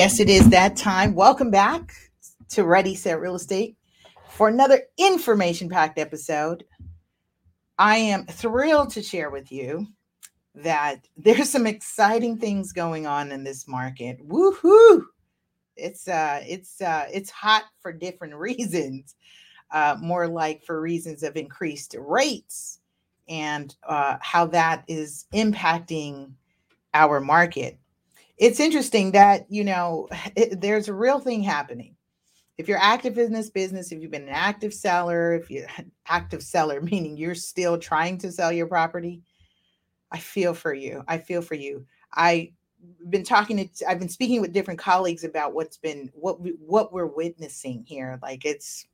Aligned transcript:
Yes, 0.00 0.18
it 0.18 0.30
is 0.30 0.48
that 0.48 0.76
time. 0.76 1.14
Welcome 1.14 1.50
back 1.50 1.92
to 2.48 2.64
Ready 2.64 2.94
Set 2.94 3.20
Real 3.20 3.34
Estate 3.34 3.76
for 4.30 4.48
another 4.48 4.80
information 4.96 5.68
packed 5.68 5.98
episode. 5.98 6.64
I 7.78 7.98
am 7.98 8.24
thrilled 8.24 8.88
to 8.92 9.02
share 9.02 9.28
with 9.28 9.52
you 9.52 9.86
that 10.54 11.06
there's 11.18 11.50
some 11.50 11.66
exciting 11.66 12.38
things 12.38 12.72
going 12.72 13.06
on 13.06 13.30
in 13.30 13.44
this 13.44 13.68
market. 13.68 14.26
Woohoo! 14.26 15.04
It's 15.76 16.08
uh 16.08 16.42
it's 16.48 16.80
uh 16.80 17.04
it's 17.12 17.28
hot 17.28 17.64
for 17.82 17.92
different 17.92 18.34
reasons. 18.36 19.16
Uh 19.70 19.98
more 20.00 20.26
like 20.26 20.64
for 20.64 20.80
reasons 20.80 21.22
of 21.22 21.36
increased 21.36 21.94
rates 21.98 22.80
and 23.28 23.76
uh 23.86 24.16
how 24.22 24.46
that 24.46 24.82
is 24.88 25.26
impacting 25.34 26.32
our 26.94 27.20
market 27.20 27.78
it's 28.40 28.58
interesting 28.58 29.12
that 29.12 29.46
you 29.48 29.62
know 29.62 30.08
it, 30.34 30.60
there's 30.60 30.88
a 30.88 30.94
real 30.94 31.20
thing 31.20 31.42
happening. 31.44 31.94
If 32.58 32.68
you're 32.68 32.78
active 32.78 33.16
in 33.16 33.32
this 33.32 33.50
business 33.50 33.92
if 33.92 34.02
you've 34.02 34.10
been 34.10 34.24
an 34.24 34.28
active 34.30 34.74
seller 34.74 35.34
if 35.34 35.50
you're 35.50 35.66
an 35.78 35.92
active 36.08 36.42
seller 36.42 36.80
meaning 36.92 37.16
you're 37.16 37.36
still 37.36 37.78
trying 37.78 38.18
to 38.18 38.32
sell 38.32 38.50
your 38.50 38.66
property 38.66 39.22
i 40.10 40.18
feel 40.18 40.54
for 40.54 40.74
you. 40.74 41.04
I 41.06 41.18
feel 41.18 41.42
for 41.42 41.54
you. 41.54 41.86
I 42.12 42.52
have 43.02 43.10
been 43.10 43.24
talking 43.24 43.56
to 43.68 43.88
i've 43.88 43.98
been 44.00 44.08
speaking 44.08 44.40
with 44.40 44.52
different 44.52 44.80
colleagues 44.80 45.22
about 45.24 45.52
what's 45.54 45.76
been 45.76 46.10
what 46.14 46.40
we, 46.40 46.50
what 46.58 46.92
we're 46.92 47.06
witnessing 47.06 47.84
here. 47.86 48.18
Like 48.22 48.44
it's 48.44 48.86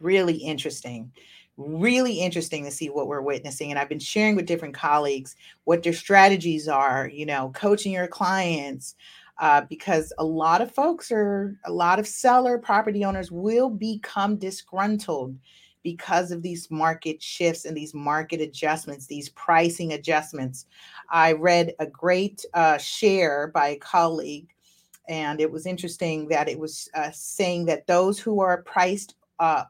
really 0.00 0.36
interesting 0.36 1.10
really 1.58 2.20
interesting 2.20 2.64
to 2.64 2.70
see 2.70 2.88
what 2.88 3.08
we're 3.08 3.20
witnessing. 3.20 3.70
And 3.70 3.78
I've 3.78 3.88
been 3.88 3.98
sharing 3.98 4.36
with 4.36 4.46
different 4.46 4.74
colleagues 4.74 5.36
what 5.64 5.82
their 5.82 5.92
strategies 5.92 6.68
are, 6.68 7.10
you 7.12 7.26
know, 7.26 7.50
coaching 7.54 7.92
your 7.92 8.08
clients. 8.08 8.94
Uh, 9.40 9.60
because 9.68 10.12
a 10.18 10.24
lot 10.24 10.60
of 10.60 10.74
folks 10.74 11.12
are, 11.12 11.56
a 11.64 11.70
lot 11.70 12.00
of 12.00 12.08
seller 12.08 12.58
property 12.58 13.04
owners 13.04 13.30
will 13.30 13.70
become 13.70 14.34
disgruntled 14.36 15.36
because 15.84 16.32
of 16.32 16.42
these 16.42 16.70
market 16.70 17.22
shifts 17.22 17.64
and 17.64 17.76
these 17.76 17.94
market 17.94 18.40
adjustments, 18.40 19.06
these 19.06 19.28
pricing 19.30 19.92
adjustments. 19.92 20.66
I 21.10 21.32
read 21.32 21.72
a 21.78 21.86
great 21.86 22.44
uh, 22.52 22.78
share 22.78 23.48
by 23.54 23.68
a 23.68 23.76
colleague, 23.76 24.48
and 25.08 25.40
it 25.40 25.50
was 25.50 25.66
interesting 25.66 26.28
that 26.28 26.48
it 26.48 26.58
was 26.58 26.88
uh, 26.94 27.10
saying 27.12 27.66
that 27.66 27.86
those 27.86 28.18
who 28.18 28.40
are 28.40 28.62
priced 28.62 29.14
uh, 29.38 29.64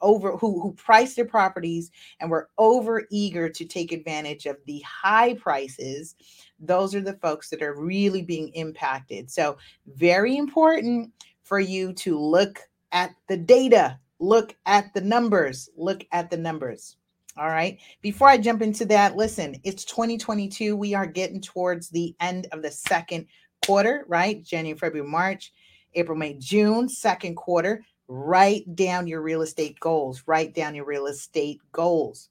over 0.00 0.36
who 0.36 0.60
who 0.60 0.72
priced 0.74 1.16
their 1.16 1.24
properties 1.24 1.90
and 2.20 2.30
were 2.30 2.48
over 2.58 3.06
eager 3.10 3.48
to 3.48 3.64
take 3.64 3.92
advantage 3.92 4.46
of 4.46 4.56
the 4.66 4.80
high 4.80 5.34
prices 5.34 6.14
those 6.62 6.94
are 6.94 7.00
the 7.00 7.14
folks 7.14 7.50
that 7.50 7.62
are 7.62 7.74
really 7.74 8.22
being 8.22 8.48
impacted. 8.54 9.30
So 9.30 9.58
very 9.86 10.36
important 10.36 11.12
for 11.42 11.58
you 11.58 11.92
to 11.94 12.18
look 12.18 12.60
at 12.92 13.14
the 13.28 13.36
data 13.36 13.98
look 14.20 14.54
at 14.66 14.94
the 14.94 15.00
numbers 15.00 15.68
look 15.76 16.04
at 16.12 16.30
the 16.30 16.36
numbers. 16.36 16.96
All 17.36 17.48
right? 17.48 17.78
Before 18.00 18.28
i 18.28 18.38
jump 18.38 18.62
into 18.62 18.84
that 18.86 19.16
listen 19.16 19.56
it's 19.64 19.84
2022 19.84 20.76
we 20.76 20.94
are 20.94 21.06
getting 21.06 21.40
towards 21.40 21.88
the 21.88 22.14
end 22.20 22.46
of 22.52 22.62
the 22.62 22.70
second 22.70 23.26
quarter 23.66 24.04
right? 24.06 24.44
January 24.44 24.78
february 24.78 25.10
march 25.10 25.52
april 25.94 26.16
may 26.16 26.34
june 26.34 26.88
second 26.88 27.34
quarter 27.34 27.84
Write 28.14 28.76
down 28.76 29.06
your 29.06 29.22
real 29.22 29.40
estate 29.40 29.80
goals. 29.80 30.24
Write 30.26 30.54
down 30.54 30.74
your 30.74 30.84
real 30.84 31.06
estate 31.06 31.62
goals. 31.72 32.28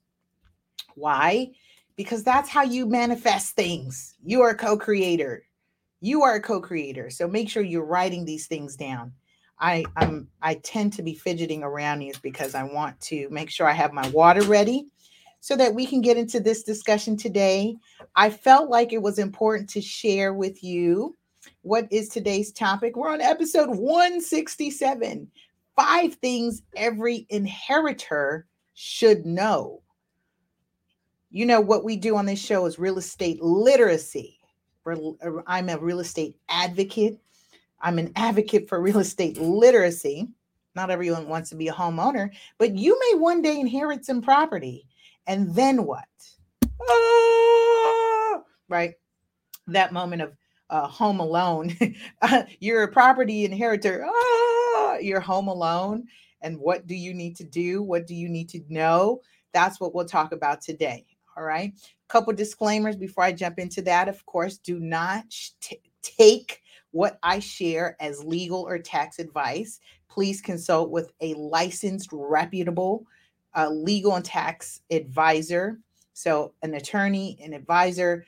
Why? 0.94 1.50
Because 1.96 2.22
that's 2.22 2.48
how 2.48 2.62
you 2.62 2.86
manifest 2.86 3.56
things. 3.56 4.14
You 4.24 4.42
are 4.42 4.50
a 4.50 4.56
co 4.56 4.78
creator. 4.78 5.42
You 6.00 6.22
are 6.22 6.36
a 6.36 6.40
co 6.40 6.60
creator. 6.60 7.10
So 7.10 7.26
make 7.26 7.50
sure 7.50 7.64
you're 7.64 7.84
writing 7.84 8.24
these 8.24 8.46
things 8.46 8.76
down. 8.76 9.12
I, 9.58 9.84
I'm 9.96 10.28
I 10.40 10.54
tend 10.62 10.92
to 10.92 11.02
be 11.02 11.16
fidgeting 11.16 11.64
around 11.64 11.98
these 11.98 12.16
because 12.16 12.54
I 12.54 12.62
want 12.62 13.00
to 13.00 13.28
make 13.30 13.50
sure 13.50 13.66
I 13.66 13.72
have 13.72 13.92
my 13.92 14.08
water 14.10 14.42
ready 14.42 14.86
so 15.40 15.56
that 15.56 15.74
we 15.74 15.84
can 15.84 16.00
get 16.00 16.16
into 16.16 16.38
this 16.38 16.62
discussion 16.62 17.16
today. 17.16 17.74
I 18.14 18.30
felt 18.30 18.70
like 18.70 18.92
it 18.92 19.02
was 19.02 19.18
important 19.18 19.68
to 19.70 19.80
share 19.80 20.32
with 20.32 20.62
you 20.62 21.16
what 21.62 21.88
is 21.90 22.08
today's 22.08 22.52
topic. 22.52 22.94
We're 22.94 23.12
on 23.12 23.20
episode 23.20 23.68
167 23.68 25.28
five 25.76 26.14
things 26.14 26.62
every 26.76 27.26
inheritor 27.30 28.46
should 28.74 29.26
know. 29.26 29.82
You 31.30 31.46
know, 31.46 31.60
what 31.60 31.84
we 31.84 31.96
do 31.96 32.16
on 32.16 32.26
this 32.26 32.40
show 32.40 32.66
is 32.66 32.78
real 32.78 32.98
estate 32.98 33.40
literacy. 33.42 34.38
I'm 35.46 35.68
a 35.68 35.78
real 35.78 36.00
estate 36.00 36.36
advocate. 36.48 37.18
I'm 37.80 37.98
an 37.98 38.12
advocate 38.16 38.68
for 38.68 38.80
real 38.80 38.98
estate 38.98 39.38
literacy. 39.38 40.28
Not 40.74 40.90
everyone 40.90 41.28
wants 41.28 41.50
to 41.50 41.56
be 41.56 41.68
a 41.68 41.72
homeowner, 41.72 42.30
but 42.58 42.76
you 42.76 42.98
may 42.98 43.18
one 43.18 43.42
day 43.42 43.60
inherit 43.60 44.04
some 44.04 44.22
property. 44.22 44.86
And 45.26 45.54
then 45.54 45.84
what? 45.84 46.04
Ah, 46.88 48.42
right? 48.68 48.94
That 49.66 49.92
moment 49.92 50.22
of 50.22 50.36
uh, 50.70 50.86
home 50.86 51.20
alone. 51.20 51.76
You're 52.60 52.84
a 52.84 52.92
property 52.92 53.44
inheritor. 53.44 54.06
Ah, 54.08 54.51
you're 55.04 55.20
home 55.20 55.48
alone 55.48 56.06
and 56.42 56.58
what 56.58 56.86
do 56.86 56.94
you 56.94 57.14
need 57.14 57.36
to 57.36 57.44
do? 57.44 57.82
What 57.82 58.06
do 58.06 58.14
you 58.14 58.28
need 58.28 58.48
to 58.50 58.60
know? 58.68 59.20
That's 59.52 59.80
what 59.80 59.94
we'll 59.94 60.04
talk 60.04 60.32
about 60.32 60.60
today. 60.60 61.06
All 61.36 61.44
right. 61.44 61.72
A 61.74 62.08
Couple 62.08 62.32
disclaimers 62.32 62.96
before 62.96 63.24
I 63.24 63.32
jump 63.32 63.58
into 63.58 63.82
that. 63.82 64.08
Of 64.08 64.24
course, 64.26 64.58
do 64.58 64.78
not 64.78 65.24
t- 65.60 65.80
take 66.02 66.62
what 66.90 67.18
I 67.22 67.38
share 67.38 67.96
as 68.00 68.24
legal 68.24 68.62
or 68.62 68.78
tax 68.78 69.18
advice. 69.18 69.80
Please 70.08 70.42
consult 70.42 70.90
with 70.90 71.12
a 71.20 71.34
licensed, 71.34 72.10
reputable 72.12 73.06
uh, 73.54 73.70
legal 73.70 74.14
and 74.14 74.24
tax 74.24 74.80
advisor. 74.90 75.78
So, 76.14 76.52
an 76.62 76.74
attorney, 76.74 77.38
an 77.42 77.54
advisor 77.54 78.26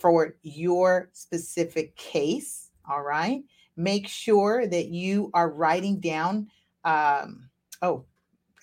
for 0.00 0.36
your 0.42 1.10
specific 1.12 1.96
case. 1.96 2.70
All 2.88 3.02
right 3.02 3.42
make 3.76 4.08
sure 4.08 4.66
that 4.66 4.86
you 4.88 5.30
are 5.34 5.50
writing 5.50 6.00
down 6.00 6.48
um 6.84 7.48
oh 7.82 8.04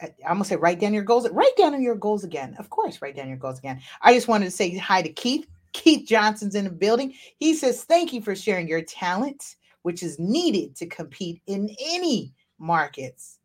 I'm 0.02 0.34
gonna 0.34 0.46
say 0.46 0.56
write 0.56 0.80
down 0.80 0.94
your 0.94 1.04
goals. 1.04 1.30
Write 1.30 1.56
down 1.58 1.80
your 1.82 1.96
goals 1.96 2.24
again. 2.24 2.56
Of 2.58 2.70
course, 2.70 3.02
write 3.02 3.16
down 3.16 3.28
your 3.28 3.38
goals 3.38 3.60
again. 3.60 3.82
I 4.02 4.14
just 4.14 4.28
wanted 4.28 4.46
to 4.46 4.52
say 4.52 4.76
hi 4.76 5.02
to 5.02 5.10
Keith. 5.10 5.48
Keith 5.74 6.08
Johnson's 6.08 6.56
in 6.56 6.66
the 6.66 6.72
building. 6.72 7.14
He 7.38 7.54
says, 7.54 7.84
Thank 7.84 8.14
you 8.14 8.22
for 8.22 8.36
sharing 8.36 8.68
your 8.68 8.82
talent, 8.82 9.56
which 9.84 10.04
is 10.04 10.20
needed 10.20 10.76
to 10.78 10.86
compete 10.88 11.42
in 11.48 11.70
any 11.80 12.34
markets. 12.58 13.40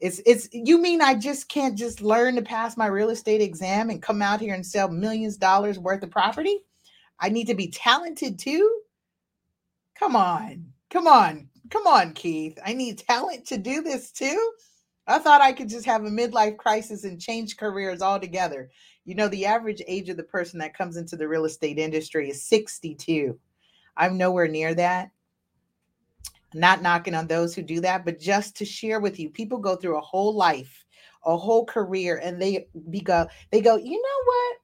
It's 0.00 0.20
it's 0.26 0.48
you 0.52 0.80
mean 0.80 1.00
I 1.00 1.14
just 1.14 1.48
can't 1.48 1.78
just 1.78 2.02
learn 2.02 2.34
to 2.36 2.42
pass 2.42 2.76
my 2.76 2.86
real 2.86 3.10
estate 3.10 3.40
exam 3.40 3.88
and 3.88 4.02
come 4.02 4.20
out 4.20 4.40
here 4.40 4.54
and 4.54 4.66
sell 4.66 4.88
millions 4.88 5.34
of 5.34 5.40
dollars 5.40 5.78
worth 5.78 6.02
of 6.02 6.10
property? 6.10 6.58
I 7.20 7.28
need 7.28 7.46
to 7.46 7.54
be 7.54 7.68
talented 7.68 8.38
too. 8.38 8.80
Come 9.96 10.16
on. 10.16 10.71
Come 10.92 11.06
on. 11.06 11.48
Come 11.70 11.86
on, 11.86 12.12
Keith. 12.12 12.58
I 12.66 12.74
need 12.74 12.98
talent 12.98 13.46
to 13.46 13.56
do 13.56 13.80
this 13.80 14.12
too. 14.12 14.52
I 15.06 15.18
thought 15.18 15.40
I 15.40 15.52
could 15.52 15.70
just 15.70 15.86
have 15.86 16.04
a 16.04 16.10
midlife 16.10 16.58
crisis 16.58 17.04
and 17.04 17.18
change 17.18 17.56
careers 17.56 18.02
altogether. 18.02 18.70
You 19.06 19.14
know, 19.14 19.28
the 19.28 19.46
average 19.46 19.80
age 19.88 20.10
of 20.10 20.18
the 20.18 20.22
person 20.22 20.58
that 20.58 20.76
comes 20.76 20.98
into 20.98 21.16
the 21.16 21.26
real 21.26 21.46
estate 21.46 21.78
industry 21.78 22.28
is 22.28 22.44
62. 22.44 23.38
I'm 23.96 24.18
nowhere 24.18 24.48
near 24.48 24.74
that. 24.74 25.10
Not 26.52 26.82
knocking 26.82 27.14
on 27.14 27.26
those 27.26 27.54
who 27.54 27.62
do 27.62 27.80
that, 27.80 28.04
but 28.04 28.20
just 28.20 28.54
to 28.56 28.66
share 28.66 29.00
with 29.00 29.18
you, 29.18 29.30
people 29.30 29.58
go 29.58 29.76
through 29.76 29.96
a 29.96 30.02
whole 30.02 30.34
life, 30.34 30.84
a 31.24 31.34
whole 31.38 31.64
career, 31.64 32.20
and 32.22 32.40
they 32.40 32.66
be 32.90 33.00
go, 33.00 33.26
they 33.50 33.62
go, 33.62 33.76
you 33.76 33.92
know 33.92 34.24
what? 34.26 34.56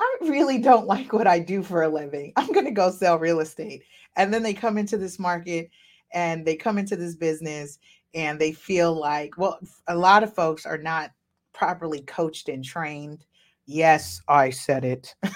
I 0.00 0.16
really 0.22 0.58
don't 0.58 0.86
like 0.86 1.12
what 1.12 1.26
I 1.26 1.38
do 1.38 1.62
for 1.62 1.82
a 1.82 1.88
living. 1.88 2.32
I'm 2.36 2.52
going 2.52 2.66
to 2.66 2.72
go 2.72 2.90
sell 2.90 3.18
real 3.18 3.40
estate. 3.40 3.82
And 4.16 4.32
then 4.32 4.42
they 4.42 4.54
come 4.54 4.78
into 4.78 4.96
this 4.96 5.18
market 5.18 5.70
and 6.12 6.44
they 6.44 6.56
come 6.56 6.78
into 6.78 6.96
this 6.96 7.16
business 7.16 7.78
and 8.14 8.38
they 8.38 8.52
feel 8.52 8.94
like, 8.98 9.38
well, 9.38 9.58
a 9.88 9.96
lot 9.96 10.22
of 10.22 10.34
folks 10.34 10.66
are 10.66 10.78
not 10.78 11.10
properly 11.52 12.02
coached 12.02 12.48
and 12.48 12.64
trained. 12.64 13.24
Yes, 13.66 14.20
I 14.28 14.50
said 14.50 14.84
it. 14.84 15.14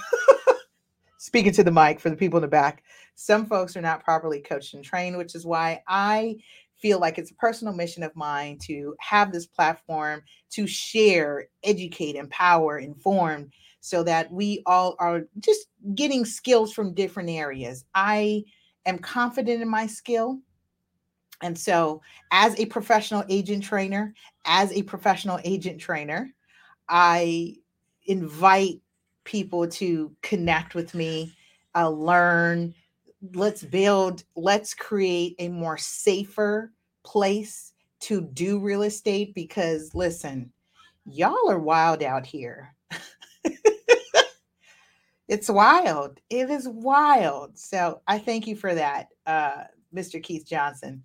Speaking 1.18 1.52
to 1.52 1.64
the 1.64 1.70
mic 1.70 2.00
for 2.00 2.10
the 2.10 2.16
people 2.16 2.38
in 2.38 2.42
the 2.42 2.48
back. 2.48 2.82
Some 3.14 3.46
folks 3.46 3.76
are 3.76 3.82
not 3.82 4.04
properly 4.04 4.40
coached 4.40 4.74
and 4.74 4.84
trained, 4.84 5.16
which 5.16 5.34
is 5.34 5.46
why 5.46 5.82
I 5.88 6.36
feel 6.76 7.00
like 7.00 7.18
it's 7.18 7.30
a 7.30 7.36
personal 7.36 7.72
mission 7.72 8.02
of 8.02 8.14
mine 8.14 8.58
to 8.62 8.94
have 9.00 9.32
this 9.32 9.46
platform 9.46 10.22
to 10.50 10.66
share, 10.66 11.46
educate, 11.64 12.16
empower, 12.16 12.78
inform 12.78 13.50
so 13.86 14.02
that 14.02 14.32
we 14.32 14.64
all 14.66 14.96
are 14.98 15.22
just 15.38 15.68
getting 15.94 16.24
skills 16.24 16.72
from 16.72 16.92
different 16.92 17.30
areas. 17.30 17.84
I 17.94 18.42
am 18.84 18.98
confident 18.98 19.62
in 19.62 19.68
my 19.68 19.86
skill. 19.86 20.40
And 21.40 21.56
so, 21.56 22.02
as 22.32 22.58
a 22.58 22.66
professional 22.66 23.22
agent 23.28 23.62
trainer, 23.62 24.12
as 24.44 24.72
a 24.72 24.82
professional 24.82 25.38
agent 25.44 25.80
trainer, 25.80 26.34
I 26.88 27.58
invite 28.06 28.80
people 29.22 29.68
to 29.68 30.10
connect 30.20 30.74
with 30.74 30.92
me, 30.92 31.32
uh, 31.76 31.88
learn, 31.88 32.74
let's 33.34 33.62
build, 33.62 34.24
let's 34.34 34.74
create 34.74 35.36
a 35.38 35.48
more 35.48 35.78
safer 35.78 36.72
place 37.04 37.72
to 38.00 38.20
do 38.20 38.58
real 38.58 38.82
estate 38.82 39.32
because 39.32 39.94
listen, 39.94 40.52
y'all 41.04 41.48
are 41.48 41.60
wild 41.60 42.02
out 42.02 42.26
here. 42.26 42.75
It's 45.28 45.50
wild. 45.50 46.20
It 46.30 46.50
is 46.50 46.68
wild. 46.68 47.58
So 47.58 48.00
I 48.06 48.18
thank 48.18 48.46
you 48.46 48.56
for 48.56 48.74
that, 48.74 49.08
uh, 49.26 49.64
Mr. 49.94 50.22
Keith 50.22 50.46
Johnson. 50.46 51.02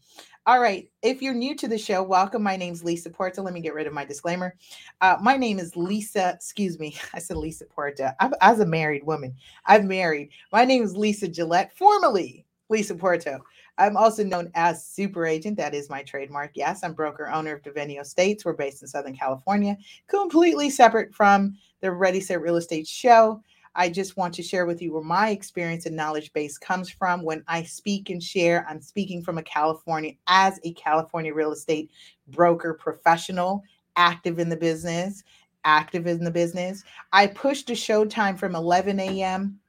All 0.48 0.60
right. 0.60 0.90
If 1.04 1.22
you're 1.22 1.36
new 1.36 1.56
to 1.56 1.68
the 1.68 1.78
show, 1.78 2.02
welcome. 2.02 2.42
My 2.42 2.56
name's 2.56 2.84
Lisa 2.84 3.12
Porta. 3.12 3.42
Let 3.42 3.54
me 3.54 3.62
get 3.62 3.76
rid 3.76 3.86
of 3.86 3.94
my 3.94 4.06
disclaimer. 4.06 4.56
Uh, 5.00 5.18
my 5.22 5.38
name 5.38 5.60
is 5.60 5.76
Lisa. 5.76 6.32
Excuse 6.34 6.80
me. 6.80 6.98
I 7.14 7.20
said 7.20 7.38
Lisa 7.38 7.66
Porta. 7.66 8.16
I'm, 8.20 8.34
as 8.42 8.60
a 8.60 8.66
married 8.66 9.04
woman, 9.04 9.36
I'm 9.66 9.88
married. 9.88 10.30
My 10.52 10.66
name 10.66 10.84
is 10.84 10.98
Lisa 10.98 11.28
Gillette, 11.28 11.76
formerly 11.76 12.46
Lisa 12.70 12.96
Porto. 12.96 13.40
I'm 13.78 13.98
also 13.98 14.24
known 14.24 14.52
as 14.54 14.86
Super 14.86 15.26
Agent. 15.26 15.58
That 15.58 15.74
is 15.74 15.90
my 15.90 16.04
trademark. 16.04 16.52
Yes, 16.56 16.84
I'm 16.84 16.94
broker 16.94 17.30
owner 17.30 17.56
of 17.56 17.62
Devenio 17.64 18.02
Estates. 18.02 18.46
We're 18.46 18.54
based 18.54 18.82
in 18.82 18.88
Southern 18.88 19.16
California, 19.16 19.78
completely 20.08 20.70
separate 20.70 21.14
from 21.14 21.56
the 21.82 21.92
Ready 21.92 22.20
Set 22.20 22.42
Real 22.42 22.58
Estate 22.58 22.88
Show. 22.88 23.42
I 23.76 23.90
just 23.90 24.18
want 24.18 24.34
to 24.36 24.44
share 24.44 24.66
with 24.66 24.82
you 24.82 24.94
where 24.94 25.04
my 25.04 25.30
experience 25.30 25.86
and 25.86 25.96
knowledge 25.96 26.34
base 26.34 26.58
comes 26.58 26.90
from. 26.90 27.24
When 27.24 27.44
I 27.48 27.64
speak 27.64 28.10
and 28.10 28.22
share, 28.22 28.66
I'm 28.70 28.82
speaking 28.82 29.24
from 29.24 29.38
a 29.38 29.44
California 29.44 30.14
as 30.28 30.60
a 30.64 30.74
California 30.74 31.34
real 31.34 31.52
estate 31.52 31.92
broker 32.28 32.74
professional, 32.74 33.64
active 33.96 34.40
in 34.40 34.50
the 34.50 34.58
business, 34.58 35.24
active 35.64 36.08
in 36.08 36.24
the 36.24 36.32
business. 36.32 36.84
I 37.14 37.28
pushed 37.28 37.68
the 37.68 37.76
show 37.76 38.06
time 38.06 38.36
from 38.36 38.56
11 38.56 39.00
a.m. 39.00 39.60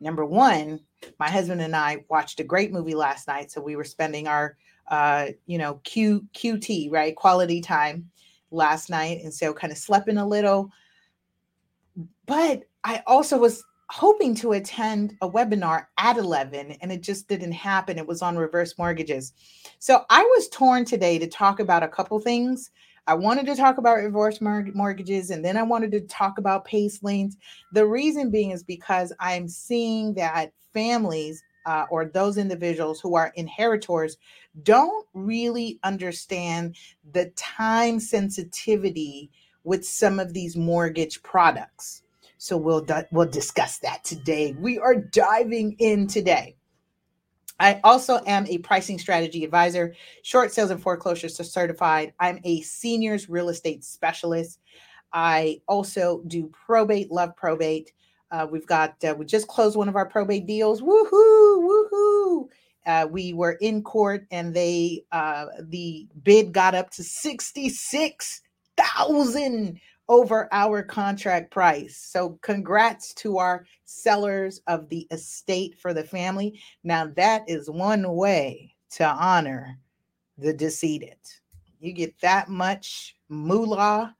Number 0.00 0.24
one, 0.24 0.80
my 1.18 1.30
husband 1.30 1.60
and 1.60 1.76
I 1.76 2.04
watched 2.08 2.40
a 2.40 2.44
great 2.44 2.72
movie 2.72 2.94
last 2.94 3.28
night, 3.28 3.50
so 3.50 3.60
we 3.60 3.76
were 3.76 3.84
spending 3.84 4.26
our 4.26 4.56
uh, 4.88 5.28
you 5.46 5.58
know, 5.58 5.80
Q 5.84 6.26
QT, 6.34 6.90
right? 6.90 7.14
Quality 7.16 7.60
time 7.60 8.10
last 8.50 8.90
night. 8.90 9.20
And 9.22 9.32
so 9.32 9.54
kind 9.54 9.72
of 9.72 9.78
slept 9.78 10.08
in 10.08 10.18
a 10.18 10.26
little. 10.26 10.70
But 12.26 12.64
I 12.84 13.02
also 13.06 13.38
was 13.38 13.62
hoping 13.90 14.34
to 14.34 14.52
attend 14.52 15.16
a 15.20 15.30
webinar 15.30 15.86
at 15.98 16.16
11 16.16 16.72
and 16.80 16.90
it 16.90 17.02
just 17.02 17.28
didn't 17.28 17.52
happen. 17.52 17.98
It 17.98 18.06
was 18.06 18.22
on 18.22 18.36
reverse 18.36 18.78
mortgages. 18.78 19.34
So 19.78 20.04
I 20.08 20.22
was 20.22 20.48
torn 20.48 20.84
today 20.84 21.18
to 21.18 21.26
talk 21.26 21.60
about 21.60 21.82
a 21.82 21.88
couple 21.88 22.18
things. 22.18 22.70
I 23.06 23.14
wanted 23.14 23.46
to 23.46 23.56
talk 23.56 23.78
about 23.78 23.98
reverse 23.98 24.40
mortgages 24.40 25.30
and 25.30 25.44
then 25.44 25.56
I 25.56 25.62
wanted 25.62 25.92
to 25.92 26.00
talk 26.02 26.38
about 26.38 26.64
PACE 26.64 27.02
liens. 27.02 27.36
The 27.72 27.86
reason 27.86 28.30
being 28.30 28.52
is 28.52 28.62
because 28.62 29.12
I'm 29.20 29.46
seeing 29.46 30.14
that 30.14 30.52
families 30.72 31.42
uh, 31.66 31.84
or 31.90 32.06
those 32.06 32.38
individuals 32.38 33.00
who 33.00 33.14
are 33.14 33.32
inheritors 33.36 34.16
don't 34.62 35.06
really 35.14 35.78
understand 35.82 36.76
the 37.12 37.26
time 37.36 38.00
sensitivity 38.00 39.30
with 39.64 39.86
some 39.86 40.18
of 40.18 40.32
these 40.32 40.56
mortgage 40.56 41.22
products. 41.22 42.02
So 42.42 42.56
we'll 42.56 42.84
we'll 43.12 43.28
discuss 43.28 43.78
that 43.78 44.02
today. 44.02 44.56
We 44.58 44.76
are 44.80 44.96
diving 44.96 45.76
in 45.78 46.08
today. 46.08 46.56
I 47.60 47.80
also 47.84 48.20
am 48.26 48.48
a 48.48 48.58
pricing 48.58 48.98
strategy 48.98 49.44
advisor, 49.44 49.94
short 50.24 50.52
sales 50.52 50.70
and 50.70 50.82
foreclosures 50.82 51.36
certified. 51.36 52.14
I'm 52.18 52.40
a 52.42 52.62
seniors 52.62 53.28
real 53.28 53.48
estate 53.48 53.84
specialist. 53.84 54.58
I 55.12 55.60
also 55.68 56.24
do 56.26 56.48
probate, 56.48 57.12
love 57.12 57.36
probate. 57.36 57.92
Uh, 58.32 58.48
we've 58.50 58.66
got 58.66 58.96
uh, 59.04 59.14
we 59.16 59.24
just 59.24 59.46
closed 59.46 59.76
one 59.76 59.88
of 59.88 59.94
our 59.94 60.06
probate 60.06 60.44
deals. 60.44 60.82
Woohoo! 60.82 61.62
Woohoo! 61.92 62.48
Uh, 62.84 63.06
we 63.08 63.34
were 63.34 63.52
in 63.60 63.84
court 63.84 64.26
and 64.32 64.52
they 64.52 65.04
uh, 65.12 65.46
the 65.60 66.08
bid 66.24 66.52
got 66.52 66.74
up 66.74 66.90
to 66.90 67.04
sixty 67.04 67.68
six 67.68 68.42
thousand 68.76 69.78
over 70.12 70.46
our 70.52 70.82
contract 70.82 71.50
price. 71.50 71.96
So, 71.96 72.38
congrats 72.42 73.14
to 73.14 73.38
our 73.38 73.64
sellers 73.86 74.60
of 74.66 74.90
the 74.90 75.06
estate 75.10 75.78
for 75.78 75.94
the 75.94 76.04
family. 76.04 76.60
Now, 76.84 77.06
that 77.16 77.48
is 77.48 77.70
one 77.70 78.14
way 78.14 78.76
to 78.90 79.06
honor 79.06 79.78
the 80.36 80.52
decedent. 80.52 81.40
You 81.80 81.94
get 81.94 82.14
that 82.20 82.50
much 82.50 83.16
moolah 83.30 84.14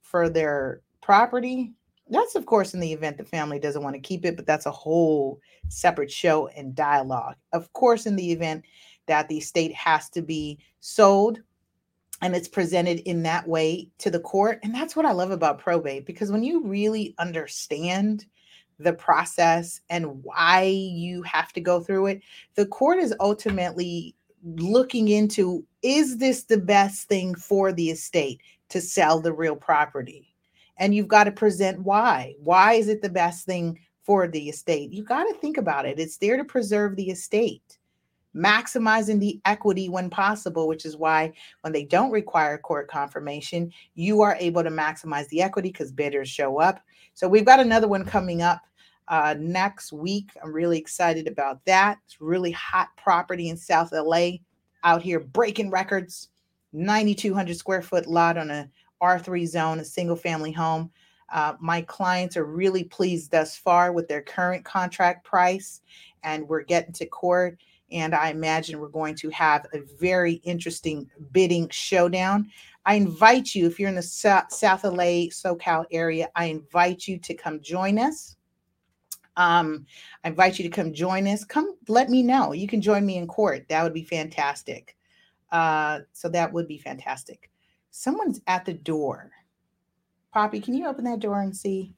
for 0.00 0.30
their 0.30 0.80
property. 1.02 1.74
That's, 2.08 2.36
of 2.36 2.46
course, 2.46 2.72
in 2.72 2.80
the 2.80 2.94
event 2.94 3.18
the 3.18 3.24
family 3.24 3.58
doesn't 3.58 3.82
want 3.82 3.96
to 3.96 4.00
keep 4.00 4.24
it, 4.24 4.36
but 4.36 4.46
that's 4.46 4.66
a 4.66 4.70
whole 4.70 5.40
separate 5.68 6.10
show 6.10 6.48
and 6.48 6.74
dialogue. 6.74 7.36
Of 7.52 7.70
course, 7.74 8.06
in 8.06 8.16
the 8.16 8.32
event 8.32 8.64
that 9.08 9.28
the 9.28 9.36
estate 9.36 9.74
has 9.74 10.08
to 10.10 10.22
be 10.22 10.58
sold 10.80 11.40
and 12.22 12.34
it's 12.34 12.48
presented 12.48 13.00
in 13.00 13.22
that 13.22 13.46
way 13.46 13.88
to 13.98 14.10
the 14.10 14.20
court. 14.20 14.60
And 14.62 14.74
that's 14.74 14.96
what 14.96 15.06
I 15.06 15.12
love 15.12 15.30
about 15.30 15.58
probate 15.58 16.06
because 16.06 16.30
when 16.30 16.42
you 16.42 16.62
really 16.62 17.14
understand 17.18 18.26
the 18.78 18.92
process 18.92 19.80
and 19.90 20.22
why 20.24 20.62
you 20.62 21.22
have 21.22 21.52
to 21.52 21.60
go 21.60 21.80
through 21.80 22.06
it, 22.06 22.22
the 22.54 22.66
court 22.66 22.98
is 22.98 23.14
ultimately 23.20 24.14
looking 24.44 25.08
into 25.08 25.64
is 25.82 26.18
this 26.18 26.44
the 26.44 26.58
best 26.58 27.08
thing 27.08 27.34
for 27.34 27.72
the 27.72 27.90
estate 27.90 28.40
to 28.70 28.80
sell 28.80 29.20
the 29.20 29.32
real 29.32 29.56
property? 29.56 30.34
And 30.78 30.94
you've 30.94 31.08
got 31.08 31.24
to 31.24 31.32
present 31.32 31.82
why. 31.82 32.34
Why 32.40 32.74
is 32.74 32.88
it 32.88 33.00
the 33.00 33.08
best 33.08 33.46
thing 33.46 33.78
for 34.02 34.26
the 34.26 34.48
estate? 34.48 34.92
You've 34.92 35.06
got 35.06 35.24
to 35.24 35.34
think 35.34 35.56
about 35.56 35.86
it. 35.86 36.00
It's 36.00 36.16
there 36.16 36.36
to 36.36 36.44
preserve 36.44 36.96
the 36.96 37.10
estate 37.10 37.78
maximizing 38.34 39.20
the 39.20 39.40
equity 39.44 39.88
when 39.88 40.10
possible, 40.10 40.66
which 40.66 40.84
is 40.84 40.96
why 40.96 41.32
when 41.60 41.72
they 41.72 41.84
don't 41.84 42.10
require 42.10 42.58
court 42.58 42.88
confirmation, 42.88 43.72
you 43.94 44.20
are 44.22 44.36
able 44.40 44.62
to 44.62 44.70
maximize 44.70 45.28
the 45.28 45.42
equity 45.42 45.70
because 45.70 45.92
bidders 45.92 46.28
show 46.28 46.58
up. 46.58 46.80
So 47.14 47.28
we've 47.28 47.44
got 47.44 47.60
another 47.60 47.88
one 47.88 48.04
coming 48.04 48.42
up 48.42 48.62
uh, 49.08 49.34
next 49.38 49.92
week. 49.92 50.30
I'm 50.42 50.52
really 50.52 50.78
excited 50.78 51.28
about 51.28 51.64
that. 51.66 51.98
It's 52.04 52.20
really 52.20 52.50
hot 52.52 52.88
property 52.96 53.48
in 53.48 53.56
South 53.56 53.92
LA 53.92 54.30
out 54.82 55.02
here 55.02 55.20
breaking 55.20 55.70
records. 55.70 56.28
9,200 56.72 57.56
square 57.56 57.82
foot 57.82 58.06
lot 58.06 58.36
on 58.36 58.50
a 58.50 58.68
R3 59.00 59.46
zone, 59.46 59.78
a 59.78 59.84
single 59.84 60.16
family 60.16 60.50
home. 60.50 60.90
Uh, 61.32 61.54
my 61.60 61.82
clients 61.82 62.36
are 62.36 62.44
really 62.44 62.84
pleased 62.84 63.30
thus 63.30 63.56
far 63.56 63.92
with 63.92 64.08
their 64.08 64.22
current 64.22 64.64
contract 64.64 65.24
price, 65.24 65.80
and 66.22 66.46
we're 66.48 66.62
getting 66.62 66.92
to 66.92 67.06
court 67.06 67.58
and 67.94 68.14
I 68.14 68.30
imagine 68.30 68.80
we're 68.80 68.88
going 68.88 69.14
to 69.16 69.30
have 69.30 69.66
a 69.72 69.78
very 69.98 70.34
interesting 70.42 71.08
bidding 71.32 71.68
showdown. 71.70 72.50
I 72.84 72.96
invite 72.96 73.54
you, 73.54 73.66
if 73.66 73.78
you're 73.78 73.88
in 73.88 73.94
the 73.94 74.02
South, 74.02 74.84
LA, 74.84 75.30
SoCal 75.30 75.86
area, 75.90 76.28
I 76.34 76.46
invite 76.46 77.06
you 77.06 77.18
to 77.18 77.34
come 77.34 77.60
join 77.62 77.98
us. 77.98 78.36
Um, 79.36 79.86
I 80.22 80.28
invite 80.28 80.58
you 80.58 80.64
to 80.64 80.70
come 80.70 80.92
join 80.92 81.26
us. 81.28 81.44
Come 81.44 81.76
let 81.88 82.10
me 82.10 82.22
know. 82.22 82.52
You 82.52 82.68
can 82.68 82.80
join 82.80 83.06
me 83.06 83.16
in 83.16 83.26
court. 83.26 83.66
That 83.68 83.82
would 83.84 83.94
be 83.94 84.04
fantastic. 84.04 84.96
Uh, 85.50 86.00
so 86.12 86.28
that 86.28 86.52
would 86.52 86.66
be 86.68 86.78
fantastic. 86.78 87.50
Someone's 87.90 88.40
at 88.48 88.64
the 88.64 88.74
door. 88.74 89.30
Poppy, 90.32 90.60
can 90.60 90.74
you 90.74 90.86
open 90.86 91.04
that 91.04 91.20
door 91.20 91.40
and 91.40 91.56
see? 91.56 91.94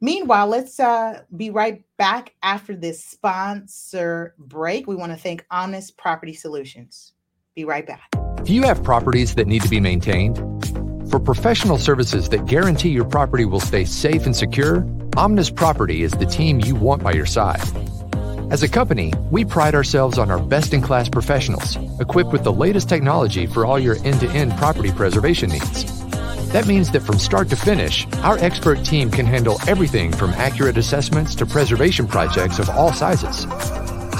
Meanwhile, 0.00 0.48
let's 0.48 0.78
uh, 0.78 1.22
be 1.34 1.50
right 1.50 1.82
back 1.96 2.34
after 2.42 2.76
this 2.76 3.02
sponsor 3.02 4.34
break. 4.38 4.86
We 4.86 4.96
want 4.96 5.12
to 5.12 5.18
thank 5.18 5.44
Omnis 5.50 5.90
Property 5.90 6.34
Solutions. 6.34 7.12
Be 7.54 7.64
right 7.64 7.86
back. 7.86 8.10
Do 8.42 8.54
you 8.54 8.62
have 8.62 8.82
properties 8.84 9.34
that 9.36 9.46
need 9.46 9.62
to 9.62 9.68
be 9.68 9.80
maintained? 9.80 10.36
For 11.10 11.18
professional 11.18 11.78
services 11.78 12.28
that 12.28 12.46
guarantee 12.46 12.90
your 12.90 13.04
property 13.04 13.44
will 13.44 13.60
stay 13.60 13.84
safe 13.84 14.26
and 14.26 14.36
secure, 14.36 14.86
Omnis 15.16 15.50
Property 15.50 16.02
is 16.02 16.12
the 16.12 16.26
team 16.26 16.60
you 16.60 16.74
want 16.74 17.02
by 17.02 17.12
your 17.12 17.26
side. 17.26 17.62
As 18.50 18.62
a 18.62 18.68
company, 18.68 19.12
we 19.30 19.44
pride 19.44 19.74
ourselves 19.74 20.18
on 20.18 20.30
our 20.30 20.38
best 20.38 20.74
in 20.74 20.80
class 20.82 21.08
professionals, 21.08 21.76
equipped 21.98 22.32
with 22.32 22.44
the 22.44 22.52
latest 22.52 22.88
technology 22.88 23.46
for 23.46 23.64
all 23.64 23.78
your 23.78 23.96
end 24.04 24.20
to 24.20 24.28
end 24.30 24.56
property 24.56 24.92
preservation 24.92 25.50
needs. 25.50 26.05
That 26.56 26.66
means 26.66 26.90
that 26.92 27.02
from 27.02 27.18
start 27.18 27.50
to 27.50 27.56
finish, 27.56 28.06
our 28.22 28.38
expert 28.38 28.82
team 28.82 29.10
can 29.10 29.26
handle 29.26 29.60
everything 29.68 30.10
from 30.10 30.30
accurate 30.30 30.78
assessments 30.78 31.34
to 31.34 31.44
preservation 31.44 32.08
projects 32.08 32.58
of 32.58 32.70
all 32.70 32.94
sizes. 32.94 33.46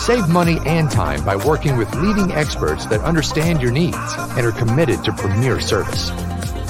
Save 0.05 0.29
money 0.29 0.59
and 0.67 0.91
time 0.91 1.25
by 1.25 1.35
working 1.35 1.79
with 1.79 1.95
leading 1.95 2.33
experts 2.33 2.85
that 2.89 3.01
understand 3.01 3.63
your 3.63 3.73
needs 3.73 3.97
and 3.97 4.45
are 4.45 4.53
committed 4.53 5.03
to 5.05 5.15
premier 5.15 5.61
service. 5.61 6.11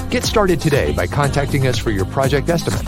Get 0.09 0.23
started 0.23 0.61
today 0.61 0.93
by 0.93 1.05
contacting 1.05 1.67
us 1.67 1.77
for 1.77 1.91
your 1.91 2.05
project 2.05 2.47
estimate. 2.47 2.87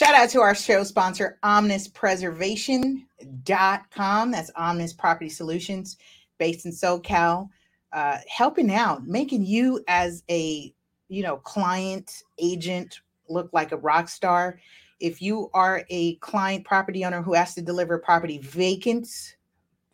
Shout 0.00 0.14
out 0.14 0.30
to 0.30 0.40
our 0.40 0.54
show 0.54 0.82
sponsor, 0.82 1.38
omnispreservation.com. 1.44 4.30
That's 4.30 4.50
Omnis 4.56 4.94
Property 4.94 5.28
Solutions 5.28 5.98
based 6.38 6.64
in 6.64 6.72
SoCal. 6.72 7.50
uh, 7.92 8.16
helping 8.26 8.72
out, 8.72 9.06
making 9.06 9.44
you 9.44 9.84
as 9.88 10.22
a 10.30 10.72
you 11.08 11.22
know 11.22 11.36
client 11.36 12.22
agent 12.38 13.00
look 13.28 13.50
like 13.52 13.72
a 13.72 13.76
rock 13.76 14.08
star. 14.08 14.58
If 15.00 15.20
you 15.20 15.50
are 15.52 15.84
a 15.90 16.14
client 16.14 16.64
property 16.64 17.04
owner 17.04 17.20
who 17.20 17.34
has 17.34 17.54
to 17.56 17.60
deliver 17.60 17.98
property 17.98 18.38
vacant, 18.38 19.06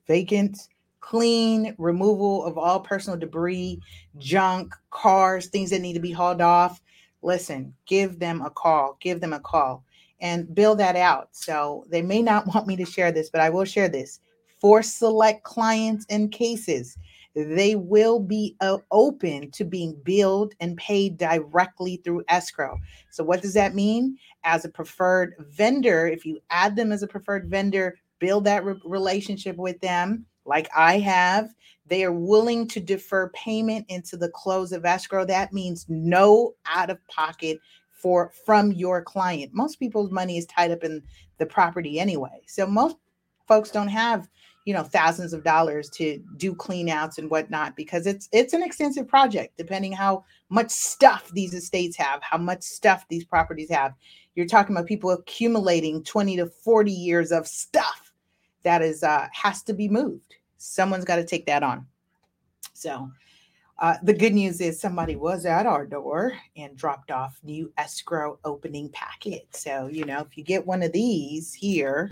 vacant, 0.07 0.69
clean, 1.01 1.75
removal 1.79 2.45
of 2.45 2.57
all 2.57 2.79
personal 2.79 3.19
debris, 3.19 3.81
junk, 4.19 4.73
cars, 4.91 5.49
things 5.49 5.71
that 5.71 5.83
need 5.83 5.95
to 5.95 6.01
be 6.01 6.13
hauled 6.13 6.43
off, 6.43 6.81
listen, 7.23 7.75
give 7.87 8.21
them 8.21 8.41
a 8.41 8.51
call, 8.51 8.97
give 9.01 9.21
them 9.21 9.33
a 9.33 9.41
call 9.41 9.83
and 10.21 10.55
build 10.55 10.79
that 10.79 10.97
out. 10.97 11.29
So 11.33 11.85
they 11.91 12.03
may 12.03 12.23
not 12.23 12.47
want 12.55 12.67
me 12.67 12.77
to 12.77 12.85
share 12.85 13.13
this, 13.13 13.31
but 13.31 13.41
I 13.41 13.51
will 13.51 13.65
share 13.65 13.89
this. 13.89 14.21
For 14.61 14.83
select 14.83 15.45
clients 15.45 16.07
and 16.09 16.33
cases, 16.33 16.97
they 17.35 17.75
will 17.75 18.19
be 18.19 18.57
uh, 18.63 18.79
open 18.91 19.51
to 19.51 19.65
being 19.65 19.95
billed 20.05 20.55
and 20.61 20.77
paid 20.79 21.19
directly 21.19 22.01
through 22.03 22.25
escrow. 22.29 22.79
So, 23.11 23.23
what 23.23 23.43
does 23.43 23.53
that 23.53 23.75
mean? 23.75 24.17
As 24.45 24.65
a 24.65 24.71
preferred 24.71 25.35
vendor, 25.51 26.07
if 26.07 26.25
you 26.25 26.41
add 26.49 26.75
them 26.75 26.93
as 26.93 27.03
a 27.03 27.07
preferred 27.07 27.51
vendor, 27.51 27.99
build 28.21 28.45
that 28.45 28.65
re- 28.65 28.81
relationship 28.85 29.57
with 29.57 29.79
them, 29.83 30.25
like 30.47 30.71
I 30.75 30.99
have, 31.01 31.51
they 31.87 32.05
are 32.05 32.13
willing 32.13 32.67
to 32.69 32.81
defer 32.81 33.29
payment 33.31 33.85
into 33.89 34.17
the 34.17 34.31
close 34.31 34.73
of 34.73 34.87
escrow. 34.87 35.27
That 35.27 35.53
means 35.53 35.85
no 35.89 36.55
out 36.65 36.89
of 36.89 37.07
pocket 37.09 37.59
for 37.97 38.31
from 38.45 38.73
your 38.73 39.03
client. 39.03 39.53
Most 39.55 39.81
people's 39.81 40.11
money 40.11 40.39
is 40.39 40.47
tied 40.47 40.71
up 40.71 40.85
in 40.85 41.03
the 41.39 41.47
property 41.47 41.99
anyway. 41.99 42.43
So 42.47 42.67
most 42.67 42.97
folks 43.49 43.71
don't 43.71 43.89
have 43.89 44.29
you 44.67 44.75
know 44.75 44.83
thousands 44.83 45.33
of 45.33 45.45
dollars 45.45 45.89
to 45.89 46.23
do 46.37 46.55
clean 46.55 46.89
outs 46.91 47.19
and 47.19 47.31
whatnot 47.31 47.75
because 47.77 48.07
it's 48.07 48.29
it's 48.33 48.53
an 48.53 48.63
extensive 48.63 49.09
project 49.09 49.57
depending 49.57 49.93
how 49.93 50.25
much 50.51 50.71
stuff 50.71 51.31
these 51.33 51.55
estates 51.55 51.97
have 51.97 52.21
how 52.23 52.37
much 52.37 52.63
stuff 52.63 53.07
these 53.09 53.25
properties 53.25 53.71
have 53.71 53.95
you're 54.35 54.45
talking 54.45 54.75
about 54.75 54.87
people 54.87 55.11
accumulating 55.11 56.03
20 56.03 56.37
to 56.37 56.47
40 56.47 56.91
years 56.91 57.31
of 57.31 57.47
stuff 57.47 58.13
that 58.65 58.83
is 58.83 59.05
uh 59.05 59.29
has 59.33 59.63
to 59.63 59.73
be 59.73 59.89
moved 59.89 60.35
someone's 60.59 61.05
got 61.05 61.17
to 61.17 61.25
take 61.25 61.47
that 61.47 61.63
on 61.63 61.87
so 62.75 63.09
uh, 63.79 63.97
the 64.03 64.15
good 64.15 64.35
news 64.35 64.61
is 64.61 64.81
somebody 64.81 65.17
was 65.17 65.45
at 65.45 65.67
our 65.67 65.87
door 65.87 66.33
and 66.57 66.77
dropped 66.77 67.11
off 67.11 67.39
new 67.43 67.73
escrow 67.77 68.39
opening 68.45 68.89
packet. 68.91 69.47
So, 69.55 69.89
you 69.89 70.05
know, 70.05 70.21
if 70.21 70.37
you 70.37 70.45
get 70.45 70.67
one 70.67 70.83
of 70.83 70.93
these 70.93 71.53
here, 71.53 72.11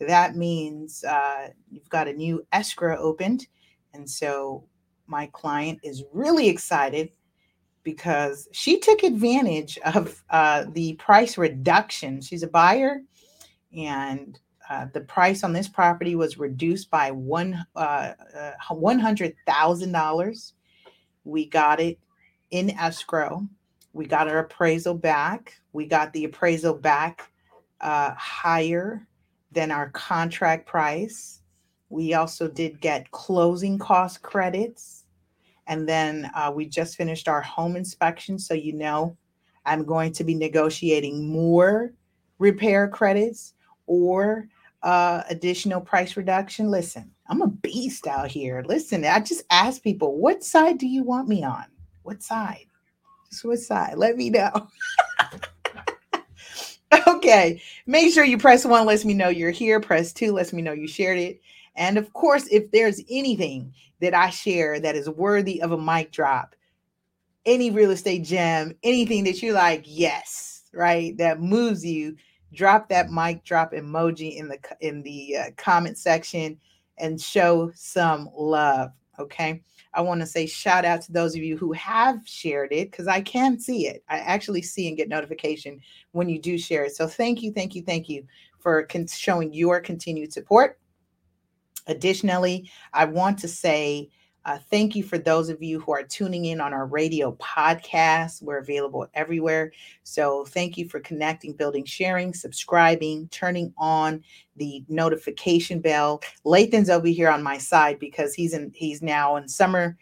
that 0.00 0.36
means 0.36 1.04
uh, 1.04 1.48
you've 1.70 1.88
got 1.88 2.08
a 2.08 2.12
new 2.12 2.46
escrow 2.52 2.96
opened. 2.98 3.46
And 3.94 4.08
so 4.08 4.64
my 5.06 5.26
client 5.32 5.80
is 5.82 6.04
really 6.12 6.48
excited 6.48 7.10
because 7.82 8.48
she 8.52 8.78
took 8.78 9.02
advantage 9.02 9.78
of 9.94 10.22
uh, 10.30 10.66
the 10.72 10.94
price 10.94 11.38
reduction. 11.38 12.20
She's 12.20 12.42
a 12.42 12.48
buyer, 12.48 13.00
and 13.74 14.38
uh, 14.68 14.86
the 14.92 15.00
price 15.00 15.42
on 15.42 15.54
this 15.54 15.68
property 15.68 16.14
was 16.14 16.38
reduced 16.38 16.90
by 16.90 17.10
one 17.10 17.64
uh, 17.74 18.12
uh, 18.36 18.52
one 18.74 18.98
hundred 18.98 19.34
thousand 19.46 19.92
dollars. 19.92 20.52
We 21.28 21.46
got 21.46 21.78
it 21.78 21.98
in 22.50 22.70
escrow. 22.70 23.46
We 23.92 24.06
got 24.06 24.28
our 24.28 24.38
appraisal 24.38 24.94
back. 24.94 25.60
We 25.72 25.86
got 25.86 26.12
the 26.12 26.24
appraisal 26.24 26.74
back 26.74 27.30
uh, 27.80 28.14
higher 28.14 29.06
than 29.52 29.70
our 29.70 29.90
contract 29.90 30.66
price. 30.66 31.42
We 31.90 32.14
also 32.14 32.48
did 32.48 32.80
get 32.80 33.10
closing 33.10 33.78
cost 33.78 34.22
credits. 34.22 35.04
And 35.66 35.86
then 35.86 36.30
uh, 36.34 36.50
we 36.54 36.66
just 36.66 36.96
finished 36.96 37.28
our 37.28 37.42
home 37.42 37.76
inspection. 37.76 38.38
So, 38.38 38.54
you 38.54 38.72
know, 38.72 39.16
I'm 39.66 39.84
going 39.84 40.12
to 40.12 40.24
be 40.24 40.34
negotiating 40.34 41.28
more 41.28 41.92
repair 42.38 42.88
credits 42.88 43.52
or 43.86 44.48
uh, 44.82 45.24
additional 45.28 45.80
price 45.82 46.16
reduction. 46.16 46.70
Listen, 46.70 47.10
I'm 47.28 47.42
a 47.42 47.48
beast 47.48 48.06
out 48.06 48.30
here. 48.30 48.64
Listen, 48.66 49.04
I 49.04 49.20
just 49.20 49.44
ask 49.50 49.82
people, 49.82 50.16
what 50.16 50.42
side 50.42 50.78
do 50.78 50.86
you 50.86 51.02
want 51.02 51.28
me 51.28 51.44
on? 51.44 51.66
What 52.02 52.22
side? 52.22 52.66
Just 53.30 53.44
what 53.44 53.58
side? 53.58 53.94
Let 53.96 54.16
me 54.16 54.30
know. 54.30 54.68
okay. 57.06 57.60
Make 57.86 58.14
sure 58.14 58.24
you 58.24 58.38
press 58.38 58.64
one, 58.64 58.86
lets 58.86 59.04
me 59.04 59.12
know 59.12 59.28
you're 59.28 59.50
here. 59.50 59.78
Press 59.78 60.12
two, 60.12 60.32
lets 60.32 60.52
me 60.52 60.62
know 60.62 60.72
you 60.72 60.88
shared 60.88 61.18
it. 61.18 61.40
And 61.76 61.98
of 61.98 62.12
course, 62.14 62.46
if 62.48 62.70
there's 62.70 63.02
anything 63.10 63.74
that 64.00 64.14
I 64.14 64.30
share 64.30 64.80
that 64.80 64.96
is 64.96 65.08
worthy 65.08 65.60
of 65.60 65.72
a 65.72 65.78
mic 65.78 66.10
drop, 66.10 66.56
any 67.44 67.70
real 67.70 67.90
estate 67.90 68.24
gem, 68.24 68.74
anything 68.82 69.24
that 69.24 69.42
you're 69.42 69.54
like, 69.54 69.84
yes, 69.86 70.62
right, 70.72 71.16
that 71.18 71.40
moves 71.40 71.84
you, 71.84 72.16
drop 72.52 72.88
that 72.88 73.10
mic 73.10 73.44
drop 73.44 73.72
emoji 73.72 74.36
in 74.36 74.48
the 74.48 74.58
in 74.80 75.02
the 75.02 75.36
uh, 75.36 75.44
comment 75.58 75.98
section 75.98 76.58
and 77.00 77.20
show 77.20 77.70
some 77.74 78.28
love. 78.34 78.90
Okay. 79.18 79.62
I 79.94 80.00
want 80.00 80.20
to 80.20 80.26
say 80.26 80.46
shout 80.46 80.84
out 80.84 81.02
to 81.02 81.12
those 81.12 81.34
of 81.34 81.42
you 81.42 81.56
who 81.56 81.72
have 81.72 82.20
shared 82.24 82.72
it 82.72 82.90
because 82.90 83.08
I 83.08 83.20
can 83.20 83.58
see 83.58 83.88
it. 83.88 84.04
I 84.08 84.18
actually 84.18 84.62
see 84.62 84.86
and 84.86 84.96
get 84.96 85.08
notification 85.08 85.80
when 86.12 86.28
you 86.28 86.40
do 86.40 86.58
share 86.58 86.84
it. 86.84 86.94
So 86.94 87.06
thank 87.06 87.42
you, 87.42 87.52
thank 87.52 87.74
you, 87.74 87.82
thank 87.82 88.08
you 88.08 88.24
for 88.60 88.84
con- 88.84 89.06
showing 89.06 89.52
your 89.52 89.80
continued 89.80 90.32
support. 90.32 90.78
Additionally, 91.86 92.70
I 92.92 93.06
want 93.06 93.38
to 93.40 93.48
say 93.48 94.10
uh, 94.48 94.56
thank 94.70 94.96
you 94.96 95.02
for 95.02 95.18
those 95.18 95.50
of 95.50 95.62
you 95.62 95.78
who 95.78 95.92
are 95.92 96.02
tuning 96.02 96.46
in 96.46 96.58
on 96.58 96.72
our 96.72 96.86
radio 96.86 97.32
podcast. 97.32 98.40
We're 98.42 98.56
available 98.56 99.06
everywhere. 99.12 99.72
So 100.04 100.46
thank 100.46 100.78
you 100.78 100.88
for 100.88 101.00
connecting, 101.00 101.52
building, 101.52 101.84
sharing, 101.84 102.32
subscribing, 102.32 103.28
turning 103.28 103.74
on 103.76 104.24
the 104.56 104.82
notification 104.88 105.80
bell. 105.80 106.22
Lathan's 106.44 106.88
over 106.88 107.08
here 107.08 107.28
on 107.28 107.42
my 107.42 107.58
side 107.58 107.98
because 107.98 108.32
he's 108.32 108.54
in 108.54 108.72
he's 108.74 109.02
now 109.02 109.36
in 109.36 109.46
summer 109.46 109.98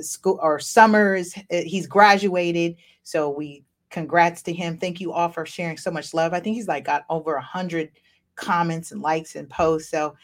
school 0.00 0.38
or 0.40 0.58
summers. 0.58 1.36
Uh, 1.36 1.60
he's 1.66 1.86
graduated. 1.86 2.76
So 3.02 3.28
we 3.28 3.64
congrats 3.90 4.40
to 4.44 4.52
him. 4.54 4.78
Thank 4.78 5.02
you 5.02 5.12
all 5.12 5.28
for 5.28 5.44
sharing 5.44 5.76
so 5.76 5.90
much 5.90 6.14
love. 6.14 6.32
I 6.32 6.40
think 6.40 6.56
he's 6.56 6.68
like 6.68 6.86
got 6.86 7.04
over 7.10 7.34
a 7.34 7.42
hundred 7.42 7.90
comments 8.34 8.92
and 8.92 9.02
likes 9.02 9.34
and 9.36 9.50
posts. 9.50 9.90
So 9.90 10.16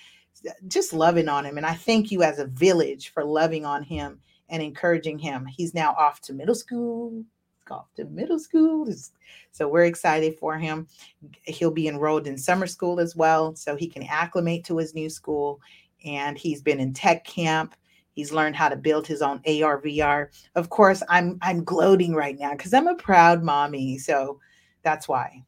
just 0.68 0.92
loving 0.92 1.28
on 1.28 1.44
him. 1.44 1.56
And 1.56 1.66
I 1.66 1.74
thank 1.74 2.10
you 2.10 2.22
as 2.22 2.38
a 2.38 2.46
village 2.46 3.12
for 3.12 3.24
loving 3.24 3.64
on 3.64 3.82
him 3.82 4.20
and 4.48 4.62
encouraging 4.62 5.18
him. 5.18 5.46
He's 5.46 5.74
now 5.74 5.94
off 5.98 6.20
to 6.22 6.32
middle 6.32 6.54
school, 6.54 7.24
off 7.70 7.92
to 7.96 8.04
middle 8.04 8.38
school. 8.38 8.88
So 9.50 9.68
we're 9.68 9.84
excited 9.84 10.38
for 10.38 10.56
him. 10.56 10.86
He'll 11.42 11.70
be 11.70 11.88
enrolled 11.88 12.26
in 12.26 12.38
summer 12.38 12.66
school 12.66 13.00
as 13.00 13.16
well, 13.16 13.54
so 13.56 13.76
he 13.76 13.88
can 13.88 14.04
acclimate 14.04 14.64
to 14.64 14.78
his 14.78 14.94
new 14.94 15.10
school. 15.10 15.60
And 16.04 16.38
he's 16.38 16.62
been 16.62 16.80
in 16.80 16.92
tech 16.92 17.24
camp. 17.24 17.74
He's 18.12 18.32
learned 18.32 18.56
how 18.56 18.68
to 18.68 18.76
build 18.76 19.06
his 19.06 19.20
own 19.20 19.42
AR 19.46 19.80
VR. 19.82 20.28
Of 20.54 20.70
course, 20.70 21.02
I'm 21.08 21.38
I'm 21.42 21.64
gloating 21.64 22.14
right 22.14 22.38
now 22.38 22.52
because 22.52 22.72
I'm 22.72 22.86
a 22.86 22.94
proud 22.94 23.42
mommy. 23.42 23.98
So 23.98 24.40
that's 24.82 25.08
why. 25.08 25.42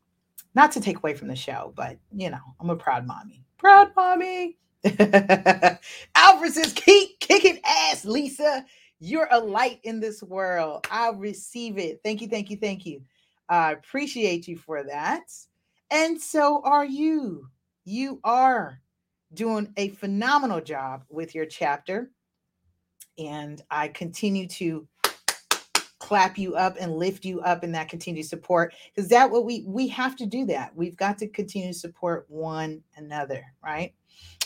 Not 0.54 0.72
to 0.72 0.80
take 0.80 0.98
away 0.98 1.14
from 1.14 1.28
the 1.28 1.36
show, 1.36 1.72
but 1.76 1.98
you 2.12 2.30
know, 2.30 2.40
I'm 2.60 2.70
a 2.70 2.76
proud 2.76 3.06
mommy. 3.06 3.44
Proud 3.58 3.92
mommy. 3.96 4.58
Alfred 6.14 6.52
says, 6.52 6.72
keep 6.72 7.18
kicking 7.20 7.60
ass, 7.64 8.04
Lisa. 8.04 8.64
You're 9.00 9.28
a 9.30 9.38
light 9.38 9.80
in 9.84 10.00
this 10.00 10.22
world. 10.22 10.86
I'll 10.90 11.14
receive 11.14 11.78
it. 11.78 12.00
Thank 12.02 12.20
you, 12.20 12.28
thank 12.28 12.50
you, 12.50 12.56
thank 12.56 12.84
you. 12.86 13.02
I 13.48 13.72
appreciate 13.72 14.46
you 14.48 14.56
for 14.56 14.82
that. 14.84 15.22
And 15.90 16.20
so 16.20 16.62
are 16.64 16.84
you. 16.84 17.48
You 17.84 18.20
are 18.24 18.80
doing 19.34 19.72
a 19.76 19.90
phenomenal 19.90 20.60
job 20.60 21.04
with 21.08 21.34
your 21.34 21.46
chapter. 21.46 22.10
And 23.18 23.62
I 23.70 23.88
continue 23.88 24.46
to 24.48 24.86
clap 25.98 26.38
you 26.38 26.54
up 26.54 26.76
and 26.78 26.96
lift 26.96 27.24
you 27.24 27.40
up 27.40 27.64
in 27.64 27.72
that 27.72 27.88
continued 27.88 28.24
support 28.24 28.72
because 28.94 29.10
that 29.10 29.30
what 29.30 29.44
we 29.44 29.64
we 29.66 29.88
have 29.88 30.14
to 30.14 30.26
do 30.26 30.46
that 30.46 30.74
we've 30.76 30.96
got 30.96 31.18
to 31.18 31.26
continue 31.26 31.72
to 31.72 31.78
support 31.78 32.24
one 32.28 32.80
another 32.96 33.44
right 33.64 33.92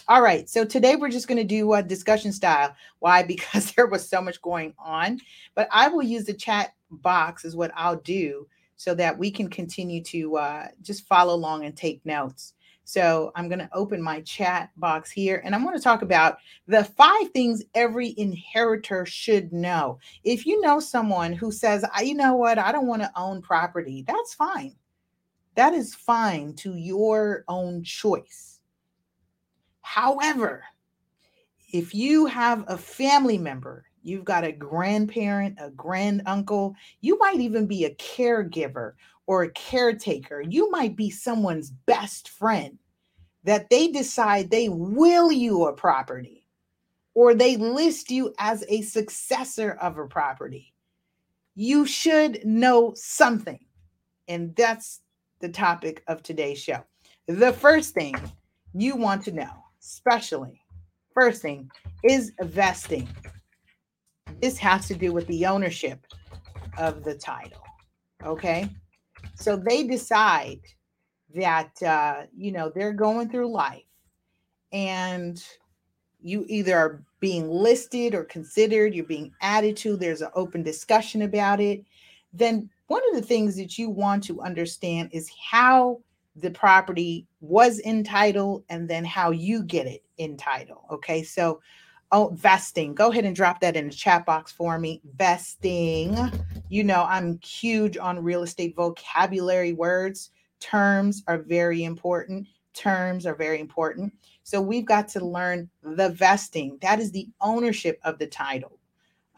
all 0.09 0.23
right. 0.23 0.49
So 0.49 0.65
today 0.65 0.97
we're 0.97 1.11
just 1.11 1.29
going 1.29 1.39
to 1.39 1.45
do 1.45 1.73
a 1.73 1.83
discussion 1.83 2.33
style. 2.33 2.75
Why? 2.99 3.23
Because 3.33 3.73
there 3.73 3.87
was 3.87 4.09
so 4.09 4.21
much 4.21 4.41
going 4.43 4.75
on. 4.79 5.21
But 5.55 5.69
I 5.71 5.89
will 5.89 6.03
use 6.03 6.25
the 6.25 6.35
chat 6.35 6.75
box, 6.91 7.45
is 7.45 7.57
what 7.57 7.73
I'll 7.75 7.97
do, 7.97 8.47
so 8.77 8.95
that 8.95 9.17
we 9.17 9.31
can 9.31 9.49
continue 9.49 10.03
to 10.05 10.37
uh, 10.37 10.69
just 10.83 11.07
follow 11.07 11.35
along 11.35 11.65
and 11.65 11.77
take 11.77 12.05
notes. 12.05 12.55
So 12.85 13.33
I'm 13.37 13.49
going 13.49 13.61
to 13.61 13.71
open 13.73 14.03
my 14.03 14.21
chat 14.23 14.71
box 14.77 15.11
here 15.11 15.41
and 15.45 15.55
I'm 15.55 15.63
going 15.63 15.77
to 15.77 15.83
talk 15.83 16.03
about 16.03 16.39
the 16.67 16.85
five 16.85 17.31
things 17.31 17.63
every 17.75 18.15
inheritor 18.19 19.07
should 19.07 19.53
know. 19.53 19.99
If 20.25 20.47
you 20.47 20.61
know 20.61 20.81
someone 20.81 21.33
who 21.33 21.53
says, 21.53 21.85
you 22.03 22.15
know 22.15 22.35
what, 22.35 22.59
I 22.59 22.73
don't 22.73 22.89
want 22.89 23.03
to 23.03 23.13
own 23.17 23.41
property, 23.41 24.05
that's 24.07 24.35
fine. 24.35 24.75
That 25.55 25.75
is 25.75 25.95
fine 25.95 26.55
to 26.57 26.75
your 26.75 27.45
own 27.47 27.85
choice. 27.85 28.52
However, 29.93 30.65
if 31.71 31.95
you 31.95 32.25
have 32.25 32.65
a 32.67 32.79
family 32.79 33.37
member, 33.37 33.85
you've 34.03 34.25
got 34.25 34.43
a 34.43 34.51
grandparent, 34.51 35.59
a 35.61 35.69
grand 35.69 36.23
uncle, 36.25 36.75
you 37.03 37.19
might 37.19 37.41
even 37.41 37.67
be 37.67 37.85
a 37.85 37.95
caregiver 37.97 38.95
or 39.27 39.43
a 39.43 39.51
caretaker. 39.51 40.41
You 40.41 40.71
might 40.71 40.97
be 40.97 41.11
someone's 41.11 41.69
best 41.69 42.31
friend 42.31 42.79
that 43.45 43.69
they 43.69 43.89
decide 43.89 44.51
they 44.51 44.71
will 44.71 45.31
you 45.31 45.67
a 45.67 45.75
property 45.75 46.47
or 47.13 47.35
they 47.35 47.59
list 47.59 48.11
you 48.11 48.33
as 48.39 48.65
a 48.71 48.81
successor 48.81 49.73
of 49.73 49.99
a 49.99 50.07
property. 50.07 50.73
You 51.55 51.85
should 51.85 52.43
know 52.47 52.95
something. 52.97 53.61
And 54.27 54.57
that's 54.57 55.03
the 55.41 55.51
topic 55.51 56.03
of 56.07 56.23
today's 56.23 56.61
show. 56.61 56.83
The 57.27 57.53
first 57.53 57.93
thing 57.93 58.15
you 58.73 58.97
want 58.97 59.23
to 59.25 59.33
know, 59.33 59.62
especially 59.83 60.63
first 61.13 61.43
thing, 61.43 61.71
is 62.03 62.33
vesting. 62.41 63.09
This 64.41 64.59
has 64.59 64.89
to 64.89 64.95
do 64.95 65.13
with 65.13 65.27
the 65.27 65.47
ownership 65.47 66.07
of 66.79 67.05
the 67.05 67.15
title. 67.15 67.63
Okay. 68.25 68.69
So 69.35 69.57
they 69.57 69.85
decide 69.85 70.61
that, 71.35 71.83
uh, 71.83 72.23
you 72.35 72.53
know, 72.53 72.71
they're 72.75 72.93
going 72.93 73.29
through 73.29 73.53
life 73.53 73.85
and 74.73 75.43
you 76.21 76.45
either 76.49 76.77
are 76.77 77.03
being 77.21 77.49
listed 77.49 78.15
or 78.15 78.25
considered, 78.25 78.95
you're 78.95 79.05
being 79.05 79.33
added 79.41 79.77
to, 79.79 79.97
there's 79.97 80.23
an 80.23 80.31
open 80.35 80.63
discussion 80.63 81.23
about 81.23 81.61
it. 81.61 81.85
Then 82.33 82.71
one 82.87 83.03
of 83.11 83.21
the 83.21 83.27
things 83.27 83.57
that 83.57 83.79
you 83.79 83.91
want 83.91 84.25
to 84.25 84.41
understand 84.41 85.11
is 85.13 85.31
how 85.51 86.01
the 86.37 86.51
property 86.51 87.27
was 87.41 87.81
entitled 87.81 88.65
and 88.69 88.89
then 88.89 89.05
how 89.05 89.31
you 89.31 89.63
get 89.63 89.87
it 89.87 90.03
entitled. 90.19 90.81
Okay. 90.91 91.23
So 91.23 91.61
Oh, 92.15 92.31
vesting. 92.35 92.95
Go 92.95 93.11
ahead 93.11 93.25
and 93.25 93.35
drop 93.35 93.61
that 93.61 93.75
in 93.75 93.87
the 93.89 93.95
chat 93.95 94.27
box 94.27 94.53
for 94.53 94.79
me. 94.79 95.01
Vesting. 95.17 96.15
You 96.69 96.85
know, 96.85 97.07
I'm 97.09 97.41
huge 97.43 97.97
on 97.97 98.23
real 98.23 98.43
estate 98.43 98.77
vocabulary 98.77 99.73
words. 99.73 100.31
Terms 100.61 101.23
are 101.27 101.39
very 101.39 101.85
important. 101.85 102.47
Terms 102.75 103.25
are 103.25 103.35
very 103.35 103.61
important. 103.61 104.13
So 104.43 104.61
we've 104.61 104.85
got 104.85 105.09
to 105.09 105.25
learn 105.25 105.71
the 105.83 106.11
vesting. 106.11 106.77
That 106.83 107.01
is 107.01 107.13
the 107.13 107.29
ownership 107.41 107.99
of 108.05 108.19
the 108.19 108.27
title. 108.27 108.79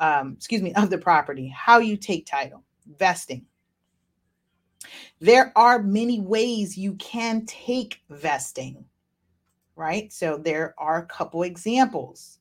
Um, 0.00 0.32
excuse 0.36 0.60
me, 0.60 0.74
of 0.74 0.90
the 0.90 0.98
property. 0.98 1.46
How 1.56 1.78
you 1.78 1.96
take 1.96 2.26
title. 2.26 2.64
Vesting. 2.98 3.46
There 5.20 5.52
are 5.56 5.82
many 5.82 6.20
ways 6.20 6.76
you 6.76 6.94
can 6.94 7.44
take 7.46 8.02
vesting, 8.10 8.84
right? 9.76 10.12
So 10.12 10.36
there 10.36 10.74
are 10.78 10.98
a 10.98 11.06
couple 11.06 11.42
examples 11.42 12.38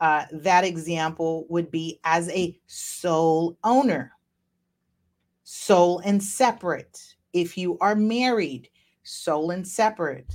uh, 0.00 0.24
that 0.32 0.64
example 0.64 1.46
would 1.48 1.70
be 1.70 2.00
as 2.04 2.28
a 2.30 2.58
sole 2.66 3.58
owner, 3.64 4.12
sole 5.42 6.00
and 6.00 6.22
separate. 6.22 7.16
If 7.32 7.58
you 7.58 7.78
are 7.80 7.96
married, 7.96 8.68
sole 9.02 9.50
and 9.50 9.66
separate. 9.66 10.32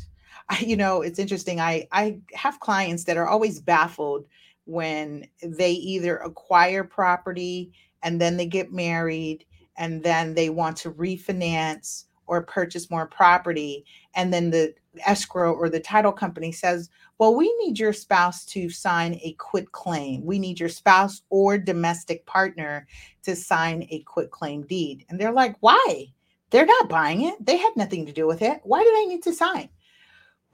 I, 0.49 0.59
you 0.59 0.75
know, 0.75 1.01
it's 1.01 1.19
interesting. 1.19 1.61
I 1.61 1.87
I 1.91 2.19
have 2.33 2.59
clients 2.59 3.05
that 3.05 3.17
are 3.17 3.27
always 3.27 3.61
baffled 3.61 4.25
when 4.65 5.27
they 5.41 5.71
either 5.71 6.17
acquire 6.17 6.83
property 6.83 7.71
and 8.01 8.19
then 8.19 8.35
they 8.37 8.45
get 8.45 8.73
married 8.73 9.45
and 9.77 10.03
then 10.03 10.33
they 10.33 10.49
want 10.49 10.77
to 10.77 10.91
refinance 10.91 12.05
or 12.27 12.43
purchase 12.43 12.89
more 12.89 13.07
property. 13.07 13.85
And 14.15 14.33
then 14.33 14.49
the 14.49 14.73
escrow 15.05 15.53
or 15.53 15.69
the 15.69 15.79
title 15.79 16.11
company 16.11 16.51
says 16.51 16.89
well 17.17 17.35
we 17.35 17.53
need 17.59 17.79
your 17.79 17.93
spouse 17.93 18.45
to 18.45 18.69
sign 18.69 19.19
a 19.23 19.33
quit 19.39 19.71
claim. 19.71 20.23
We 20.23 20.39
need 20.39 20.59
your 20.59 20.69
spouse 20.69 21.23
or 21.29 21.57
domestic 21.57 22.25
partner 22.25 22.87
to 23.23 23.35
sign 23.35 23.87
a 23.89 23.99
quit 24.01 24.31
claim 24.31 24.63
deed. 24.63 25.05
And 25.09 25.19
they're 25.19 25.33
like 25.33 25.55
why? 25.61 26.05
They're 26.51 26.65
not 26.65 26.89
buying 26.89 27.23
it. 27.23 27.43
They 27.43 27.57
had 27.57 27.75
nothing 27.75 28.05
to 28.05 28.13
do 28.13 28.27
with 28.27 28.43
it. 28.43 28.61
Why 28.63 28.83
do 28.83 28.91
they 28.93 29.05
need 29.05 29.23
to 29.23 29.33
sign? 29.33 29.69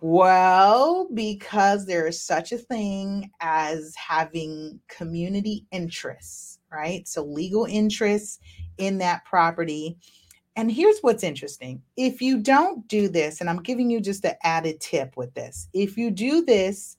Well 0.02 1.10
because 1.14 1.86
there 1.86 2.08
is 2.08 2.22
such 2.22 2.54
a 2.54 2.58
thing 2.58 3.30
as 3.42 3.94
having 3.96 4.80
community 4.88 5.66
interests 5.72 6.60
right? 6.72 7.08
So 7.08 7.24
legal 7.24 7.66
interests 7.66 8.40
in 8.80 8.98
that 8.98 9.24
property. 9.26 9.98
And 10.56 10.72
here's 10.72 11.00
what's 11.02 11.24
interesting. 11.24 11.82
If 11.96 12.22
you 12.22 12.40
don't 12.40 12.88
do 12.88 13.08
this, 13.08 13.40
and 13.40 13.50
I'm 13.50 13.62
giving 13.62 13.90
you 13.90 14.02
just 14.02 14.26
an 14.26 14.36
added 14.44 14.82
tip 14.82 15.16
with 15.16 15.34
this, 15.36 15.70
if 15.74 15.98
you 15.98 16.12
do 16.12 16.44
this, 16.44 16.98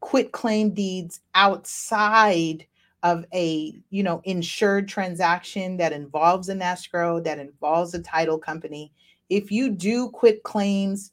quit 0.00 0.32
claim 0.32 0.74
deeds 0.74 1.20
outside 1.34 2.66
of 3.02 3.24
a 3.32 3.74
you 3.88 4.02
know 4.02 4.20
insured 4.24 4.86
transaction 4.86 5.78
that 5.78 5.92
involves 5.92 6.50
an 6.50 6.60
escrow 6.60 7.18
that 7.20 7.38
involves 7.38 7.94
a 7.94 8.02
title 8.02 8.38
company 8.38 8.92
if 9.30 9.50
you 9.50 9.70
do 9.70 10.10
quit 10.10 10.42
claims 10.42 11.12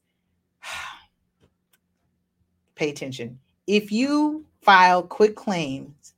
pay 2.76 2.90
attention. 2.90 3.40
If 3.68 3.92
you 3.92 4.46
file 4.62 5.04
quit 5.04 5.36
claims 5.36 6.14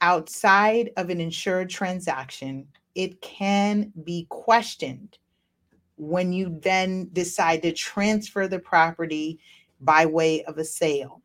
outside 0.00 0.90
of 0.96 1.10
an 1.10 1.20
insured 1.20 1.70
transaction 1.70 2.66
it 2.94 3.20
can 3.20 3.92
be 4.04 4.26
questioned 4.28 5.18
when 5.96 6.32
you 6.32 6.58
then 6.62 7.08
decide 7.12 7.62
to 7.62 7.72
transfer 7.72 8.48
the 8.48 8.58
property 8.58 9.38
by 9.80 10.06
way 10.06 10.42
of 10.44 10.58
a 10.58 10.64
sale. 10.64 11.22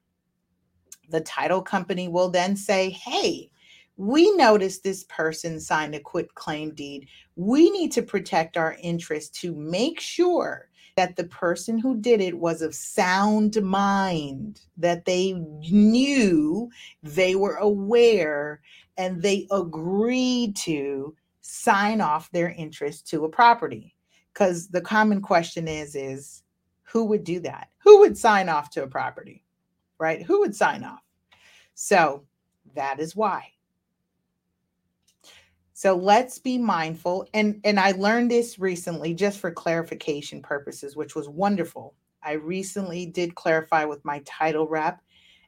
The 1.09 1.21
title 1.21 1.61
company 1.61 2.07
will 2.07 2.29
then 2.29 2.55
say, 2.55 2.89
Hey, 2.91 3.49
we 3.97 4.31
noticed 4.35 4.83
this 4.83 5.03
person 5.05 5.59
signed 5.59 5.95
a 5.95 5.99
quit 5.99 6.33
claim 6.35 6.73
deed. 6.73 7.07
We 7.35 7.69
need 7.71 7.91
to 7.93 8.01
protect 8.01 8.57
our 8.57 8.77
interest 8.81 9.35
to 9.41 9.53
make 9.53 9.99
sure 9.99 10.69
that 10.95 11.15
the 11.15 11.25
person 11.25 11.77
who 11.77 11.97
did 11.97 12.21
it 12.21 12.37
was 12.37 12.61
of 12.61 12.75
sound 12.75 13.61
mind, 13.61 14.61
that 14.77 15.05
they 15.05 15.33
knew, 15.33 16.69
they 17.03 17.35
were 17.35 17.55
aware, 17.55 18.61
and 18.97 19.21
they 19.21 19.47
agreed 19.51 20.55
to 20.57 21.15
sign 21.49 22.01
off 22.01 22.31
their 22.31 22.49
interest 22.49 23.07
to 23.09 23.25
a 23.25 23.29
property. 23.29 23.95
Because 24.33 24.67
the 24.67 24.81
common 24.81 25.21
question 25.21 25.67
is 25.67 25.95
is 25.95 26.43
who 26.83 27.05
would 27.05 27.23
do 27.23 27.39
that? 27.41 27.69
Who 27.79 27.99
would 27.99 28.17
sign 28.17 28.49
off 28.49 28.69
to 28.71 28.83
a 28.83 28.87
property 28.87 29.43
right? 29.99 30.23
Who 30.23 30.39
would 30.39 30.55
sign 30.55 30.83
off? 30.83 31.03
So 31.75 32.25
that 32.73 32.99
is 32.99 33.15
why. 33.15 33.51
So 35.73 35.95
let's 35.95 36.39
be 36.39 36.57
mindful 36.57 37.29
and 37.33 37.61
and 37.63 37.79
i 37.79 37.91
learned 37.91 38.29
this 38.29 38.59
recently 38.59 39.13
just 39.13 39.39
for 39.39 39.49
clarification 39.49 40.41
purposes 40.41 40.95
which 40.95 41.15
was 41.15 41.29
wonderful. 41.29 41.95
I 42.21 42.33
recently 42.33 43.05
did 43.05 43.35
clarify 43.35 43.85
with 43.85 44.03
my 44.03 44.21
title 44.25 44.67
rep. 44.67 44.99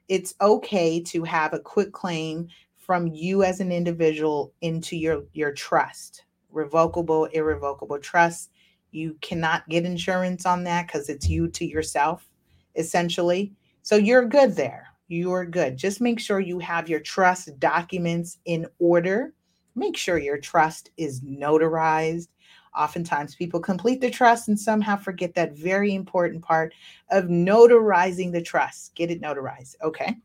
It's 0.08 0.34
okay 0.40 1.00
to 1.02 1.22
have 1.24 1.52
a 1.52 1.58
quit 1.58 1.92
claim 1.92 2.48
from 2.82 3.06
you 3.06 3.44
as 3.44 3.60
an 3.60 3.70
individual 3.70 4.52
into 4.60 4.96
your 4.96 5.22
your 5.32 5.52
trust. 5.52 6.24
Revocable 6.50 7.26
irrevocable 7.26 7.98
trust. 7.98 8.50
You 8.90 9.16
cannot 9.22 9.68
get 9.68 9.84
insurance 9.84 10.44
on 10.44 10.64
that 10.64 10.86
because 10.86 11.08
it's 11.08 11.28
you 11.28 11.48
to 11.48 11.64
yourself 11.64 12.28
essentially. 12.74 13.52
So 13.82 13.96
you're 13.96 14.26
good 14.26 14.56
there. 14.56 14.88
You're 15.08 15.44
good. 15.44 15.76
Just 15.76 16.00
make 16.00 16.18
sure 16.18 16.40
you 16.40 16.58
have 16.58 16.88
your 16.88 17.00
trust 17.00 17.58
documents 17.58 18.38
in 18.44 18.66
order. 18.78 19.32
Make 19.74 19.96
sure 19.96 20.18
your 20.18 20.38
trust 20.38 20.90
is 20.96 21.20
notarized. 21.22 22.28
Oftentimes 22.76 23.34
people 23.34 23.60
complete 23.60 24.00
the 24.00 24.10
trust 24.10 24.48
and 24.48 24.58
somehow 24.58 24.96
forget 24.96 25.34
that 25.34 25.56
very 25.56 25.94
important 25.94 26.42
part 26.42 26.72
of 27.10 27.24
notarizing 27.24 28.32
the 28.32 28.42
trust. 28.42 28.94
Get 28.94 29.10
it 29.10 29.20
notarized 29.20 29.76
okay? 29.82 30.16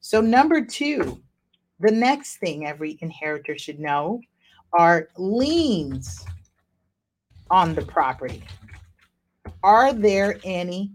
So 0.00 0.20
number 0.20 0.64
two 0.64 1.22
the 1.80 1.90
next 1.90 2.36
thing 2.36 2.66
every 2.66 2.98
inheritor 3.00 3.58
should 3.58 3.80
know 3.80 4.20
are 4.72 5.08
liens 5.16 6.24
on 7.50 7.74
the 7.74 7.82
property. 7.82 8.44
Are 9.62 9.92
there 9.92 10.38
any 10.44 10.92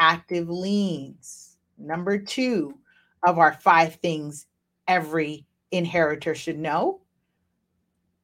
active 0.00 0.48
liens? 0.48 1.56
Number 1.76 2.18
two 2.18 2.78
of 3.26 3.38
our 3.38 3.54
five 3.54 3.96
things 3.96 4.46
every 4.86 5.44
inheritor 5.72 6.34
should 6.34 6.58
know. 6.58 7.00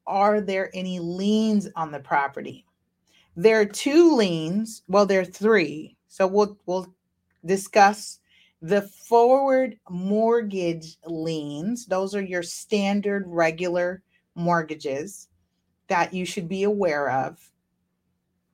Are 0.07 0.41
there 0.41 0.71
any 0.75 1.01
liens 1.01 1.69
on 1.77 1.91
the 1.91 2.01
property? 2.01 2.65
There 3.37 3.61
are 3.61 3.67
two 3.67 4.15
liens. 4.17 4.83
Well, 4.87 5.07
there 5.07 5.21
are 5.21 5.25
three. 5.25 5.97
So 6.09 6.27
we'll 6.27 6.59
we'll 6.67 6.95
discuss 7.45 8.21
the 8.65 8.81
forward 8.81 9.79
mortgage 9.91 10.97
liens, 11.05 11.85
those 11.85 12.15
are 12.15 12.23
your 12.23 12.43
standard 12.43 13.25
regular 13.27 14.03
mortgages 14.35 15.29
that 15.89 16.15
you 16.15 16.25
should 16.25 16.49
be 16.49 16.63
aware 16.63 17.11
of. 17.11 17.39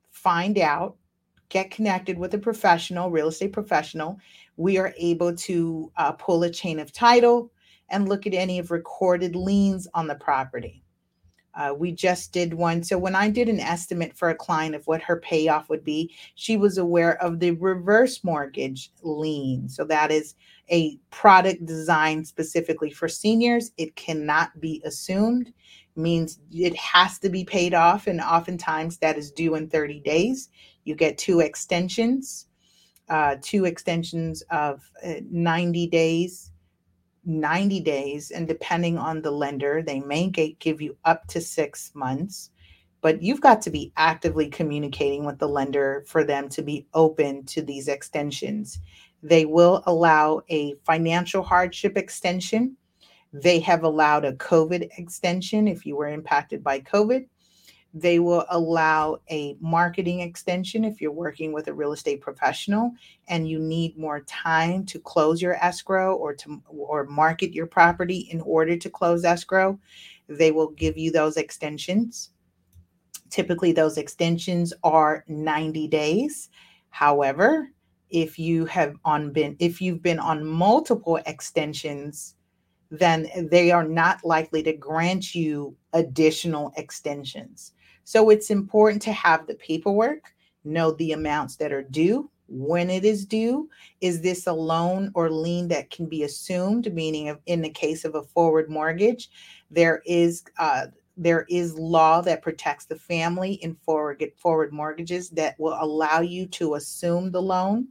Find 0.09 0.57
out, 0.57 0.97
get 1.47 1.71
connected 1.71 2.17
with 2.17 2.33
a 2.33 2.37
professional, 2.37 3.09
real 3.09 3.29
estate 3.29 3.53
professional. 3.53 4.19
We 4.57 4.77
are 4.77 4.93
able 4.97 5.33
to 5.33 5.89
uh, 5.95 6.11
pull 6.11 6.43
a 6.43 6.49
chain 6.49 6.81
of 6.81 6.91
title 6.91 7.49
and 7.87 8.09
look 8.09 8.27
at 8.27 8.33
any 8.33 8.59
of 8.59 8.69
recorded 8.69 9.33
liens 9.33 9.87
on 9.93 10.07
the 10.07 10.15
property. 10.15 10.83
Uh, 11.53 11.73
we 11.77 11.91
just 11.91 12.31
did 12.31 12.53
one. 12.53 12.83
So 12.83 12.97
when 12.97 13.15
I 13.15 13.29
did 13.29 13.49
an 13.49 13.59
estimate 13.59 14.15
for 14.15 14.29
a 14.29 14.35
client 14.35 14.75
of 14.75 14.87
what 14.87 15.01
her 15.01 15.17
payoff 15.17 15.69
would 15.69 15.83
be, 15.83 16.13
she 16.35 16.57
was 16.57 16.77
aware 16.77 17.21
of 17.21 17.39
the 17.39 17.51
reverse 17.51 18.23
mortgage 18.23 18.91
lien. 19.03 19.67
So 19.67 19.83
that 19.85 20.11
is 20.11 20.35
a 20.71 20.97
product 21.09 21.65
designed 21.65 22.27
specifically 22.27 22.91
for 22.91 23.09
seniors. 23.09 23.71
It 23.77 23.95
cannot 23.95 24.59
be 24.61 24.81
assumed, 24.85 25.51
means 25.95 26.39
it 26.51 26.75
has 26.77 27.19
to 27.19 27.29
be 27.29 27.43
paid 27.43 27.73
off. 27.73 28.07
And 28.07 28.21
oftentimes 28.21 28.97
that 28.99 29.17
is 29.17 29.31
due 29.31 29.55
in 29.55 29.67
30 29.69 29.99
days. 29.99 30.49
You 30.85 30.95
get 30.95 31.17
two 31.17 31.41
extensions, 31.41 32.47
uh, 33.09 33.35
two 33.41 33.65
extensions 33.65 34.41
of 34.49 34.89
uh, 35.05 35.15
90 35.29 35.87
days 35.87 36.50
90 37.25 37.79
days, 37.81 38.31
and 38.31 38.47
depending 38.47 38.97
on 38.97 39.21
the 39.21 39.31
lender, 39.31 39.81
they 39.81 39.99
may 39.99 40.27
give 40.27 40.81
you 40.81 40.97
up 41.05 41.27
to 41.27 41.41
six 41.41 41.91
months. 41.93 42.51
But 43.01 43.21
you've 43.21 43.41
got 43.41 43.61
to 43.63 43.71
be 43.71 43.91
actively 43.97 44.47
communicating 44.47 45.25
with 45.25 45.39
the 45.39 45.47
lender 45.47 46.03
for 46.07 46.23
them 46.23 46.49
to 46.49 46.61
be 46.61 46.85
open 46.93 47.43
to 47.45 47.61
these 47.61 47.87
extensions. 47.87 48.79
They 49.23 49.45
will 49.45 49.83
allow 49.85 50.41
a 50.49 50.75
financial 50.83 51.43
hardship 51.43 51.97
extension. 51.97 52.77
They 53.33 53.59
have 53.59 53.83
allowed 53.83 54.25
a 54.25 54.33
COVID 54.33 54.89
extension 54.97 55.67
if 55.67 55.85
you 55.85 55.95
were 55.95 56.09
impacted 56.09 56.63
by 56.63 56.81
COVID. 56.81 57.27
They 57.93 58.19
will 58.19 58.45
allow 58.49 59.17
a 59.29 59.57
marketing 59.59 60.21
extension 60.21 60.85
if 60.85 61.01
you're 61.01 61.11
working 61.11 61.51
with 61.51 61.67
a 61.67 61.73
real 61.73 61.91
estate 61.91 62.21
professional 62.21 62.93
and 63.27 63.49
you 63.49 63.59
need 63.59 63.97
more 63.97 64.21
time 64.21 64.85
to 64.85 64.99
close 64.99 65.41
your 65.41 65.55
escrow 65.55 66.15
or 66.15 66.33
to 66.35 66.61
or 66.67 67.05
market 67.05 67.53
your 67.53 67.67
property 67.67 68.29
in 68.31 68.39
order 68.41 68.77
to 68.77 68.89
close 68.89 69.25
escrow. 69.25 69.77
They 70.29 70.51
will 70.51 70.69
give 70.69 70.97
you 70.97 71.11
those 71.11 71.35
extensions. 71.35 72.29
Typically 73.29 73.73
those 73.73 73.97
extensions 73.97 74.73
are 74.83 75.25
90 75.27 75.89
days. 75.89 76.49
However, 76.91 77.71
if 78.09 78.39
you 78.39 78.65
have 78.65 78.95
on 79.03 79.31
been 79.31 79.57
if 79.59 79.81
you've 79.81 80.01
been 80.01 80.19
on 80.19 80.45
multiple 80.45 81.19
extensions 81.25 82.35
then 82.91 83.29
they 83.49 83.71
are 83.71 83.87
not 83.87 84.23
likely 84.25 84.61
to 84.61 84.73
grant 84.73 85.33
you 85.33 85.75
additional 85.93 86.73
extensions. 86.75 87.73
So 88.03 88.29
it's 88.29 88.49
important 88.49 89.01
to 89.03 89.11
have 89.13 89.47
the 89.47 89.55
paperwork, 89.55 90.33
know 90.63 90.91
the 90.91 91.13
amounts 91.13 91.55
that 91.57 91.71
are 91.71 91.83
due, 91.83 92.29
when 92.47 92.89
it 92.89 93.05
is 93.05 93.25
due. 93.25 93.69
Is 94.01 94.21
this 94.21 94.45
a 94.47 94.53
loan 94.53 95.11
or 95.15 95.29
lien 95.29 95.67
that 95.69 95.89
can 95.89 96.05
be 96.05 96.23
assumed? 96.23 96.93
Meaning, 96.93 97.35
in 97.45 97.61
the 97.61 97.69
case 97.69 98.03
of 98.03 98.15
a 98.15 98.23
forward 98.23 98.69
mortgage, 98.69 99.29
there 99.69 100.01
is 100.05 100.43
uh, 100.59 100.87
there 101.17 101.45
is 101.49 101.75
law 101.75 102.21
that 102.21 102.41
protects 102.41 102.85
the 102.85 102.95
family 102.95 103.53
in 103.55 103.75
forward 103.75 104.23
forward 104.37 104.73
mortgages 104.73 105.29
that 105.31 105.59
will 105.59 105.77
allow 105.79 106.19
you 106.19 106.45
to 106.47 106.75
assume 106.75 107.31
the 107.31 107.41
loan. 107.41 107.87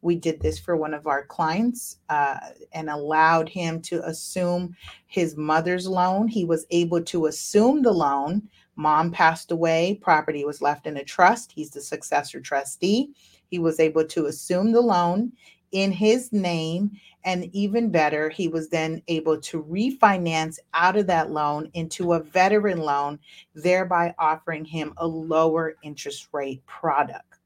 We 0.00 0.14
did 0.14 0.40
this 0.40 0.58
for 0.58 0.76
one 0.76 0.94
of 0.94 1.06
our 1.06 1.26
clients 1.26 1.98
uh, 2.08 2.38
and 2.72 2.88
allowed 2.88 3.48
him 3.48 3.82
to 3.82 4.06
assume 4.06 4.76
his 5.08 5.36
mother's 5.36 5.86
loan. 5.86 6.28
He 6.28 6.44
was 6.44 6.66
able 6.70 7.02
to 7.02 7.26
assume 7.26 7.82
the 7.82 7.92
loan 7.92 8.48
Mom 8.78 9.10
passed 9.10 9.50
away, 9.50 9.98
property 10.00 10.44
was 10.44 10.62
left 10.62 10.86
in 10.86 10.96
a 10.98 11.04
trust. 11.04 11.50
He's 11.50 11.70
the 11.70 11.80
successor 11.80 12.40
trustee. 12.40 13.10
He 13.50 13.58
was 13.58 13.80
able 13.80 14.04
to 14.04 14.26
assume 14.26 14.70
the 14.70 14.80
loan 14.80 15.32
in 15.72 15.90
his 15.90 16.32
name. 16.32 16.92
And 17.24 17.52
even 17.52 17.90
better, 17.90 18.28
he 18.28 18.46
was 18.46 18.68
then 18.68 19.02
able 19.08 19.40
to 19.40 19.64
refinance 19.64 20.58
out 20.74 20.96
of 20.96 21.08
that 21.08 21.32
loan 21.32 21.68
into 21.74 22.12
a 22.12 22.22
veteran 22.22 22.78
loan, 22.78 23.18
thereby 23.52 24.14
offering 24.16 24.64
him 24.64 24.94
a 24.98 25.06
lower 25.06 25.74
interest 25.82 26.28
rate 26.32 26.64
product. 26.64 27.40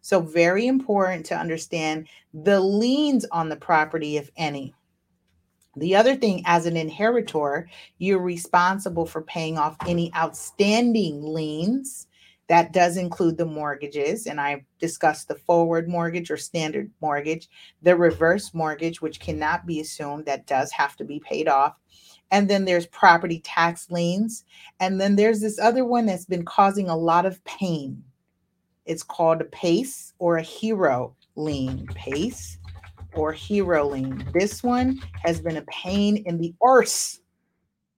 So, 0.00 0.20
very 0.20 0.68
important 0.68 1.26
to 1.26 1.36
understand 1.36 2.08
the 2.32 2.58
liens 2.60 3.26
on 3.30 3.50
the 3.50 3.56
property, 3.56 4.16
if 4.16 4.30
any. 4.38 4.74
The 5.78 5.96
other 5.96 6.16
thing, 6.16 6.42
as 6.46 6.66
an 6.66 6.76
inheritor, 6.76 7.68
you're 7.98 8.20
responsible 8.20 9.06
for 9.06 9.22
paying 9.22 9.58
off 9.58 9.76
any 9.86 10.12
outstanding 10.14 11.22
liens. 11.22 12.06
That 12.48 12.72
does 12.72 12.96
include 12.96 13.36
the 13.36 13.44
mortgages. 13.44 14.26
And 14.26 14.40
I 14.40 14.64
discussed 14.78 15.28
the 15.28 15.34
forward 15.34 15.88
mortgage 15.88 16.30
or 16.30 16.36
standard 16.36 16.90
mortgage, 17.00 17.48
the 17.82 17.94
reverse 17.94 18.54
mortgage, 18.54 19.02
which 19.02 19.20
cannot 19.20 19.66
be 19.66 19.80
assumed, 19.80 20.24
that 20.26 20.46
does 20.46 20.72
have 20.72 20.96
to 20.96 21.04
be 21.04 21.20
paid 21.20 21.46
off. 21.46 21.76
And 22.30 22.48
then 22.48 22.64
there's 22.64 22.86
property 22.86 23.40
tax 23.40 23.90
liens. 23.90 24.44
And 24.80 25.00
then 25.00 25.16
there's 25.16 25.40
this 25.40 25.58
other 25.58 25.84
one 25.84 26.06
that's 26.06 26.26
been 26.26 26.44
causing 26.44 26.88
a 26.88 26.96
lot 26.96 27.26
of 27.26 27.42
pain. 27.44 28.02
It's 28.86 29.02
called 29.02 29.40
a 29.42 29.44
PACE 29.44 30.14
or 30.18 30.38
a 30.38 30.42
HERO 30.42 31.14
lien. 31.36 31.86
PACE 31.94 32.57
or 33.18 33.32
hero 33.32 33.88
lien. 33.88 34.24
This 34.32 34.62
one 34.62 35.00
has 35.24 35.40
been 35.40 35.56
a 35.56 35.62
pain 35.62 36.18
in 36.18 36.38
the 36.38 36.54
arse, 36.62 37.20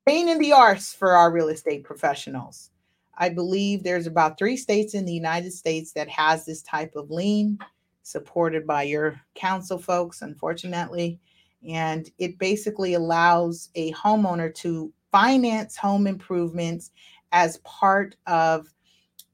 pain 0.07 0.29
in 0.29 0.39
the 0.39 0.53
arse 0.53 0.95
for 0.95 1.13
our 1.13 1.31
real 1.31 1.49
estate 1.49 1.85
professionals. 1.85 2.71
I 3.19 3.29
believe 3.29 3.83
there's 3.83 4.07
about 4.07 4.39
three 4.39 4.57
states 4.57 4.95
in 4.95 5.05
the 5.05 5.13
United 5.13 5.53
States 5.53 5.93
that 5.93 6.09
has 6.09 6.47
this 6.47 6.63
type 6.63 6.97
of 6.97 7.11
lien, 7.11 7.59
supported 8.03 8.67
by 8.67 8.85
your 8.85 9.21
council 9.35 9.79
folks, 9.79 10.23
unfortunately. 10.23 11.21
And 11.69 12.11
it 12.19 12.39
basically 12.39 12.95
allows 12.95 13.69
a 13.75 13.93
homeowner 13.93 14.55
to 14.57 14.91
finance 15.13 15.77
home 15.77 16.07
improvements 16.07 16.93
as 17.33 17.59
part 17.59 18.17
of 18.27 18.73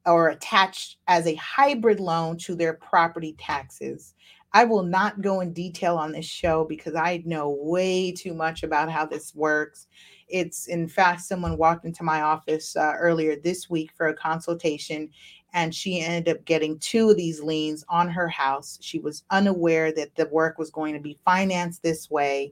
or 0.05 0.29
attached 0.29 0.97
as 1.07 1.27
a 1.27 1.35
hybrid 1.35 1.99
loan 1.99 2.37
to 2.37 2.55
their 2.55 2.73
property 2.73 3.35
taxes. 3.37 4.13
I 4.57 4.63
will 4.63 4.81
not 4.81 5.21
go 5.21 5.41
in 5.41 5.53
detail 5.53 5.97
on 5.97 6.13
this 6.13 6.25
show 6.25 6.65
because 6.65 6.95
I 6.95 7.21
know 7.25 7.59
way 7.61 8.11
too 8.11 8.33
much 8.33 8.63
about 8.63 8.89
how 8.89 9.05
this 9.05 9.35
works. 9.35 9.85
It's, 10.29 10.65
in 10.65 10.87
fact, 10.87 11.21
someone 11.21 11.59
walked 11.59 11.85
into 11.85 12.03
my 12.03 12.21
office 12.21 12.75
uh, 12.75 12.93
earlier 12.97 13.35
this 13.35 13.69
week 13.69 13.91
for 13.95 14.07
a 14.07 14.15
consultation, 14.15 15.11
and 15.53 15.75
she 15.75 16.01
ended 16.01 16.35
up 16.35 16.43
getting 16.43 16.79
two 16.79 17.11
of 17.11 17.17
these 17.17 17.39
liens 17.39 17.85
on 17.87 18.09
her 18.09 18.27
house. 18.27 18.79
She 18.81 18.97
was 18.97 19.25
unaware 19.29 19.91
that 19.91 20.15
the 20.15 20.27
work 20.29 20.57
was 20.57 20.71
going 20.71 20.95
to 20.95 20.99
be 20.99 21.19
financed 21.23 21.83
this 21.83 22.09
way. 22.09 22.51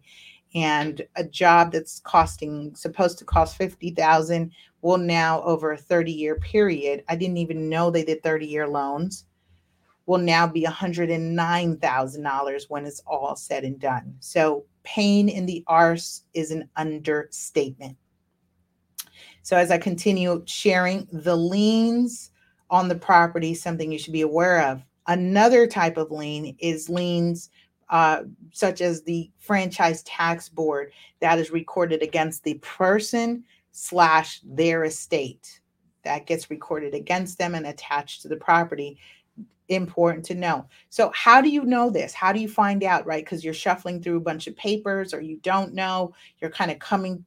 And 0.54 1.02
a 1.16 1.24
job 1.24 1.72
that's 1.72 2.02
costing 2.02 2.76
supposed 2.76 3.18
to 3.18 3.26
cost 3.26 3.58
50,000 3.58 4.52
will 4.84 5.00
now 5.00 5.42
over 5.42 5.72
a 5.72 5.78
30 5.78 6.12
year 6.12 6.36
period. 6.36 7.04
I 7.10 7.16
didn't 7.16 7.38
even 7.38 7.68
know 7.68 7.90
they 7.90 8.06
did 8.06 8.22
30 8.22 8.46
year 8.46 8.68
loans 8.68 9.25
will 10.06 10.20
now 10.20 10.48
be 10.48 10.64
$109,000 10.64 12.70
when 12.70 12.86
it's 12.86 13.02
all 13.08 13.36
said 13.36 13.64
and 13.64 13.80
done. 13.80 14.16
So, 14.20 14.66
pain 14.84 15.30
in 15.30 15.46
the 15.46 15.64
arse 15.68 16.24
is 16.34 16.52
an 16.52 16.70
understatement. 16.76 17.98
So, 19.42 19.58
as 19.58 19.72
I 19.72 19.78
continue 19.78 20.44
sharing 20.46 21.08
the 21.12 21.36
liens 21.36 22.32
on 22.70 22.88
the 22.88 22.96
property, 22.96 23.54
something 23.54 23.92
you 23.92 24.00
should 24.00 24.14
be 24.14 24.22
aware 24.22 24.70
of. 24.70 24.84
Another 25.08 25.68
type 25.68 25.98
of 25.98 26.12
lien 26.12 26.56
is 26.60 26.90
liens 26.90 27.50
uh, 27.90 28.24
such 28.52 28.82
as 28.82 29.04
the 29.04 29.30
franchise 29.38 30.02
tax 30.04 30.50
board 30.50 30.92
that 31.20 31.38
is 31.38 31.52
recorded 31.52 32.02
against 32.02 32.44
the 32.44 32.56
person 32.56 33.44
slash 33.72 34.42
their 34.44 34.86
estate 34.86 35.60
that 36.04 36.26
gets 36.26 36.50
recorded 36.50 36.94
against 36.94 37.38
them 37.38 37.56
and 37.56 37.68
attached 37.68 38.22
to 38.22 38.28
the 38.28 38.36
property 38.36 38.98
important 39.70 40.26
to 40.26 40.36
know. 40.36 40.68
So, 40.90 41.12
how 41.16 41.42
do 41.42 41.50
you 41.50 41.64
know 41.64 41.90
this? 41.90 42.14
How 42.14 42.32
do 42.32 42.40
you 42.40 42.48
find 42.48 42.84
out, 42.84 43.06
right? 43.06 43.24
Because 43.24 43.44
you're 43.44 43.54
shuffling 43.54 44.02
through 44.02 44.18
a 44.18 44.22
bunch 44.22 44.48
of 44.48 44.56
papers 44.56 45.14
or 45.14 45.22
you 45.22 45.38
don't 45.38 45.74
know, 45.74 46.14
you're 46.40 46.52
kind 46.52 46.72
of 46.72 46.80
coming 46.80 47.26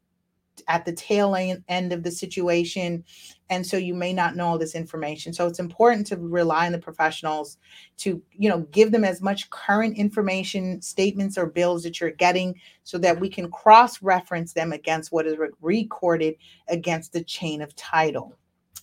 at 0.67 0.85
the 0.85 0.93
tail 0.93 1.35
end 1.35 1.93
of 1.93 2.03
the 2.03 2.11
situation. 2.11 3.05
And 3.51 3.65
so 3.67 3.77
you 3.77 3.95
may 3.95 4.13
not 4.13 4.37
know 4.37 4.47
all 4.47 4.59
this 4.59 4.75
information. 4.75 5.33
So 5.33 5.47
it's 5.47 5.61
important 5.61 6.07
to 6.09 6.17
rely 6.17 6.67
on 6.67 6.73
the 6.73 6.79
professionals 6.79 7.59
to, 7.99 8.21
you 8.33 8.49
know, 8.49 8.61
give 8.71 8.91
them 8.91 9.05
as 9.05 9.23
much 9.23 9.49
current 9.51 9.97
information, 9.97 10.83
statements 10.83 11.39
or 11.39 11.47
bills 11.47 11.83
that 11.85 12.01
you're 12.01 12.11
getting 12.11 12.61
so 12.85 12.99
that 12.99 13.19
we 13.19 13.29
can 13.29 13.51
cross 13.51 14.03
reference 14.03 14.53
them 14.53 14.73
against 14.73 15.13
what 15.13 15.27
is 15.27 15.37
recorded 15.61 16.35
against 16.69 17.13
the 17.13 17.23
chain 17.23 17.63
of 17.63 17.75
title. 17.77 18.37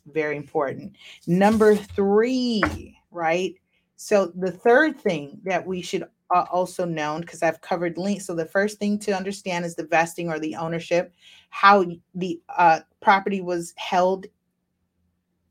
Very 0.07 0.37
important. 0.37 0.95
Number 1.27 1.75
three, 1.75 2.95
right? 3.15 3.55
So 3.95 4.31
the 4.35 4.51
third 4.51 4.99
thing 4.99 5.39
that 5.45 5.65
we 5.65 5.81
should 5.81 6.03
also 6.29 6.85
know, 6.85 7.19
because 7.19 7.41
I've 7.41 7.61
covered 7.61 7.97
liens. 7.97 8.25
So 8.25 8.35
the 8.35 8.45
first 8.45 8.77
thing 8.77 8.99
to 8.99 9.15
understand 9.15 9.65
is 9.65 9.75
the 9.75 9.85
vesting 9.85 10.29
or 10.29 10.39
the 10.39 10.55
ownership, 10.55 11.13
how 11.49 11.85
the 12.13 12.41
uh, 12.57 12.81
property 13.01 13.41
was 13.41 13.73
held, 13.77 14.25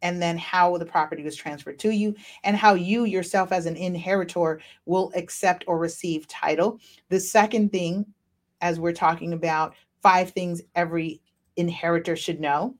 and 0.02 0.20
then 0.20 0.36
how 0.36 0.76
the 0.76 0.84
property 0.84 1.22
was 1.22 1.36
transferred 1.36 1.78
to 1.78 1.90
you, 1.90 2.14
and 2.42 2.56
how 2.56 2.74
you 2.74 3.04
yourself 3.04 3.52
as 3.52 3.64
an 3.64 3.76
inheritor 3.76 4.60
will 4.84 5.10
accept 5.16 5.64
or 5.66 5.78
receive 5.78 6.28
title. 6.28 6.78
The 7.08 7.20
second 7.20 7.72
thing, 7.72 8.04
as 8.60 8.78
we're 8.78 8.92
talking 8.92 9.32
about 9.32 9.74
five 10.02 10.30
things 10.30 10.60
every 10.74 11.22
inheritor 11.56 12.16
should 12.16 12.40
know. 12.40 12.74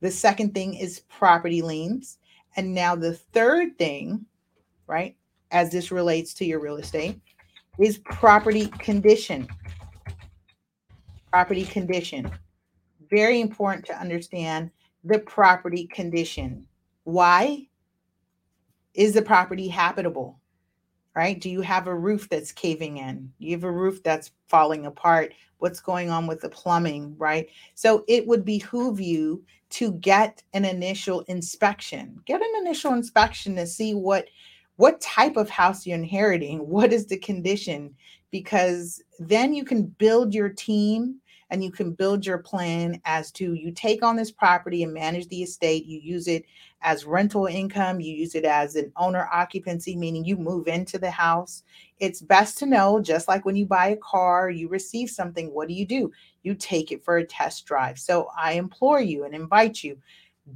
The 0.00 0.10
second 0.10 0.54
thing 0.54 0.74
is 0.74 1.00
property 1.10 1.60
liens. 1.60 2.18
And 2.56 2.74
now 2.74 2.96
the 2.96 3.14
third 3.14 3.76
thing, 3.76 4.24
right, 4.90 5.16
as 5.52 5.70
this 5.70 5.92
relates 5.92 6.34
to 6.34 6.44
your 6.44 6.60
real 6.60 6.76
estate, 6.76 7.20
is 7.78 7.98
property 7.98 8.66
condition. 8.66 9.48
Property 11.32 11.64
condition. 11.64 12.30
Very 13.08 13.40
important 13.40 13.86
to 13.86 13.98
understand 13.98 14.70
the 15.04 15.20
property 15.20 15.86
condition. 15.86 16.66
Why? 17.04 17.68
Is 18.94 19.14
the 19.14 19.22
property 19.22 19.68
habitable? 19.68 20.40
Right? 21.14 21.40
Do 21.40 21.48
you 21.50 21.60
have 21.60 21.86
a 21.86 21.94
roof 21.94 22.28
that's 22.28 22.52
caving 22.52 22.98
in? 22.98 23.32
You 23.38 23.52
have 23.52 23.64
a 23.64 23.70
roof 23.70 24.02
that's 24.02 24.32
falling 24.48 24.86
apart? 24.86 25.34
What's 25.58 25.80
going 25.80 26.10
on 26.10 26.26
with 26.26 26.40
the 26.40 26.48
plumbing? 26.48 27.14
Right? 27.16 27.48
So 27.74 28.04
it 28.08 28.26
would 28.26 28.44
behoove 28.44 29.00
you 29.00 29.44
to 29.70 29.92
get 29.92 30.42
an 30.52 30.64
initial 30.64 31.20
inspection. 31.22 32.20
Get 32.26 32.40
an 32.40 32.52
initial 32.60 32.94
inspection 32.94 33.54
to 33.56 33.66
see 33.66 33.94
what 33.94 34.26
what 34.80 34.98
type 35.02 35.36
of 35.36 35.50
house 35.50 35.84
you're 35.84 35.98
inheriting, 35.98 36.58
what 36.60 36.90
is 36.90 37.04
the 37.04 37.18
condition? 37.18 37.94
Because 38.30 39.02
then 39.18 39.52
you 39.52 39.62
can 39.62 39.82
build 39.82 40.32
your 40.32 40.48
team 40.48 41.16
and 41.50 41.62
you 41.62 41.70
can 41.70 41.92
build 41.92 42.24
your 42.24 42.38
plan 42.38 42.98
as 43.04 43.30
to 43.32 43.52
you 43.52 43.72
take 43.72 44.02
on 44.02 44.16
this 44.16 44.30
property 44.30 44.82
and 44.82 44.94
manage 44.94 45.28
the 45.28 45.42
estate. 45.42 45.84
You 45.84 46.00
use 46.00 46.28
it 46.28 46.46
as 46.80 47.04
rental 47.04 47.44
income. 47.44 48.00
You 48.00 48.14
use 48.14 48.34
it 48.34 48.46
as 48.46 48.74
an 48.74 48.90
owner 48.96 49.28
occupancy 49.30 49.96
meaning 49.96 50.24
you 50.24 50.38
move 50.38 50.66
into 50.66 50.98
the 50.98 51.10
house. 51.10 51.62
It's 51.98 52.22
best 52.22 52.56
to 52.58 52.66
know 52.66 53.02
just 53.02 53.28
like 53.28 53.44
when 53.44 53.56
you 53.56 53.66
buy 53.66 53.88
a 53.88 53.96
car 53.96 54.48
you 54.48 54.66
receive 54.68 55.10
something 55.10 55.52
what 55.52 55.68
do 55.68 55.74
you 55.74 55.84
do? 55.84 56.10
You 56.42 56.54
take 56.54 56.90
it 56.90 57.04
for 57.04 57.18
a 57.18 57.26
test 57.26 57.66
drive. 57.66 57.98
So 57.98 58.28
i 58.34 58.52
implore 58.52 59.02
you 59.02 59.24
and 59.24 59.34
invite 59.34 59.84
you 59.84 59.98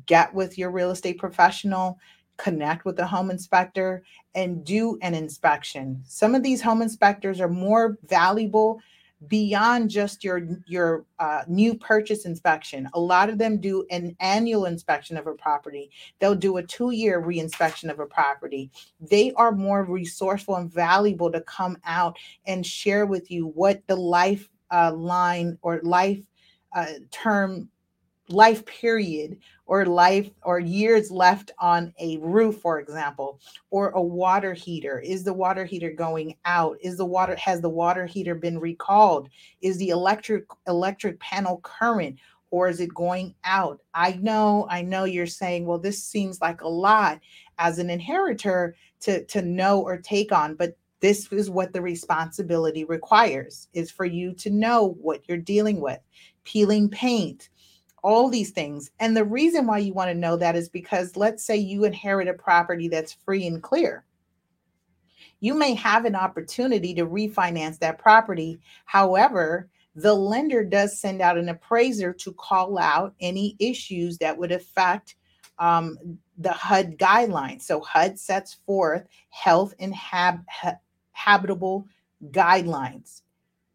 get 0.07 0.33
with 0.33 0.57
your 0.57 0.71
real 0.71 0.93
estate 0.93 1.19
professional 1.19 1.99
connect 2.37 2.85
with 2.85 2.97
the 2.97 3.07
home 3.07 3.31
inspector 3.31 4.03
and 4.35 4.65
do 4.65 4.99
an 5.03 5.15
inspection. 5.15 6.03
Some 6.07 6.35
of 6.35 6.43
these 6.43 6.61
home 6.61 6.83
inspectors 6.83 7.41
are 7.41 7.49
more 7.49 7.99
valuable 8.07 8.81
beyond 9.29 9.91
just 9.91 10.25
your 10.25 10.43
your 10.67 11.07
uh, 11.19 11.43
new 11.49 11.75
purchase 11.75 12.27
inspection. 12.27 12.89
A 12.95 13.01
lot 13.01 13.31
of 13.31 13.39
them 13.39 13.59
do 13.59 13.87
an 13.91 14.17
annual 14.21 14.67
inspection 14.67 15.17
of 15.17 15.27
a 15.27 15.35
property. 15.35 15.91
They'll 16.19 16.35
do 16.35 16.59
a 16.59 16.63
two 16.63 16.91
year 16.91 17.23
reinspection 17.23 17.91
of 17.91 18.01
a 18.01 18.07
property. 18.07 18.71
They 19.01 19.33
are 19.35 19.53
more 19.53 19.85
resourceful 19.85 20.57
and 20.57 20.71
valuable 20.71 21.31
to 21.33 21.41
come 21.43 21.79
out 21.85 22.17
and 22.47 22.67
share 22.67 23.07
with 23.07 23.31
you 23.31 23.47
what 23.47 23.83
the 23.87 23.97
life 23.97 24.49
uh, 24.71 24.93
line 24.93 25.59
or 25.63 25.81
life 25.83 26.21
uh, 26.75 26.87
term 27.11 27.69
life 28.29 28.65
period 28.67 29.39
or 29.67 29.87
life 29.87 30.31
or 30.43 30.59
years 30.59 31.11
left 31.11 31.51
on 31.59 31.93
a 31.99 32.19
roof 32.19 32.61
for 32.61 32.81
example 32.81 33.41
or 33.71 33.91
a 33.91 34.03
water 34.03 34.53
heater. 34.53 35.01
Is 35.01 35.25
the 35.25 35.33
water 35.33 35.65
heater 35.65 35.91
going 35.91 36.37
out? 36.45 36.77
Is 36.83 36.97
the 36.97 37.05
water 37.05 37.37
has 37.37 37.61
the 37.61 37.69
water 37.69 38.07
heater 38.07 38.35
been 38.35 38.59
recalled? 38.59 39.29
Is 39.61 39.79
the 39.79 39.89
electric 39.89 40.45
electric 40.67 41.19
panel 41.21 41.61
current 41.63 42.19
or 42.51 42.69
is 42.69 42.81
it 42.81 42.95
going 42.95 43.35
out? 43.45 43.81
I 43.95 44.13
know 44.23 44.67
i 44.71 44.83
know 44.83 45.05
you're 45.05 45.27
saying 45.27 45.67
well 45.67 45.79
this 45.79 46.03
seems 46.03 46.41
like 46.41 46.61
a 46.61 46.69
lot 46.69 47.21
as 47.59 47.79
an 47.79 47.91
inheritor 47.91 48.77
to 49.01 49.25
to 49.27 49.43
know 49.43 49.81
or 49.81 49.99
take 49.99 50.33
on 50.33 50.55
but 50.55 50.77
this 51.05 51.31
is 51.33 51.51
what 51.51 51.71
the 51.75 51.83
responsibility 51.83 52.85
requires 52.85 53.69
is 53.75 53.91
for 53.91 54.07
you 54.07 54.33
to 54.33 54.49
know 54.49 54.97
what 55.03 55.21
you're 55.29 55.37
dealing 55.37 55.79
with. 55.79 56.01
Peeling 56.45 56.89
paint 56.89 57.51
all 58.05 58.29
these 58.29 58.51
things. 58.51 58.91
And 59.01 59.17
the 59.17 59.25
reason 59.25 59.67
why 59.67 59.79
you 59.79 59.95
want 59.95 60.11
to 60.11 60.15
know 60.15 60.37
that 60.37 60.55
is 60.55 60.69
because 60.69 61.17
let's 61.17 61.43
say 61.43 61.57
you 61.57 61.85
inherit 61.85 62.29
a 62.29 62.35
property 62.35 62.87
that's 62.87 63.15
free 63.15 63.47
and 63.47 63.63
clear. 63.63 64.05
You 65.41 65.55
may 65.55 65.75
have 65.75 66.05
an 66.05 66.15
opportunity 66.15 66.95
to 66.95 67.07
refinance 67.07 67.79
that 67.79 67.99
property. 67.99 68.61
However, 68.85 69.71
the 69.97 70.13
lender 70.13 70.63
does 70.63 71.01
send 71.01 71.23
out 71.23 71.39
an 71.39 71.49
appraiser 71.49 72.13
to 72.13 72.33
call 72.35 72.79
out 72.79 73.15
any 73.21 73.57
issues 73.59 74.19
that 74.19 74.37
would 74.37 74.53
affect 74.53 75.17
um, 75.59 76.19
the 76.37 76.53
HUD 76.53 76.99
guidelines. 76.99 77.63
So 77.63 77.81
HUD 77.81 78.19
sets 78.19 78.59
forth 78.67 79.07
health 79.31 79.73
and 79.79 79.95
hab- 79.95 80.45
ha- 80.49 80.79
habitable 81.13 81.87
guidelines, 82.31 83.23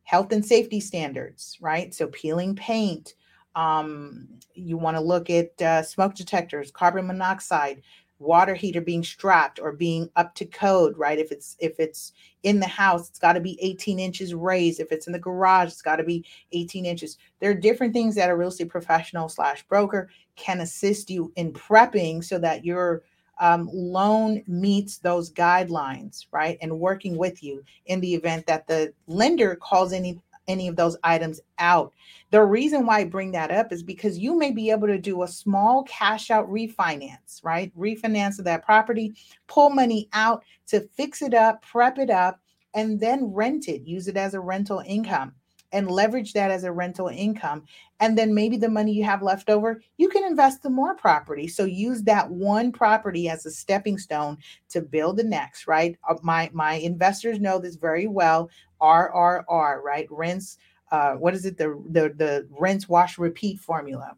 health 0.03 0.31
and 0.31 0.45
safety 0.45 0.79
standards, 0.79 1.57
right? 1.61 1.93
So 1.95 2.07
peeling 2.07 2.55
paint, 2.55 3.15
um, 3.59 4.25
you 4.53 4.77
want 4.77 4.95
to 4.95 5.01
look 5.01 5.29
at 5.29 5.61
uh, 5.61 5.83
smoke 5.83 6.15
detectors, 6.15 6.71
carbon 6.71 7.07
monoxide, 7.07 7.81
water 8.17 8.55
heater 8.55 8.79
being 8.79 9.03
strapped 9.03 9.59
or 9.59 9.73
being 9.73 10.09
up 10.15 10.33
to 10.35 10.45
code, 10.45 10.97
right? 10.97 11.19
If 11.19 11.29
it's 11.33 11.57
if 11.59 11.77
it's 11.77 12.13
in 12.43 12.61
the 12.61 12.67
house, 12.67 13.09
it's 13.09 13.19
got 13.19 13.33
to 13.33 13.41
be 13.41 13.59
18 13.61 13.99
inches 13.99 14.33
raised. 14.33 14.79
If 14.79 14.93
it's 14.93 15.07
in 15.07 15.13
the 15.13 15.19
garage, 15.19 15.67
it's 15.67 15.81
got 15.81 15.97
to 15.97 16.05
be 16.05 16.25
18 16.53 16.85
inches. 16.85 17.17
There 17.41 17.51
are 17.51 17.55
different 17.55 17.91
things 17.91 18.15
that 18.15 18.29
a 18.29 18.35
real 18.35 18.47
estate 18.47 18.69
professional 18.69 19.27
slash 19.27 19.63
broker 19.63 20.09
can 20.37 20.61
assist 20.61 21.09
you 21.09 21.33
in 21.35 21.51
prepping 21.51 22.23
so 22.23 22.39
that 22.39 22.63
your 22.63 23.03
um, 23.41 23.69
loan 23.73 24.41
meets 24.47 24.99
those 24.99 25.33
guidelines, 25.33 26.27
right? 26.31 26.57
And 26.61 26.79
working 26.79 27.17
with 27.17 27.43
you 27.43 27.63
in 27.87 27.99
the 27.99 28.13
event 28.13 28.45
that 28.47 28.67
the 28.67 28.93
lender 29.07 29.55
calls 29.55 29.91
any 29.91 30.21
any 30.49 30.67
of 30.67 30.75
those 30.75 30.97
items 31.03 31.39
out. 31.59 31.93
The 32.31 32.43
reason 32.43 32.85
why 32.85 32.99
I 32.99 33.03
bring 33.05 33.31
that 33.31 33.51
up 33.51 33.71
is 33.71 33.83
because 33.83 34.17
you 34.17 34.37
may 34.37 34.51
be 34.51 34.71
able 34.71 34.87
to 34.87 34.97
do 34.97 35.23
a 35.23 35.27
small 35.27 35.83
cash 35.83 36.29
out 36.31 36.49
refinance, 36.49 37.43
right? 37.43 37.71
Refinance 37.77 38.39
of 38.39 38.45
that 38.45 38.65
property, 38.65 39.15
pull 39.47 39.69
money 39.69 40.09
out 40.11 40.43
to 40.67 40.81
fix 40.97 41.21
it 41.21 41.33
up, 41.33 41.61
prep 41.61 41.97
it 41.97 42.09
up, 42.09 42.41
and 42.73 42.99
then 42.99 43.25
rent 43.33 43.67
it, 43.67 43.87
use 43.87 44.07
it 44.07 44.17
as 44.17 44.33
a 44.33 44.39
rental 44.41 44.83
income 44.85 45.33
and 45.71 45.89
leverage 45.89 46.33
that 46.33 46.51
as 46.51 46.63
a 46.63 46.71
rental 46.71 47.07
income. 47.07 47.63
And 47.99 48.17
then 48.17 48.33
maybe 48.33 48.57
the 48.57 48.69
money 48.69 48.93
you 48.93 49.03
have 49.03 49.21
left 49.21 49.49
over, 49.49 49.81
you 49.97 50.09
can 50.09 50.23
invest 50.23 50.65
in 50.65 50.73
more 50.73 50.95
property. 50.95 51.47
So 51.47 51.65
use 51.65 52.01
that 52.03 52.29
one 52.29 52.71
property 52.71 53.29
as 53.29 53.45
a 53.45 53.51
stepping 53.51 53.97
stone 53.97 54.37
to 54.69 54.81
build 54.81 55.17
the 55.17 55.23
next, 55.23 55.67
right? 55.67 55.97
Uh, 56.07 56.15
my 56.23 56.49
my 56.53 56.75
investors 56.75 57.39
know 57.39 57.59
this 57.59 57.75
very 57.75 58.07
well. 58.07 58.49
RRR, 58.81 59.81
right? 59.83 60.07
Rents, 60.09 60.57
uh, 60.91 61.13
what 61.13 61.33
is 61.33 61.45
it? 61.45 61.57
The 61.57 61.81
the 61.89 62.13
the 62.15 62.47
rents 62.49 62.87
wash 62.87 63.17
repeat 63.17 63.59
formula 63.59 64.15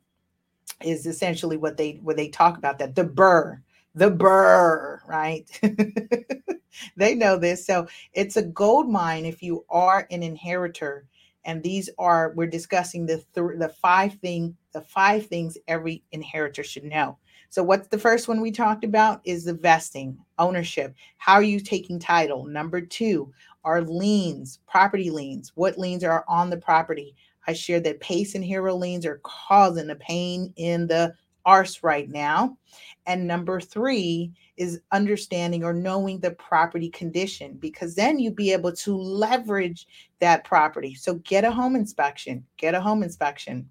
is 0.84 1.06
essentially 1.06 1.58
what 1.58 1.78
they 1.78 2.00
what 2.04 2.18
they 2.18 2.30
talk 2.30 2.58
about 2.58 2.80
that 2.80 2.96
the 2.96 3.04
burr 3.04 3.62
the 3.94 4.10
burr, 4.10 5.02
right 5.06 5.60
they 6.96 7.14
know 7.14 7.38
this 7.38 7.66
so 7.66 7.88
it's 8.14 8.38
a 8.38 8.42
gold 8.42 8.90
mine 8.90 9.26
if 9.26 9.44
you 9.44 9.66
are 9.70 10.08
an 10.12 10.24
inheritor 10.24 11.06
and 11.46 11.64
these 11.64 11.90
are 11.98 12.34
we're 12.36 12.48
discussing 12.48 13.06
the 13.06 13.18
th- 13.34 13.58
the 13.58 13.74
five 13.82 14.14
thing 14.16 14.56
the 14.74 14.82
five 14.82 15.26
things 15.26 15.58
every 15.68 16.04
inheritor 16.12 16.64
should 16.64 16.86
know. 16.86 17.18
So 17.50 17.62
what's 17.64 17.88
the 17.90 17.98
first 18.00 18.28
one 18.28 18.40
we 18.40 18.52
talked 18.52 18.86
about 18.86 19.20
is 19.26 19.44
the 19.44 19.54
vesting 19.54 20.18
ownership. 20.40 20.96
How 21.18 21.34
are 21.34 21.44
you 21.44 21.60
taking 21.60 22.00
title? 22.00 22.46
Number 22.46 22.80
two 22.80 23.34
are 23.64 23.82
liens 23.82 24.60
property 24.68 25.10
liens. 25.10 25.52
What 25.56 25.78
liens 25.78 26.04
are 26.04 26.24
on 26.28 26.50
the 26.50 26.58
property? 26.58 27.16
I 27.48 27.54
shared 27.54 27.84
that 27.86 28.00
pace 28.00 28.36
and 28.36 28.44
hero 28.44 28.76
liens 28.76 29.06
are 29.06 29.20
causing 29.24 29.90
a 29.90 29.96
pain 29.96 30.54
in 30.56 30.88
the 30.88 31.14
arse 31.46 31.84
right 31.84 32.10
now. 32.10 32.58
And 33.06 33.28
number 33.28 33.60
three 33.60 34.32
is 34.62 34.80
understanding 34.92 35.64
or 35.64 35.74
knowing 35.74 36.20
the 36.20 36.30
property 36.30 36.88
condition 36.88 37.56
because 37.56 37.96
then 37.96 38.20
you'd 38.20 38.36
be 38.36 38.54
able 38.54 38.72
to 38.72 38.96
leverage 38.96 39.88
that 40.20 40.44
property. 40.44 40.94
So 40.94 41.16
get 41.16 41.44
a 41.44 41.50
home 41.50 41.76
inspection, 41.76 42.46
get 42.58 42.76
a 42.76 42.80
home 42.80 43.02
inspection. 43.02 43.68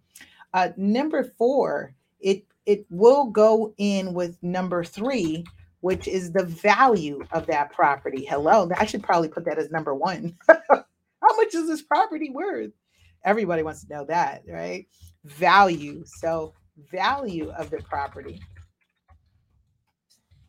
Uh, 0.52 0.70
number 0.76 1.22
four, 1.38 1.94
it 2.18 2.44
it 2.66 2.86
will 2.90 3.26
go 3.26 3.72
in 3.78 4.14
with 4.14 4.36
number 4.42 4.82
three, 4.82 5.44
which 5.78 6.08
is 6.08 6.32
the 6.32 6.44
value 6.44 7.22
of 7.30 7.46
that 7.46 7.72
property. 7.72 8.24
Hello, 8.24 8.68
I 8.76 8.84
should 8.84 9.04
probably 9.04 9.28
put 9.28 9.44
that 9.44 9.58
as 9.58 9.70
number 9.70 9.94
one. 9.94 10.36
How 10.48 11.36
much 11.36 11.54
is 11.54 11.68
this 11.68 11.82
property 11.82 12.30
worth? 12.30 12.72
Everybody 13.24 13.62
wants 13.62 13.84
to 13.84 13.94
know 13.94 14.04
that, 14.06 14.42
right? 14.48 14.88
Value. 15.24 16.02
So 16.04 16.52
value 16.90 17.50
of 17.50 17.70
the 17.70 17.78
property 17.78 18.40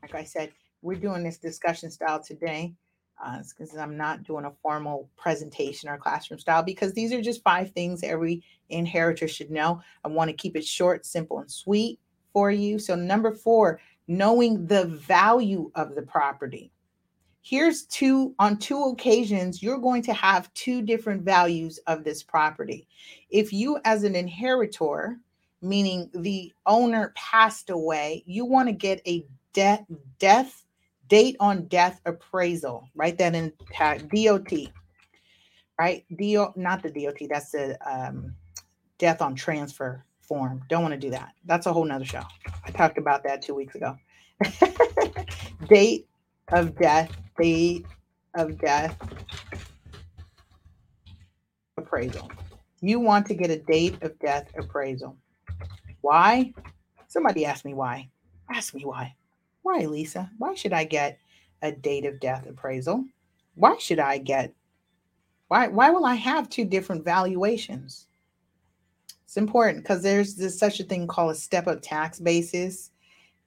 like 0.01 0.15
I 0.15 0.23
said, 0.23 0.51
we're 0.81 0.95
doing 0.99 1.23
this 1.23 1.37
discussion 1.37 1.91
style 1.91 2.21
today 2.21 2.73
because 3.49 3.75
uh, 3.75 3.81
I'm 3.81 3.97
not 3.97 4.23
doing 4.23 4.45
a 4.45 4.51
formal 4.63 5.09
presentation 5.15 5.89
or 5.89 5.97
classroom 5.97 6.39
style 6.39 6.63
because 6.63 6.93
these 6.93 7.13
are 7.13 7.21
just 7.21 7.43
five 7.43 7.71
things 7.71 8.01
every 8.03 8.43
inheritor 8.69 9.27
should 9.27 9.51
know. 9.51 9.81
I 10.03 10.07
want 10.07 10.29
to 10.29 10.35
keep 10.35 10.55
it 10.55 10.65
short, 10.65 11.05
simple, 11.05 11.39
and 11.39 11.51
sweet 11.51 11.99
for 12.33 12.49
you. 12.49 12.79
So, 12.79 12.95
number 12.95 13.31
four, 13.31 13.79
knowing 14.07 14.65
the 14.65 14.85
value 14.85 15.71
of 15.75 15.95
the 15.95 16.01
property. 16.01 16.71
here's 17.43 17.85
two 17.85 18.35
on 18.39 18.57
two 18.57 18.83
occasions 18.93 19.63
you're 19.63 19.77
going 19.79 20.01
to 20.01 20.13
have 20.13 20.53
two 20.53 20.81
different 20.81 21.23
values 21.23 21.79
of 21.87 22.03
this 22.03 22.21
property 22.21 22.87
if 23.29 23.53
you 23.53 23.79
as 23.85 24.03
an 24.03 24.15
inheritor 24.15 25.17
meaning 25.61 26.09
the 26.13 26.51
owner 26.65 27.13
passed 27.15 27.69
away 27.69 28.23
you 28.25 28.45
want 28.45 28.67
to 28.67 28.73
get 28.73 29.01
a 29.07 29.25
death 29.53 29.85
death 30.19 30.63
date 31.07 31.35
on 31.39 31.65
death 31.67 32.01
appraisal 32.05 32.87
write 32.95 33.17
that 33.17 33.35
in 33.35 33.51
dot 33.77 34.71
right 35.79 36.05
do 36.17 36.47
not 36.55 36.83
the 36.83 36.89
dot 36.89 37.15
that's 37.29 37.51
the 37.51 37.77
um, 37.89 38.33
death 38.97 39.21
on 39.21 39.35
transfer 39.35 40.05
form 40.21 40.61
don't 40.69 40.81
want 40.81 40.93
to 40.93 40.99
do 40.99 41.09
that 41.09 41.33
that's 41.45 41.65
a 41.65 41.73
whole 41.73 41.85
nother 41.85 42.05
show 42.05 42.23
i 42.65 42.71
talked 42.71 42.97
about 42.97 43.23
that 43.23 43.41
two 43.41 43.55
weeks 43.55 43.75
ago 43.75 43.97
date 45.67 46.07
of 46.51 46.77
death, 46.77 47.11
date 47.39 47.85
of 48.35 48.59
death 48.59 48.97
appraisal. 51.77 52.29
You 52.81 52.99
want 52.99 53.25
to 53.27 53.35
get 53.35 53.49
a 53.49 53.57
date 53.57 54.01
of 54.01 54.17
death 54.19 54.49
appraisal. 54.57 55.17
Why? 56.01 56.53
Somebody 57.07 57.45
asked 57.45 57.65
me 57.65 57.73
why. 57.73 58.09
Ask 58.49 58.73
me 58.73 58.83
why. 58.85 59.15
Why, 59.63 59.85
Lisa? 59.85 60.29
Why 60.37 60.55
should 60.55 60.73
I 60.73 60.83
get 60.83 61.19
a 61.61 61.71
date 61.71 62.05
of 62.05 62.19
death 62.19 62.47
appraisal? 62.47 63.05
Why 63.55 63.77
should 63.77 63.99
I 63.99 64.17
get 64.17 64.53
why 65.51 65.67
why 65.67 65.89
will 65.89 66.05
I 66.05 66.15
have 66.15 66.49
two 66.49 66.63
different 66.63 67.03
valuations? 67.03 68.07
It's 69.25 69.35
important 69.35 69.83
because 69.83 70.01
there's 70.01 70.35
this 70.35 70.57
such 70.57 70.79
a 70.79 70.85
thing 70.85 71.07
called 71.07 71.31
a 71.31 71.35
step 71.35 71.67
up 71.67 71.81
tax 71.81 72.21
basis. 72.21 72.91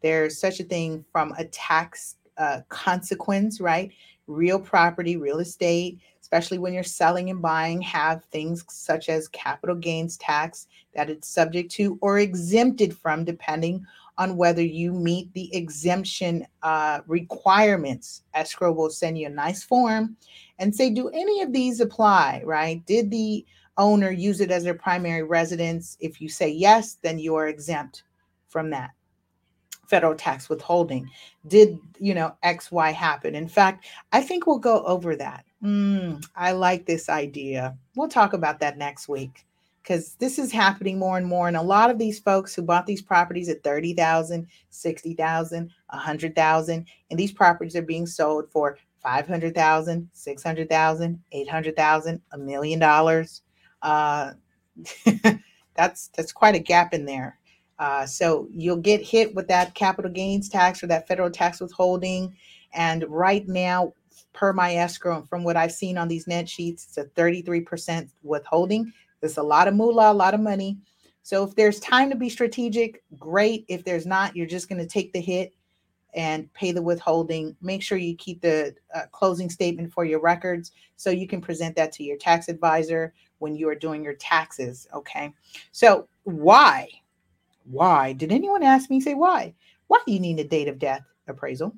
There's 0.02 0.38
such 0.38 0.60
a 0.60 0.64
thing 0.64 1.02
from 1.10 1.32
a 1.38 1.46
tax 1.46 2.16
uh, 2.36 2.60
consequence, 2.68 3.58
right? 3.58 3.90
Real 4.26 4.60
property, 4.60 5.16
real 5.16 5.38
estate, 5.38 5.98
especially 6.20 6.58
when 6.58 6.74
you're 6.74 6.82
selling 6.82 7.30
and 7.30 7.40
buying, 7.40 7.80
have 7.80 8.24
things 8.26 8.66
such 8.68 9.08
as 9.08 9.26
capital 9.28 9.76
gains 9.76 10.18
tax 10.18 10.66
that 10.94 11.08
it's 11.08 11.28
subject 11.28 11.70
to 11.72 11.98
or 12.02 12.18
exempted 12.18 12.94
from, 12.94 13.24
depending 13.24 13.82
on 14.18 14.36
whether 14.36 14.62
you 14.62 14.92
meet 14.92 15.32
the 15.32 15.54
exemption 15.54 16.46
uh, 16.62 17.00
requirements. 17.06 18.22
Escrow 18.34 18.72
will 18.72 18.90
send 18.90 19.18
you 19.18 19.26
a 19.26 19.30
nice 19.30 19.62
form 19.62 20.16
and 20.58 20.74
say, 20.74 20.90
Do 20.90 21.08
any 21.10 21.42
of 21.42 21.52
these 21.52 21.80
apply, 21.80 22.42
right? 22.44 22.84
Did 22.86 23.10
the 23.10 23.44
owner 23.76 24.10
use 24.10 24.40
it 24.40 24.50
as 24.50 24.64
their 24.64 24.74
primary 24.74 25.22
residence? 25.22 25.96
If 26.00 26.20
you 26.20 26.28
say 26.28 26.48
yes, 26.48 26.98
then 27.02 27.18
you 27.18 27.34
are 27.34 27.48
exempt 27.48 28.04
from 28.46 28.70
that 28.70 28.90
federal 29.88 30.14
tax 30.14 30.48
withholding. 30.48 31.10
Did, 31.46 31.78
you 31.98 32.14
know, 32.14 32.36
XY 32.44 32.92
happen? 32.94 33.34
In 33.34 33.48
fact, 33.48 33.86
I 34.12 34.22
think 34.22 34.46
we'll 34.46 34.58
go 34.58 34.82
over 34.84 35.16
that. 35.16 35.44
Mm, 35.62 36.24
I 36.36 36.52
like 36.52 36.86
this 36.86 37.08
idea. 37.08 37.76
We'll 37.96 38.08
talk 38.08 38.32
about 38.32 38.60
that 38.60 38.78
next 38.78 39.08
week 39.08 39.44
because 39.84 40.14
this 40.14 40.38
is 40.38 40.50
happening 40.50 40.98
more 40.98 41.18
and 41.18 41.26
more. 41.26 41.46
And 41.46 41.58
a 41.58 41.62
lot 41.62 41.90
of 41.90 41.98
these 41.98 42.18
folks 42.18 42.54
who 42.54 42.62
bought 42.62 42.86
these 42.86 43.02
properties 43.02 43.50
at 43.50 43.62
30,000, 43.62 44.46
60,000, 44.70 45.70
100,000, 45.90 46.86
and 47.10 47.20
these 47.20 47.32
properties 47.32 47.76
are 47.76 47.82
being 47.82 48.06
sold 48.06 48.50
for 48.50 48.78
500,000, 49.02 50.08
600,000, 50.10 51.22
800,000, 51.32 52.22
a 52.32 52.38
million 52.38 52.78
dollars. 52.78 53.42
Uh, 53.82 54.32
that's 55.76 56.08
that's 56.16 56.32
quite 56.32 56.54
a 56.54 56.60
gap 56.60 56.94
in 56.94 57.04
there. 57.04 57.38
Uh, 57.78 58.06
so 58.06 58.48
you'll 58.50 58.76
get 58.76 59.02
hit 59.02 59.34
with 59.34 59.48
that 59.48 59.74
capital 59.74 60.10
gains 60.10 60.48
tax 60.48 60.82
or 60.82 60.86
that 60.86 61.06
federal 61.06 61.30
tax 61.30 61.60
withholding. 61.60 62.34
And 62.72 63.04
right 63.08 63.46
now, 63.46 63.92
per 64.32 64.52
my 64.52 64.74
escrow, 64.76 65.18
and 65.18 65.28
from 65.28 65.44
what 65.44 65.56
I've 65.56 65.72
seen 65.72 65.98
on 65.98 66.08
these 66.08 66.26
net 66.26 66.48
sheets, 66.48 66.86
it's 66.86 66.96
a 66.98 67.04
33% 67.20 68.08
withholding. 68.22 68.92
There's 69.24 69.38
a 69.38 69.42
lot 69.42 69.68
of 69.68 69.74
moolah, 69.74 70.12
a 70.12 70.12
lot 70.12 70.34
of 70.34 70.40
money. 70.40 70.76
So 71.22 71.44
if 71.44 71.54
there's 71.54 71.80
time 71.80 72.10
to 72.10 72.14
be 72.14 72.28
strategic, 72.28 73.02
great. 73.18 73.64
If 73.68 73.82
there's 73.82 74.04
not, 74.04 74.36
you're 74.36 74.46
just 74.46 74.68
going 74.68 74.82
to 74.82 74.86
take 74.86 75.14
the 75.14 75.20
hit 75.22 75.54
and 76.12 76.52
pay 76.52 76.72
the 76.72 76.82
withholding. 76.82 77.56
Make 77.62 77.82
sure 77.82 77.96
you 77.96 78.16
keep 78.16 78.42
the 78.42 78.74
uh, 78.94 79.04
closing 79.12 79.48
statement 79.48 79.94
for 79.94 80.04
your 80.04 80.20
records 80.20 80.72
so 80.96 81.08
you 81.08 81.26
can 81.26 81.40
present 81.40 81.74
that 81.76 81.90
to 81.92 82.04
your 82.04 82.18
tax 82.18 82.50
advisor 82.50 83.14
when 83.38 83.56
you 83.56 83.66
are 83.70 83.74
doing 83.74 84.04
your 84.04 84.12
taxes. 84.12 84.86
Okay. 84.92 85.32
So, 85.72 86.06
why? 86.24 86.86
Why? 87.64 88.12
Did 88.12 88.30
anyone 88.30 88.62
ask 88.62 88.90
me, 88.90 89.00
say 89.00 89.14
why? 89.14 89.54
Why 89.86 90.00
do 90.06 90.12
you 90.12 90.20
need 90.20 90.38
a 90.38 90.44
date 90.44 90.68
of 90.68 90.78
death 90.78 91.06
appraisal? 91.28 91.74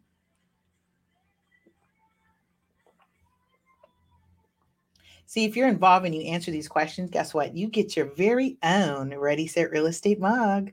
See, 5.37 5.45
if 5.45 5.55
you're 5.55 5.69
involved 5.69 6.07
and 6.07 6.15
you 6.15 6.23
answer 6.23 6.51
these 6.51 6.67
questions, 6.67 7.11
guess 7.11 7.35
what? 7.35 7.55
You 7.55 7.69
get 7.69 7.95
your 7.95 8.07
very 8.07 8.57
own 8.63 9.15
Ready 9.15 9.47
Set 9.47 9.71
Real 9.71 9.85
Estate 9.85 10.19
mug. 10.19 10.73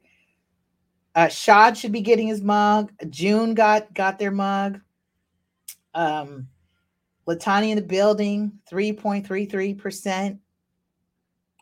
Uh, 1.13 1.28
Shad 1.28 1.78
should 1.78 1.91
be 1.91 1.99
getting 1.99 2.28
his 2.28 2.41
mug. 2.41 2.89
June 3.10 3.56
got 3.56 3.93
got 3.93 4.17
their 4.17 4.32
mug. 4.32 4.80
Um, 5.93 6.47
Latani 7.28 7.71
in 7.71 7.76
the 7.76 7.82
building, 7.82 8.54
3.33%. 8.71 10.39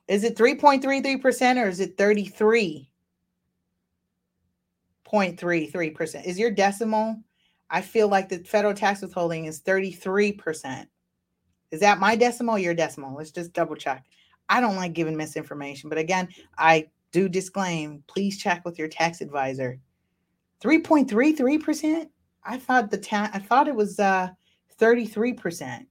Is 0.07 0.23
it 0.23 0.37
3.33% 0.37 1.57
or 1.57 1.69
is 1.69 1.79
it 1.79 1.97
33? 1.97 2.87
0.33%. 5.11 6.25
Is 6.25 6.37
your 6.37 6.51
decimal? 6.51 7.19
I 7.67 7.81
feel 7.81 8.09
like 8.09 8.29
the 8.29 8.43
federal 8.43 8.75
tax 8.75 9.01
withholding 9.01 9.45
is 9.45 9.59
33%. 9.61 10.85
Is 11.71 11.79
that 11.79 11.99
my 11.99 12.15
decimal 12.15 12.59
your 12.59 12.73
decimal? 12.73 13.15
Let's 13.15 13.31
just 13.31 13.53
double 13.53 13.75
check. 13.75 14.05
I 14.49 14.59
don't 14.59 14.75
like 14.75 14.93
giving 14.93 15.15
misinformation, 15.15 15.89
but 15.89 15.97
again, 15.97 16.27
I 16.57 16.89
do 17.11 17.29
disclaim, 17.29 18.03
please 18.07 18.37
check 18.37 18.63
with 18.65 18.77
your 18.77 18.87
tax 18.87 19.21
advisor. 19.21 19.79
3.33%? 20.61 22.07
I 22.43 22.57
thought 22.57 22.91
the 22.91 22.97
ta- 22.97 23.31
I 23.33 23.39
thought 23.39 23.67
it 23.67 23.75
was 23.75 23.99
uh 23.99 24.29
33%. 24.79 25.85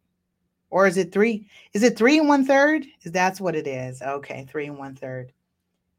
Or 0.71 0.87
is 0.87 0.97
it 0.97 1.13
three? 1.13 1.49
Is 1.73 1.83
it 1.83 1.97
three 1.99 2.19
and 2.19 2.29
one 2.29 2.45
third? 2.45 2.87
Is 3.03 3.13
that's 3.13 3.41
what 3.41 3.57
it 3.57 3.67
is? 3.67 4.03
Okay, 4.03 4.47
three 4.49 4.67
and 4.67 4.79
one 4.79 4.95
third. 4.95 5.33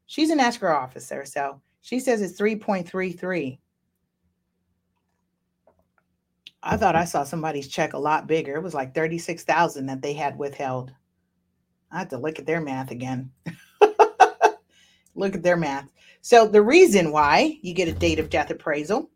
She's 0.06 0.30
an 0.30 0.40
escrow 0.40 0.74
officer, 0.74 1.24
so 1.24 1.60
she 1.82 1.98
says 2.00 2.22
it's 2.22 2.40
3.33. 2.40 3.58
I 6.62 6.76
thought 6.76 6.96
I 6.96 7.04
saw 7.04 7.24
somebody's 7.24 7.68
check 7.68 7.92
a 7.92 7.98
lot 7.98 8.26
bigger. 8.26 8.56
It 8.56 8.62
was 8.62 8.74
like 8.74 8.94
36,000 8.94 9.86
that 9.86 10.02
they 10.02 10.12
had 10.12 10.38
withheld. 10.38 10.92
I 11.90 11.98
have 11.98 12.08
to 12.10 12.18
look 12.18 12.38
at 12.38 12.46
their 12.46 12.60
math 12.60 12.90
again. 12.90 13.30
look 15.14 15.34
at 15.34 15.42
their 15.42 15.56
math. 15.56 15.90
So 16.20 16.46
the 16.46 16.62
reason 16.62 17.10
why 17.10 17.58
you 17.62 17.74
get 17.74 17.88
a 17.88 17.92
date 17.92 18.20
of 18.20 18.30
death 18.30 18.50
appraisal 18.50 19.10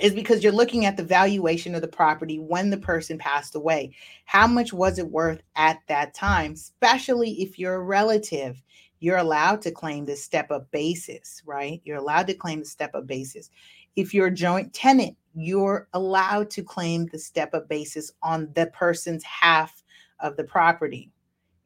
is 0.00 0.14
because 0.14 0.42
you're 0.42 0.52
looking 0.52 0.86
at 0.86 0.96
the 0.96 1.02
valuation 1.02 1.74
of 1.74 1.82
the 1.82 1.88
property 1.88 2.38
when 2.38 2.70
the 2.70 2.78
person 2.78 3.18
passed 3.18 3.54
away. 3.54 3.94
How 4.24 4.46
much 4.46 4.72
was 4.72 4.98
it 4.98 5.10
worth 5.10 5.42
at 5.56 5.80
that 5.88 6.14
time, 6.14 6.52
especially 6.52 7.42
if 7.42 7.58
you're 7.58 7.74
a 7.74 7.82
relative? 7.82 8.62
you're 9.00 9.18
allowed 9.18 9.62
to 9.62 9.70
claim 9.70 10.04
the 10.04 10.16
step 10.16 10.50
up 10.50 10.70
basis, 10.70 11.42
right? 11.46 11.80
You're 11.84 11.98
allowed 11.98 12.26
to 12.28 12.34
claim 12.34 12.60
the 12.60 12.66
step 12.66 12.94
up 12.94 13.06
basis. 13.06 13.50
If 13.98 14.14
you're 14.14 14.28
a 14.28 14.32
joint 14.32 14.72
tenant, 14.72 15.16
you're 15.34 15.88
allowed 15.92 16.50
to 16.50 16.62
claim 16.62 17.06
the 17.06 17.18
step 17.18 17.52
up 17.52 17.68
basis 17.68 18.12
on 18.22 18.48
the 18.54 18.68
person's 18.68 19.24
half 19.24 19.82
of 20.20 20.36
the 20.36 20.44
property. 20.44 21.10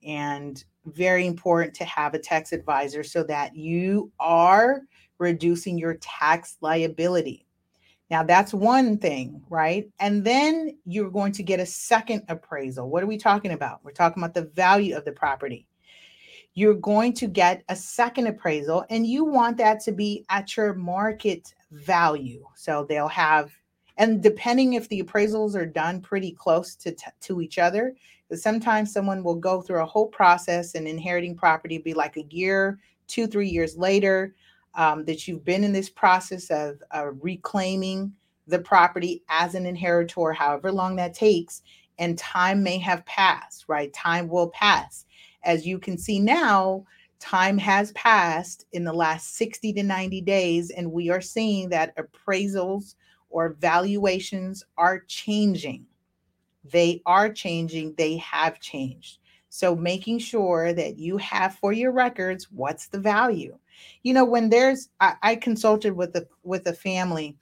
And 0.03 0.65
very 0.87 1.27
important 1.27 1.75
to 1.75 1.85
have 1.85 2.15
a 2.15 2.19
tax 2.19 2.53
advisor 2.53 3.05
so 3.05 3.23
that 3.25 3.55
you 3.55 4.11
are 4.19 4.81
reducing 5.19 5.77
your 5.77 5.99
tax 6.01 6.57
liability. 6.63 7.45
Now, 8.11 8.23
that's 8.23 8.55
one 8.55 8.97
thing, 8.97 9.43
right? 9.51 9.91
And 10.01 10.25
then 10.25 10.79
you're 10.87 11.11
going 11.11 11.33
to 11.33 11.43
get 11.43 11.61
a 11.61 11.67
second 11.67 12.23
appraisal. 12.29 12.89
What 12.89 13.03
are 13.03 13.07
we 13.07 13.19
talking 13.19 13.53
about? 13.53 13.85
We're 13.85 13.93
talking 13.93 14.23
about 14.23 14.33
the 14.33 14.51
value 14.55 14.97
of 14.97 15.05
the 15.05 15.13
property 15.13 15.67
you're 16.55 16.75
going 16.75 17.15
to 17.15 17.27
get 17.27 17.63
a 17.69 17.77
second 17.77 18.27
appraisal 18.27 18.85
and 18.91 19.07
you 19.07 19.25
want 19.25 19.57
that 19.57 19.81
to 19.81 19.93
be 19.93 20.25
at 20.29 20.57
your 20.57 20.75
market 20.75 21.55
value. 21.73 22.45
So 22.55 22.87
they'll 22.89 23.09
have, 23.09 23.51
and 23.97 24.23
depending 24.23 24.75
if 24.75 24.89
the 24.89 25.03
appraisals 25.03 25.55
are 25.55 25.67
done 25.67 26.01
pretty 26.01 26.33
close 26.33 26.75
to, 26.77 26.95
to 27.23 27.41
each 27.41 27.59
other, 27.59 27.95
sometimes 28.35 28.93
someone 28.93 29.23
will 29.23 29.35
go 29.35 29.61
through 29.61 29.83
a 29.83 29.87
whole 29.87 30.07
process 30.07 30.75
and 30.75 30.87
inheriting 30.87 31.37
property 31.37 31.79
be 31.79 31.95
like 31.95 32.17
a 32.17 32.27
year, 32.31 32.79
two, 33.07 33.27
three 33.27 33.49
years 33.49 33.77
later 33.77 34.35
um, 34.75 35.05
that 35.05 35.29
you've 35.29 35.45
been 35.45 35.65
in 35.65 35.73
this 35.73 35.91
process 35.91 36.51
of 36.51 36.83
uh, 36.95 37.11
reclaiming 37.21 38.13
the 38.47 38.59
property 38.59 39.23
as 39.29 39.55
an 39.55 39.67
inheritor, 39.67 40.33
however 40.33 40.73
long 40.73 40.97
that 40.97 41.15
takes, 41.15 41.63
and 41.99 42.19
time 42.19 42.63
may 42.63 42.79
have 42.79 43.05
passed, 43.05 43.67
right? 43.69 43.93
Time 43.93 44.29
will 44.29 44.49
pass 44.49 45.05
as 45.45 45.67
you 45.67 45.79
can 45.79 45.99
see 45.99 46.19
now, 46.19 46.85
time 47.23 47.57
has 47.59 47.93
passed 47.93 48.67
in 48.73 48.85
the 48.85 48.93
last 48.93 49.37
60 49.37 49.73
to 49.75 49.83
90 49.83 50.21
days, 50.23 50.71
and 50.71 50.91
we 50.91 51.09
are 51.09 51.21
seeing 51.21 51.69
that 51.69 51.97
appraisals 51.97 52.97
or 53.31 53.57
valuations 53.61 54.65
are 54.77 55.01
changing. 55.07 55.87
They 56.65 57.01
are 57.07 57.33
changing, 57.33 57.95
they 57.97 58.17
have 58.17 58.61
changed. 58.61 59.19
So 59.49 59.77
making 59.77 60.19
sure 60.19 60.73
that 60.73 60.99
you 60.99 61.17
have 61.19 61.55
for 61.55 61.73
your 61.73 61.93
records 61.93 62.51
what's 62.51 62.89
the 62.89 62.99
value. 62.99 63.57
You 64.03 64.15
know, 64.15 64.25
when 64.25 64.49
there's 64.49 64.89
I, 65.01 65.15
I 65.23 65.37
consulted 65.37 65.95
with 65.95 66.17
a 66.17 66.27
with 66.43 66.67
a 66.67 66.73
family 66.73 67.37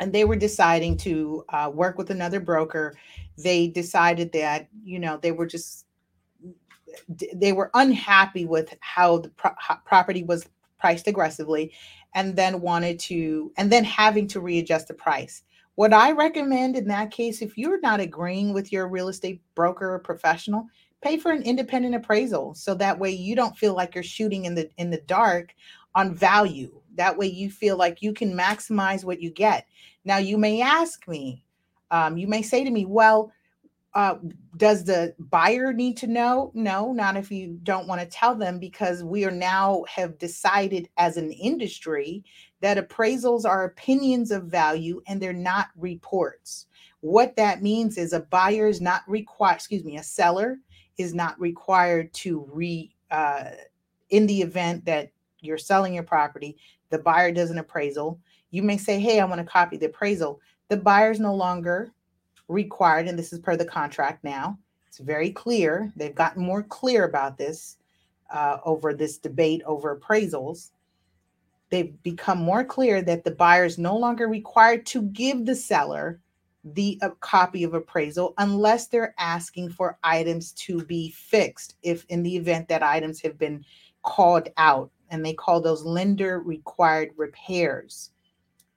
and 0.00 0.12
they 0.12 0.24
were 0.24 0.36
deciding 0.36 0.96
to 0.98 1.44
uh, 1.48 1.70
work 1.72 1.98
with 1.98 2.10
another 2.10 2.40
broker. 2.40 2.94
They 3.38 3.68
decided 3.68 4.32
that, 4.32 4.68
you 4.82 4.98
know, 4.98 5.16
they 5.16 5.32
were 5.32 5.46
just 5.46 5.83
they 7.34 7.52
were 7.52 7.70
unhappy 7.74 8.44
with 8.44 8.74
how 8.80 9.18
the 9.18 9.28
pro- 9.30 9.54
property 9.84 10.22
was 10.22 10.46
priced 10.78 11.06
aggressively 11.06 11.72
and 12.14 12.36
then 12.36 12.60
wanted 12.60 12.98
to 12.98 13.52
and 13.56 13.70
then 13.72 13.84
having 13.84 14.26
to 14.28 14.40
readjust 14.40 14.88
the 14.88 14.94
price. 14.94 15.42
What 15.76 15.92
i 15.92 16.12
recommend 16.12 16.76
in 16.76 16.86
that 16.88 17.10
case 17.10 17.42
if 17.42 17.58
you're 17.58 17.80
not 17.80 18.00
agreeing 18.00 18.52
with 18.52 18.70
your 18.70 18.86
real 18.86 19.08
estate 19.08 19.40
broker 19.54 19.94
or 19.94 19.98
professional 19.98 20.66
pay 21.02 21.18
for 21.18 21.32
an 21.32 21.42
independent 21.42 21.94
appraisal 21.94 22.54
so 22.54 22.74
that 22.74 22.98
way 22.98 23.10
you 23.10 23.34
don't 23.36 23.58
feel 23.58 23.74
like 23.74 23.94
you're 23.94 24.04
shooting 24.04 24.44
in 24.44 24.54
the 24.54 24.70
in 24.78 24.90
the 24.90 25.02
dark 25.02 25.54
on 25.94 26.14
value. 26.14 26.80
That 26.96 27.16
way 27.16 27.26
you 27.26 27.50
feel 27.50 27.76
like 27.76 28.02
you 28.02 28.12
can 28.12 28.32
maximize 28.36 29.04
what 29.04 29.20
you 29.20 29.30
get. 29.30 29.66
Now 30.04 30.18
you 30.18 30.38
may 30.38 30.60
ask 30.60 31.06
me 31.08 31.44
um, 31.90 32.16
you 32.16 32.26
may 32.26 32.42
say 32.42 32.64
to 32.64 32.70
me 32.70 32.84
well 32.84 33.32
uh, 33.94 34.16
does 34.56 34.84
the 34.84 35.14
buyer 35.18 35.72
need 35.72 35.96
to 35.98 36.06
know? 36.06 36.50
No, 36.54 36.92
not 36.92 37.16
if 37.16 37.30
you 37.30 37.58
don't 37.62 37.86
want 37.86 38.00
to 38.00 38.06
tell 38.06 38.34
them, 38.34 38.58
because 38.58 39.04
we 39.04 39.24
are 39.24 39.30
now 39.30 39.84
have 39.88 40.18
decided 40.18 40.88
as 40.96 41.16
an 41.16 41.30
industry 41.30 42.24
that 42.60 42.76
appraisals 42.76 43.44
are 43.44 43.64
opinions 43.64 44.30
of 44.30 44.44
value 44.44 45.00
and 45.06 45.20
they're 45.20 45.32
not 45.32 45.68
reports. 45.76 46.66
What 47.00 47.36
that 47.36 47.62
means 47.62 47.98
is 47.98 48.12
a 48.12 48.20
buyer 48.20 48.66
is 48.66 48.80
not 48.80 49.02
required, 49.06 49.56
excuse 49.56 49.84
me, 49.84 49.96
a 49.98 50.02
seller 50.02 50.58
is 50.96 51.14
not 51.14 51.38
required 51.40 52.12
to 52.14 52.48
re, 52.52 52.94
uh, 53.10 53.50
in 54.10 54.26
the 54.26 54.40
event 54.40 54.84
that 54.86 55.10
you're 55.40 55.58
selling 55.58 55.94
your 55.94 56.02
property, 56.02 56.56
the 56.90 56.98
buyer 56.98 57.30
does 57.30 57.50
an 57.50 57.58
appraisal. 57.58 58.18
You 58.50 58.62
may 58.62 58.76
say, 58.76 58.98
Hey, 58.98 59.20
I 59.20 59.24
want 59.24 59.40
to 59.40 59.44
copy 59.44 59.76
the 59.76 59.86
appraisal. 59.86 60.40
The 60.68 60.76
buyer's 60.76 61.20
no 61.20 61.34
longer 61.34 61.92
required, 62.48 63.08
and 63.08 63.18
this 63.18 63.32
is 63.32 63.38
per 63.38 63.56
the 63.56 63.64
contract 63.64 64.24
now. 64.24 64.58
It's 64.86 64.98
very 64.98 65.30
clear. 65.30 65.92
They've 65.96 66.14
gotten 66.14 66.42
more 66.42 66.62
clear 66.62 67.04
about 67.04 67.36
this 67.36 67.78
uh, 68.32 68.58
over 68.64 68.94
this 68.94 69.18
debate 69.18 69.62
over 69.66 69.96
appraisals. 69.96 70.70
They've 71.70 72.00
become 72.02 72.38
more 72.38 72.64
clear 72.64 73.02
that 73.02 73.24
the 73.24 73.30
buyer 73.30 73.64
is 73.64 73.78
no 73.78 73.96
longer 73.96 74.28
required 74.28 74.86
to 74.86 75.02
give 75.02 75.46
the 75.46 75.56
seller 75.56 76.20
the 76.64 76.98
uh, 77.02 77.10
copy 77.20 77.64
of 77.64 77.74
appraisal 77.74 78.32
unless 78.38 78.86
they're 78.86 79.14
asking 79.18 79.70
for 79.70 79.98
items 80.02 80.52
to 80.52 80.82
be 80.84 81.10
fixed 81.10 81.76
if 81.82 82.06
in 82.08 82.22
the 82.22 82.36
event 82.36 82.68
that 82.68 82.82
items 82.82 83.20
have 83.20 83.38
been 83.38 83.64
called 84.02 84.48
out 84.56 84.90
and 85.10 85.24
they 85.24 85.34
call 85.34 85.60
those 85.60 85.82
lender 85.82 86.40
required 86.40 87.10
repairs 87.16 88.10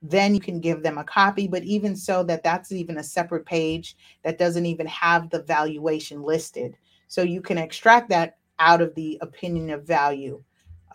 then 0.02 0.34
you 0.34 0.42
can 0.42 0.60
give 0.60 0.84
them 0.84 0.98
a 0.98 1.04
copy 1.04 1.48
but 1.48 1.64
even 1.64 1.96
so 1.96 2.24
that 2.24 2.44
that's 2.44 2.72
even 2.72 2.98
a 2.98 3.04
separate 3.04 3.46
page 3.46 3.96
that 4.24 4.38
doesn't 4.38 4.66
even 4.66 4.88
have 4.88 5.30
the 5.30 5.42
valuation 5.44 6.22
listed. 6.22 6.78
So 7.08 7.22
you 7.22 7.42
can 7.42 7.58
extract 7.58 8.10
that 8.10 8.38
out 8.60 8.82
of 8.82 8.94
the 8.96 9.18
opinion 9.22 9.70
of 9.72 9.86
value 9.86 10.44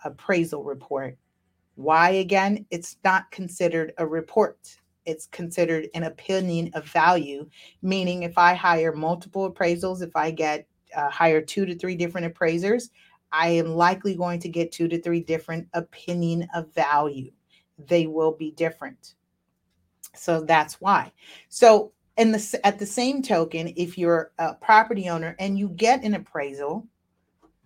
appraisal 0.05 0.63
report. 0.63 1.17
Why 1.75 2.11
again? 2.11 2.65
It's 2.71 2.97
not 3.03 3.31
considered 3.31 3.93
a 3.97 4.05
report. 4.05 4.77
It's 5.05 5.27
considered 5.27 5.89
an 5.95 6.03
opinion 6.03 6.71
of 6.73 6.85
value 6.85 7.49
meaning 7.81 8.23
if 8.23 8.37
i 8.37 8.53
hire 8.53 8.93
multiple 8.93 9.51
appraisals 9.51 10.01
if 10.01 10.15
i 10.15 10.31
get 10.31 10.67
uh, 10.95 11.09
hire 11.09 11.41
two 11.41 11.65
to 11.65 11.75
three 11.77 11.95
different 11.95 12.25
appraisers 12.27 12.89
i 13.31 13.49
am 13.49 13.75
likely 13.75 14.15
going 14.15 14.39
to 14.39 14.49
get 14.49 14.71
two 14.71 14.87
to 14.87 15.01
three 15.01 15.19
different 15.19 15.67
opinion 15.73 16.47
of 16.55 16.73
value 16.73 17.31
they 17.77 18.07
will 18.07 18.31
be 18.31 18.51
different. 18.51 19.15
So 20.15 20.41
that's 20.41 20.79
why. 20.79 21.11
So, 21.49 21.91
in 22.15 22.31
the 22.31 22.59
at 22.63 22.77
the 22.77 22.85
same 22.85 23.23
token, 23.23 23.73
if 23.75 23.97
you're 23.97 24.31
a 24.37 24.53
property 24.53 25.09
owner 25.09 25.35
and 25.39 25.57
you 25.57 25.69
get 25.69 26.03
an 26.03 26.13
appraisal, 26.13 26.87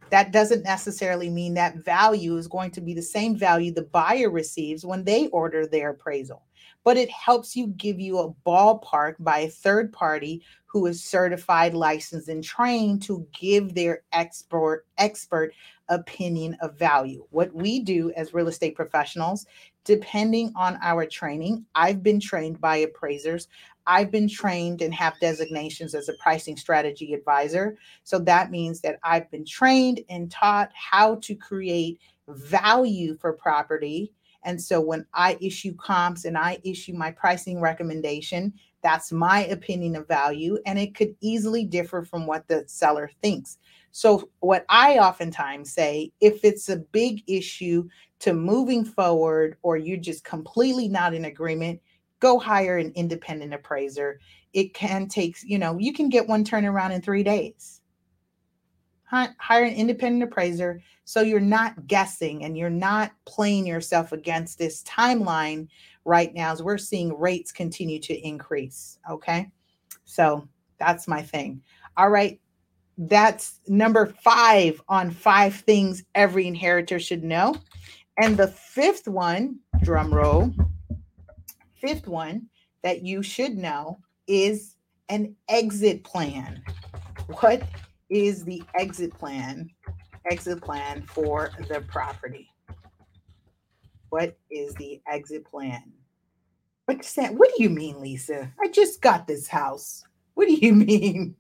that 0.10 0.32
doesn't 0.32 0.64
necessarily 0.64 1.30
mean 1.30 1.54
that 1.56 1.76
value 1.78 2.38
is 2.38 2.48
going 2.48 2.72
to 2.72 2.82
be 2.82 2.94
the 2.94 3.02
same 3.02 3.36
value 3.36 3.74
the 3.74 3.82
buyer 3.82 4.30
receives 4.30 4.86
when 4.86 5.04
they 5.04 5.28
order 5.28 5.68
their 5.68 5.90
appraisal. 5.90 6.47
But 6.88 6.96
it 6.96 7.10
helps 7.10 7.54
you 7.54 7.68
give 7.68 8.00
you 8.00 8.20
a 8.20 8.34
ballpark 8.50 9.16
by 9.20 9.40
a 9.40 9.50
third 9.50 9.92
party 9.92 10.42
who 10.68 10.86
is 10.86 11.04
certified, 11.04 11.74
licensed, 11.74 12.30
and 12.30 12.42
trained 12.42 13.04
to 13.04 13.28
give 13.38 13.76
their 13.76 14.04
expert 14.14 14.86
expert 14.98 15.54
opinion 15.90 16.56
of 16.62 16.80
value. 16.80 17.28
What 17.32 17.54
we 17.54 17.82
do 17.82 18.14
as 18.16 18.34
real 18.34 18.48
estate 18.48 18.74
professionals 18.74 19.46
depending 19.84 20.54
on 20.56 20.80
our 20.82 21.06
training. 21.06 21.66
I've 21.76 22.02
been 22.04 22.22
trained 22.22 22.62
by 22.62 22.78
appraisers. 22.78 23.50
I've 23.86 24.10
been 24.10 24.30
trained 24.30 24.82
and 24.82 24.94
have 24.94 25.20
designations 25.20 25.94
as 25.94 26.08
a 26.08 26.14
pricing 26.24 26.56
strategy 26.56 27.14
advisor. 27.14 27.78
So 28.06 28.18
that 28.20 28.50
means 28.50 28.80
that 28.82 28.98
I've 29.04 29.30
been 29.30 29.46
trained 29.46 30.06
and 30.10 30.32
taught 30.32 30.72
how 30.74 31.16
to 31.16 31.36
create 31.36 32.00
value 32.30 33.18
for 33.18 33.34
property. 33.34 34.14
And 34.48 34.62
so 34.62 34.80
when 34.80 35.06
I 35.14 35.38
issue 35.42 35.76
comps 35.76 36.24
and 36.24 36.38
I 36.38 36.58
issue 36.64 36.94
my 36.94 37.12
pricing 37.12 37.60
recommendation, 37.60 38.54
that's 38.82 39.12
my 39.12 39.44
opinion 39.48 39.98
of 39.98 40.08
value. 40.08 40.58
And 40.66 40.80
it 40.80 40.96
could 40.96 41.14
easily 41.20 41.66
differ 41.66 42.02
from 42.02 42.26
what 42.26 42.48
the 42.48 42.64
seller 42.66 43.12
thinks. 43.22 43.58
So, 43.92 44.30
what 44.40 44.66
I 44.70 45.00
oftentimes 45.00 45.74
say 45.74 46.14
if 46.22 46.46
it's 46.46 46.70
a 46.70 46.78
big 46.78 47.24
issue 47.28 47.90
to 48.20 48.34
moving 48.34 48.86
forward 48.86 49.58
or 49.64 49.76
you're 49.76 49.98
just 49.98 50.24
completely 50.24 50.88
not 50.88 51.14
in 51.14 51.26
agreement, 51.26 51.82
go 52.22 52.40
hire 52.40 52.78
an 52.78 52.94
independent 52.96 53.54
appraiser. 53.54 54.18
It 54.54 54.74
can 54.74 55.10
take, 55.10 55.36
you 55.44 55.60
know, 55.60 55.78
you 55.78 55.92
can 55.92 56.08
get 56.08 56.26
one 56.26 56.46
turnaround 56.46 56.92
in 56.92 57.02
three 57.02 57.24
days. 57.24 57.77
Hire 59.10 59.64
an 59.64 59.74
independent 59.74 60.24
appraiser 60.24 60.82
so 61.06 61.22
you're 61.22 61.40
not 61.40 61.88
guessing 61.88 62.44
and 62.44 62.58
you're 62.58 62.70
not 62.70 63.14
playing 63.26 63.66
yourself 63.66 64.12
against 64.12 64.58
this 64.58 64.84
timeline 64.84 65.70
right 66.04 66.34
now 66.34 66.52
as 66.52 66.62
we're 66.62 66.78
seeing 66.78 67.18
rates 67.18 67.52
continue 67.52 68.00
to 68.00 68.14
increase. 68.28 69.00
Okay. 69.10 69.50
So 70.04 70.48
that's 70.78 71.08
my 71.08 71.22
thing. 71.22 71.62
All 71.96 72.10
right. 72.10 72.42
That's 72.98 73.62
number 73.68 74.08
five 74.22 74.82
on 74.90 75.12
five 75.12 75.56
things 75.56 76.04
every 76.14 76.46
inheritor 76.46 77.00
should 77.00 77.24
know. 77.24 77.56
And 78.18 78.36
the 78.36 78.48
fifth 78.48 79.08
one, 79.08 79.60
drum 79.84 80.14
roll, 80.14 80.52
fifth 81.80 82.08
one 82.08 82.48
that 82.82 83.04
you 83.04 83.24
should 83.24 83.58
know 83.58 84.00
is 84.28 84.76
an 85.08 85.36
exit 85.48 86.04
plan. 86.04 86.62
What 87.40 87.64
is 88.10 88.44
the 88.44 88.64
exit 88.76 89.14
plan? 89.14 89.70
Exit 90.30 90.62
plan 90.62 91.04
for 91.04 91.52
the 91.70 91.82
property. 91.82 92.50
What 94.10 94.38
is 94.50 94.74
the 94.76 95.02
exit 95.08 95.46
plan? 95.46 95.84
That? 96.88 97.36
What 97.36 97.52
do 97.56 97.64
you 97.64 97.70
mean, 97.70 98.00
Lisa? 98.00 98.52
I 98.64 98.70
just 98.70 99.02
got 99.02 99.28
this 99.28 99.48
house. 99.48 100.04
What 100.36 100.48
do 100.48 100.54
you 100.54 100.74
mean? 100.88 101.36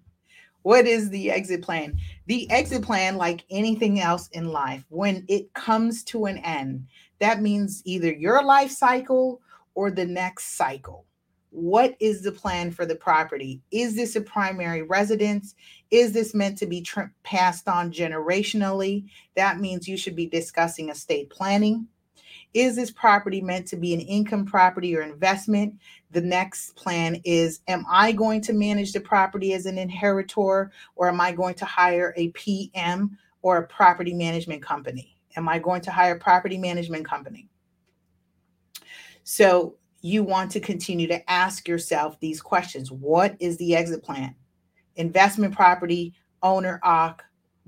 What 0.63 0.85
is 0.85 1.09
the 1.09 1.31
exit 1.31 1.61
plan? 1.61 1.97
The 2.25 2.49
exit 2.51 2.81
plan, 2.81 3.15
like 3.15 3.45
anything 3.49 4.01
else 4.01 4.27
in 4.33 4.49
life, 4.51 4.83
when 4.89 5.23
it 5.29 5.53
comes 5.53 6.03
to 6.05 6.25
an 6.25 6.39
end, 6.39 6.85
that 7.19 7.41
means 7.41 7.81
either 7.85 8.11
your 8.11 8.43
life 8.43 8.71
cycle 8.71 9.39
or 9.75 9.91
the 9.91 10.05
next 10.05 10.57
cycle. 10.57 11.05
What 11.51 11.95
is 12.01 12.21
the 12.21 12.33
plan 12.33 12.71
for 12.71 12.85
the 12.85 12.95
property? 12.95 13.61
Is 13.71 13.95
this 13.95 14.17
a 14.17 14.21
primary 14.21 14.81
residence? 14.81 15.55
Is 15.91 16.11
this 16.11 16.33
meant 16.33 16.57
to 16.59 16.65
be 16.65 16.81
tr- 16.81 17.11
passed 17.23 17.67
on 17.67 17.91
generationally? 17.91 19.05
That 19.35 19.59
means 19.59 19.87
you 19.87 19.97
should 19.97 20.15
be 20.15 20.27
discussing 20.27 20.89
estate 20.89 21.29
planning. 21.29 21.87
Is 22.53 22.75
this 22.75 22.91
property 22.91 23.41
meant 23.41 23.67
to 23.67 23.77
be 23.77 23.93
an 23.93 23.99
income 23.99 24.45
property 24.45 24.95
or 24.95 25.01
investment? 25.01 25.75
The 26.11 26.21
next 26.21 26.75
plan 26.75 27.21
is 27.23 27.59
Am 27.67 27.85
I 27.89 28.11
going 28.11 28.41
to 28.41 28.53
manage 28.53 28.93
the 28.93 29.01
property 29.01 29.53
as 29.53 29.65
an 29.65 29.77
inheritor, 29.77 30.71
or 30.95 31.07
am 31.07 31.21
I 31.21 31.33
going 31.33 31.55
to 31.55 31.65
hire 31.65 32.13
a 32.17 32.29
PM 32.29 33.17
or 33.41 33.57
a 33.57 33.67
property 33.67 34.13
management 34.13 34.61
company? 34.61 35.17
Am 35.35 35.47
I 35.47 35.59
going 35.59 35.81
to 35.81 35.91
hire 35.91 36.15
a 36.15 36.19
property 36.19 36.57
management 36.57 37.05
company? 37.05 37.47
So 39.23 39.75
you 40.01 40.23
want 40.23 40.51
to 40.51 40.59
continue 40.59 41.07
to 41.07 41.29
ask 41.29 41.67
yourself 41.67 42.19
these 42.19 42.41
questions 42.41 42.91
What 42.91 43.35
is 43.39 43.57
the 43.57 43.75
exit 43.75 44.03
plan? 44.03 44.35
Investment 44.97 45.55
property, 45.55 46.13
owner 46.43 46.79
OC, 46.83 47.23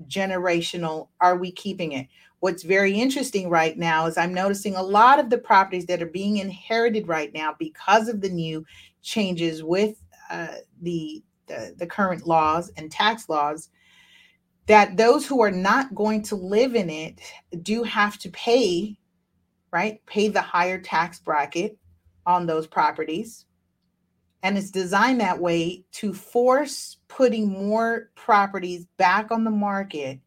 generational, 0.06 1.08
are 1.20 1.36
we 1.36 1.50
keeping 1.50 1.92
it? 1.92 2.06
what's 2.40 2.62
very 2.62 2.92
interesting 2.92 3.48
right 3.48 3.78
now 3.78 4.06
is 4.06 4.18
I'm 4.18 4.34
noticing 4.34 4.74
a 4.74 4.82
lot 4.82 5.18
of 5.18 5.30
the 5.30 5.38
properties 5.38 5.86
that 5.86 6.02
are 6.02 6.06
being 6.06 6.38
inherited 6.38 7.06
right 7.06 7.32
now 7.32 7.54
because 7.58 8.08
of 8.08 8.20
the 8.20 8.28
new 8.28 8.64
changes 9.02 9.62
with 9.62 10.02
uh, 10.30 10.56
the 10.82 11.22
the, 11.46 11.74
the 11.78 11.86
current 11.86 12.26
laws 12.26 12.70
and 12.76 12.90
tax 12.90 13.28
laws 13.28 13.70
that 14.66 14.96
those 14.96 15.26
who 15.26 15.42
are 15.42 15.50
not 15.50 15.94
going 15.96 16.22
to 16.22 16.36
live 16.36 16.76
in 16.76 16.88
it 16.88 17.20
do 17.62 17.82
have 17.82 18.16
to 18.18 18.30
pay, 18.30 18.96
right? 19.72 20.00
Pay 20.06 20.28
the 20.28 20.40
higher 20.40 20.80
tax 20.80 21.18
bracket 21.18 21.76
on 22.24 22.46
those 22.46 22.68
properties. 22.68 23.46
And 24.42 24.56
it's 24.56 24.70
designed 24.70 25.20
that 25.20 25.40
way 25.40 25.84
to 25.92 26.14
force 26.14 26.96
putting 27.08 27.52
more 27.52 28.10
properties 28.14 28.86
back 28.96 29.30
on 29.30 29.44
the 29.44 29.50
market 29.50 30.20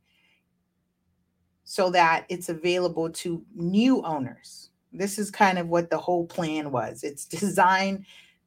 so 1.64 1.90
that 1.90 2.26
it's 2.30 2.50
available 2.50 3.10
to 3.10 3.44
new 3.56 4.04
owners. 4.04 4.70
This 4.92 5.18
is 5.18 5.32
kind 5.32 5.58
of 5.58 5.70
what 5.70 5.90
the 5.90 5.98
whole 5.98 6.28
plan 6.28 6.72
was. 6.72 7.04
It's 7.04 7.26
designed 7.40 8.06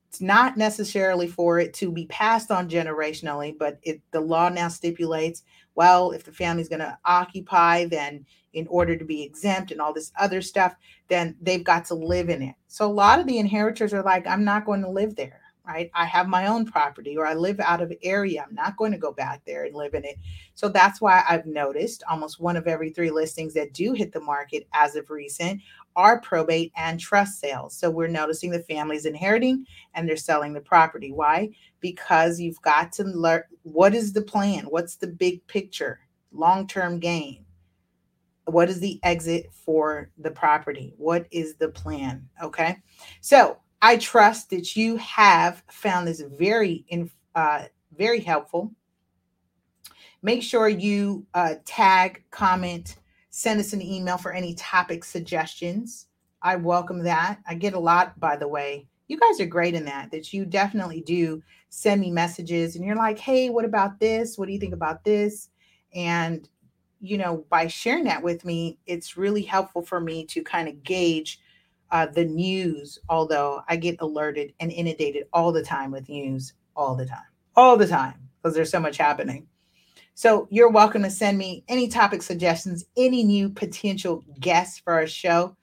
it's 0.08 0.20
not 0.20 0.56
necessarily 0.56 1.26
for 1.26 1.58
it 1.58 1.74
to 1.74 1.90
be 1.90 2.06
passed 2.06 2.52
on 2.52 2.70
generationally, 2.70 3.56
but 3.58 3.78
it, 3.82 4.00
the 4.12 4.20
law 4.20 4.48
now 4.48 4.68
stipulates 4.68 5.42
well, 5.76 6.12
if 6.12 6.24
the 6.24 6.32
family's 6.32 6.68
going 6.68 6.80
to 6.80 6.98
occupy, 7.04 7.84
then 7.84 8.26
in 8.54 8.66
order 8.68 8.96
to 8.96 9.04
be 9.04 9.22
exempt 9.22 9.70
and 9.70 9.80
all 9.80 9.92
this 9.92 10.10
other 10.18 10.40
stuff, 10.40 10.74
then 11.08 11.36
they've 11.40 11.62
got 11.62 11.84
to 11.84 11.94
live 11.94 12.30
in 12.30 12.42
it. 12.42 12.54
So 12.66 12.86
a 12.86 12.92
lot 12.92 13.20
of 13.20 13.26
the 13.26 13.38
inheritors 13.38 13.92
are 13.92 14.02
like, 14.02 14.26
I'm 14.26 14.42
not 14.42 14.64
going 14.64 14.80
to 14.80 14.88
live 14.88 15.14
there 15.14 15.42
right? 15.66 15.90
I 15.94 16.04
have 16.04 16.28
my 16.28 16.46
own 16.46 16.64
property 16.64 17.16
or 17.16 17.26
I 17.26 17.34
live 17.34 17.58
out 17.58 17.82
of 17.82 17.92
area. 18.02 18.44
I'm 18.46 18.54
not 18.54 18.76
going 18.76 18.92
to 18.92 18.98
go 18.98 19.12
back 19.12 19.42
there 19.44 19.64
and 19.64 19.74
live 19.74 19.94
in 19.94 20.04
it. 20.04 20.16
So 20.54 20.68
that's 20.68 21.00
why 21.00 21.24
I've 21.28 21.46
noticed 21.46 22.04
almost 22.08 22.40
one 22.40 22.56
of 22.56 22.68
every 22.68 22.90
three 22.90 23.10
listings 23.10 23.52
that 23.54 23.72
do 23.72 23.92
hit 23.92 24.12
the 24.12 24.20
market 24.20 24.68
as 24.72 24.94
of 24.94 25.10
recent 25.10 25.60
are 25.96 26.20
probate 26.20 26.72
and 26.76 27.00
trust 27.00 27.40
sales. 27.40 27.76
So 27.76 27.90
we're 27.90 28.06
noticing 28.06 28.50
the 28.50 28.60
families 28.60 29.06
inheriting 29.06 29.66
and 29.94 30.08
they're 30.08 30.16
selling 30.16 30.52
the 30.52 30.60
property. 30.60 31.10
Why? 31.10 31.50
Because 31.80 32.38
you've 32.38 32.62
got 32.62 32.92
to 32.92 33.04
learn 33.04 33.42
what 33.62 33.94
is 33.94 34.12
the 34.12 34.22
plan? 34.22 34.66
What's 34.66 34.96
the 34.96 35.08
big 35.08 35.44
picture? 35.48 36.00
Long-term 36.32 37.00
gain. 37.00 37.44
What 38.44 38.68
is 38.68 38.78
the 38.78 39.00
exit 39.02 39.50
for 39.52 40.10
the 40.18 40.30
property? 40.30 40.94
What 40.96 41.26
is 41.32 41.56
the 41.56 41.70
plan? 41.70 42.28
Okay. 42.40 42.76
So 43.20 43.58
I 43.82 43.96
trust 43.98 44.50
that 44.50 44.76
you 44.76 44.96
have 44.96 45.62
found 45.70 46.08
this 46.08 46.22
very, 46.38 46.84
uh, 47.34 47.64
very 47.96 48.20
helpful. 48.20 48.72
Make 50.22 50.42
sure 50.42 50.68
you 50.68 51.26
uh, 51.34 51.56
tag, 51.64 52.24
comment, 52.30 52.96
send 53.30 53.60
us 53.60 53.72
an 53.72 53.82
email 53.82 54.16
for 54.16 54.32
any 54.32 54.54
topic 54.54 55.04
suggestions. 55.04 56.06
I 56.42 56.56
welcome 56.56 57.02
that. 57.04 57.40
I 57.46 57.54
get 57.54 57.74
a 57.74 57.78
lot, 57.78 58.18
by 58.18 58.36
the 58.36 58.48
way. 58.48 58.88
You 59.08 59.18
guys 59.18 59.40
are 59.40 59.46
great 59.46 59.74
in 59.74 59.84
that, 59.84 60.10
that 60.10 60.32
you 60.32 60.44
definitely 60.44 61.02
do 61.02 61.42
send 61.68 62.00
me 62.00 62.10
messages 62.10 62.76
and 62.76 62.84
you're 62.84 62.96
like, 62.96 63.18
hey, 63.18 63.50
what 63.50 63.64
about 63.64 64.00
this? 64.00 64.36
What 64.36 64.46
do 64.46 64.52
you 64.52 64.58
think 64.58 64.74
about 64.74 65.04
this? 65.04 65.50
And, 65.94 66.48
you 67.00 67.18
know, 67.18 67.44
by 67.50 67.66
sharing 67.66 68.04
that 68.04 68.22
with 68.22 68.44
me, 68.44 68.78
it's 68.86 69.16
really 69.16 69.42
helpful 69.42 69.82
for 69.82 70.00
me 70.00 70.24
to 70.26 70.42
kind 70.42 70.66
of 70.66 70.82
gauge 70.82 71.40
uh, 71.90 72.06
the 72.06 72.24
news, 72.24 72.98
although 73.08 73.62
I 73.68 73.76
get 73.76 73.96
alerted 74.00 74.52
and 74.60 74.72
inundated 74.72 75.26
all 75.32 75.52
the 75.52 75.62
time 75.62 75.90
with 75.90 76.08
news, 76.08 76.54
all 76.74 76.96
the 76.96 77.06
time, 77.06 77.26
all 77.54 77.76
the 77.76 77.86
time, 77.86 78.28
because 78.42 78.54
there's 78.54 78.70
so 78.70 78.80
much 78.80 78.96
happening. 78.96 79.46
So 80.14 80.48
you're 80.50 80.70
welcome 80.70 81.02
to 81.02 81.10
send 81.10 81.36
me 81.36 81.62
any 81.68 81.88
topic 81.88 82.22
suggestions, 82.22 82.86
any 82.96 83.22
new 83.22 83.50
potential 83.50 84.24
guests 84.40 84.78
for 84.78 84.94
our 84.94 85.06
show. 85.06 85.56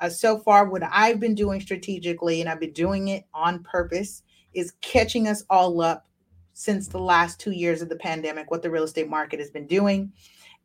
Uh, 0.00 0.08
so 0.08 0.38
far, 0.38 0.68
what 0.68 0.82
I've 0.90 1.20
been 1.20 1.34
doing 1.34 1.60
strategically, 1.60 2.40
and 2.40 2.50
I've 2.50 2.60
been 2.60 2.72
doing 2.72 3.08
it 3.08 3.24
on 3.34 3.62
purpose, 3.62 4.22
is 4.52 4.72
catching 4.80 5.28
us 5.28 5.44
all 5.48 5.80
up 5.80 6.06
since 6.54 6.88
the 6.88 6.98
last 6.98 7.38
two 7.38 7.52
years 7.52 7.82
of 7.82 7.88
the 7.88 7.96
pandemic, 7.96 8.50
what 8.50 8.62
the 8.62 8.70
real 8.70 8.84
estate 8.84 9.08
market 9.08 9.38
has 9.38 9.50
been 9.50 9.66
doing. 9.66 10.12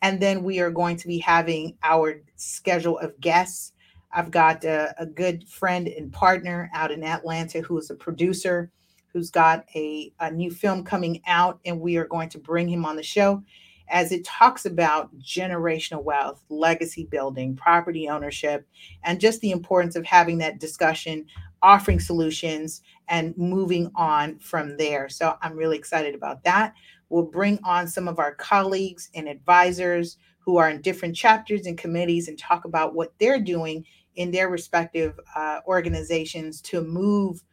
And 0.01 0.19
then 0.19 0.43
we 0.43 0.59
are 0.59 0.71
going 0.71 0.97
to 0.97 1.07
be 1.07 1.19
having 1.19 1.77
our 1.83 2.21
schedule 2.35 2.97
of 2.99 3.19
guests 3.19 3.73
I've 4.15 4.31
got 4.31 4.63
a, 4.63 4.95
a, 4.97 5.05
good 5.05 5.47
friend 5.47 5.87
and 5.89 6.11
partner 6.11 6.71
out 6.73 6.89
in 6.89 7.03
Atlanta 7.03 7.59
who 7.59 7.77
is 7.77 7.89
a 7.89 7.95
producer 7.95 8.71
who's 9.09 9.29
got 9.29 9.65
a, 9.75 10.13
a 10.21 10.31
new 10.31 10.49
film 10.49 10.83
coming 10.85 11.21
out, 11.27 11.59
and 11.65 11.79
we 11.79 11.97
are 11.97 12.07
going 12.07 12.29
to 12.29 12.39
bring 12.39 12.67
him 12.67 12.85
on 12.85 12.95
the 12.95 13.03
show 13.03 13.43
as 13.89 14.11
it 14.11 14.23
talks 14.25 14.65
about 14.65 15.15
generational 15.19 16.03
wealth, 16.03 16.43
legacy 16.49 17.05
building, 17.05 17.55
property 17.55 18.09
ownership, 18.09 18.65
and 19.03 19.19
just 19.19 19.41
the 19.41 19.51
importance 19.51 19.95
of 19.95 20.05
having 20.05 20.37
that 20.39 20.59
discussion, 20.59 21.25
offering 21.61 21.99
solutions, 21.99 22.81
and 23.09 23.37
moving 23.37 23.91
on 23.95 24.39
from 24.39 24.77
there. 24.77 25.07
So 25.09 25.37
I'm 25.41 25.55
really 25.55 25.77
excited 25.77 26.15
about 26.15 26.43
that. 26.45 26.73
We'll 27.09 27.23
bring 27.23 27.59
on 27.63 27.87
some 27.87 28.07
of 28.07 28.17
our 28.17 28.33
colleagues 28.33 29.09
and 29.13 29.27
advisors 29.27 30.17
who 30.45 30.57
are 30.57 30.69
in 30.69 30.79
different 30.81 31.15
chapters 31.15 31.65
and 31.65 31.77
committees 31.77 32.27
and 32.27 32.37
talk 32.37 32.65
about 32.65 32.93
what 32.93 33.13
they're 33.19 33.41
doing 33.41 33.83
in 34.15 34.31
their 34.31 34.47
respective 34.47 35.19
uh, 35.35 35.59
organizations 35.67 36.61
to 36.61 36.81
move 36.81 37.43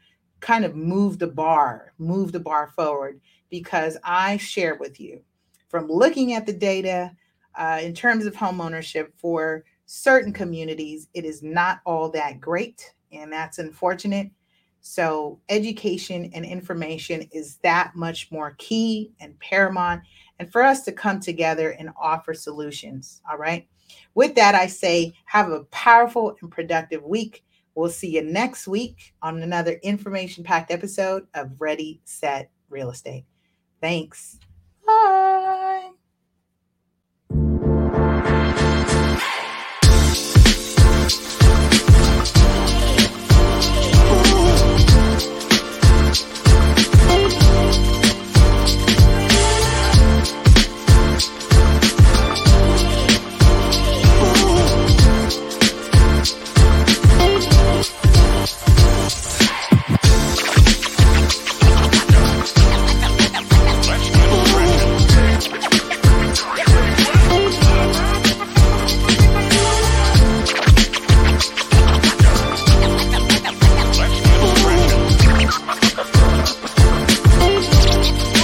kind 0.40 0.64
of 0.64 0.76
move 0.76 1.18
the 1.18 1.26
bar 1.26 1.94
move 1.98 2.32
the 2.32 2.40
bar 2.40 2.68
forward. 2.68 3.20
Because 3.50 3.96
i 4.04 4.36
share 4.36 4.76
with 4.76 5.00
you 5.00 5.20
from 5.68 5.88
looking 5.88 6.34
at 6.34 6.46
the 6.46 6.52
data 6.52 7.12
uh, 7.54 7.80
in 7.82 7.94
terms 7.94 8.26
of 8.26 8.34
home 8.34 8.60
ownership 8.60 9.12
for 9.16 9.64
certain 9.86 10.32
communities 10.32 11.08
it 11.14 11.24
is 11.24 11.42
not 11.42 11.80
all 11.84 12.10
that 12.10 12.40
great 12.40 12.92
and 13.12 13.32
that's 13.32 13.58
unfortunate. 13.58 14.30
So 14.80 15.38
education 15.48 16.30
and 16.34 16.44
information 16.44 17.28
is 17.30 17.56
that 17.58 17.94
much 17.94 18.30
more 18.32 18.56
key 18.58 19.12
and 19.20 19.38
paramount 19.38 20.02
and 20.42 20.50
for 20.50 20.60
us 20.60 20.82
to 20.82 20.90
come 20.90 21.20
together 21.20 21.70
and 21.70 21.90
offer 21.96 22.34
solutions 22.34 23.22
all 23.30 23.38
right 23.38 23.68
with 24.14 24.34
that, 24.34 24.54
I 24.54 24.66
say 24.66 25.14
have 25.26 25.50
a 25.50 25.64
powerful 25.64 26.36
and 26.40 26.50
productive 26.50 27.02
week. 27.02 27.44
We'll 27.74 27.90
see 27.90 28.16
you 28.16 28.22
next 28.22 28.68
week 28.68 29.14
on 29.22 29.42
another 29.42 29.72
information 29.82 30.44
packed 30.44 30.70
episode 30.70 31.26
of 31.34 31.52
Ready, 31.58 32.00
Set, 32.04 32.50
Real 32.68 32.90
Estate. 32.90 33.24
Thanks. 33.80 34.38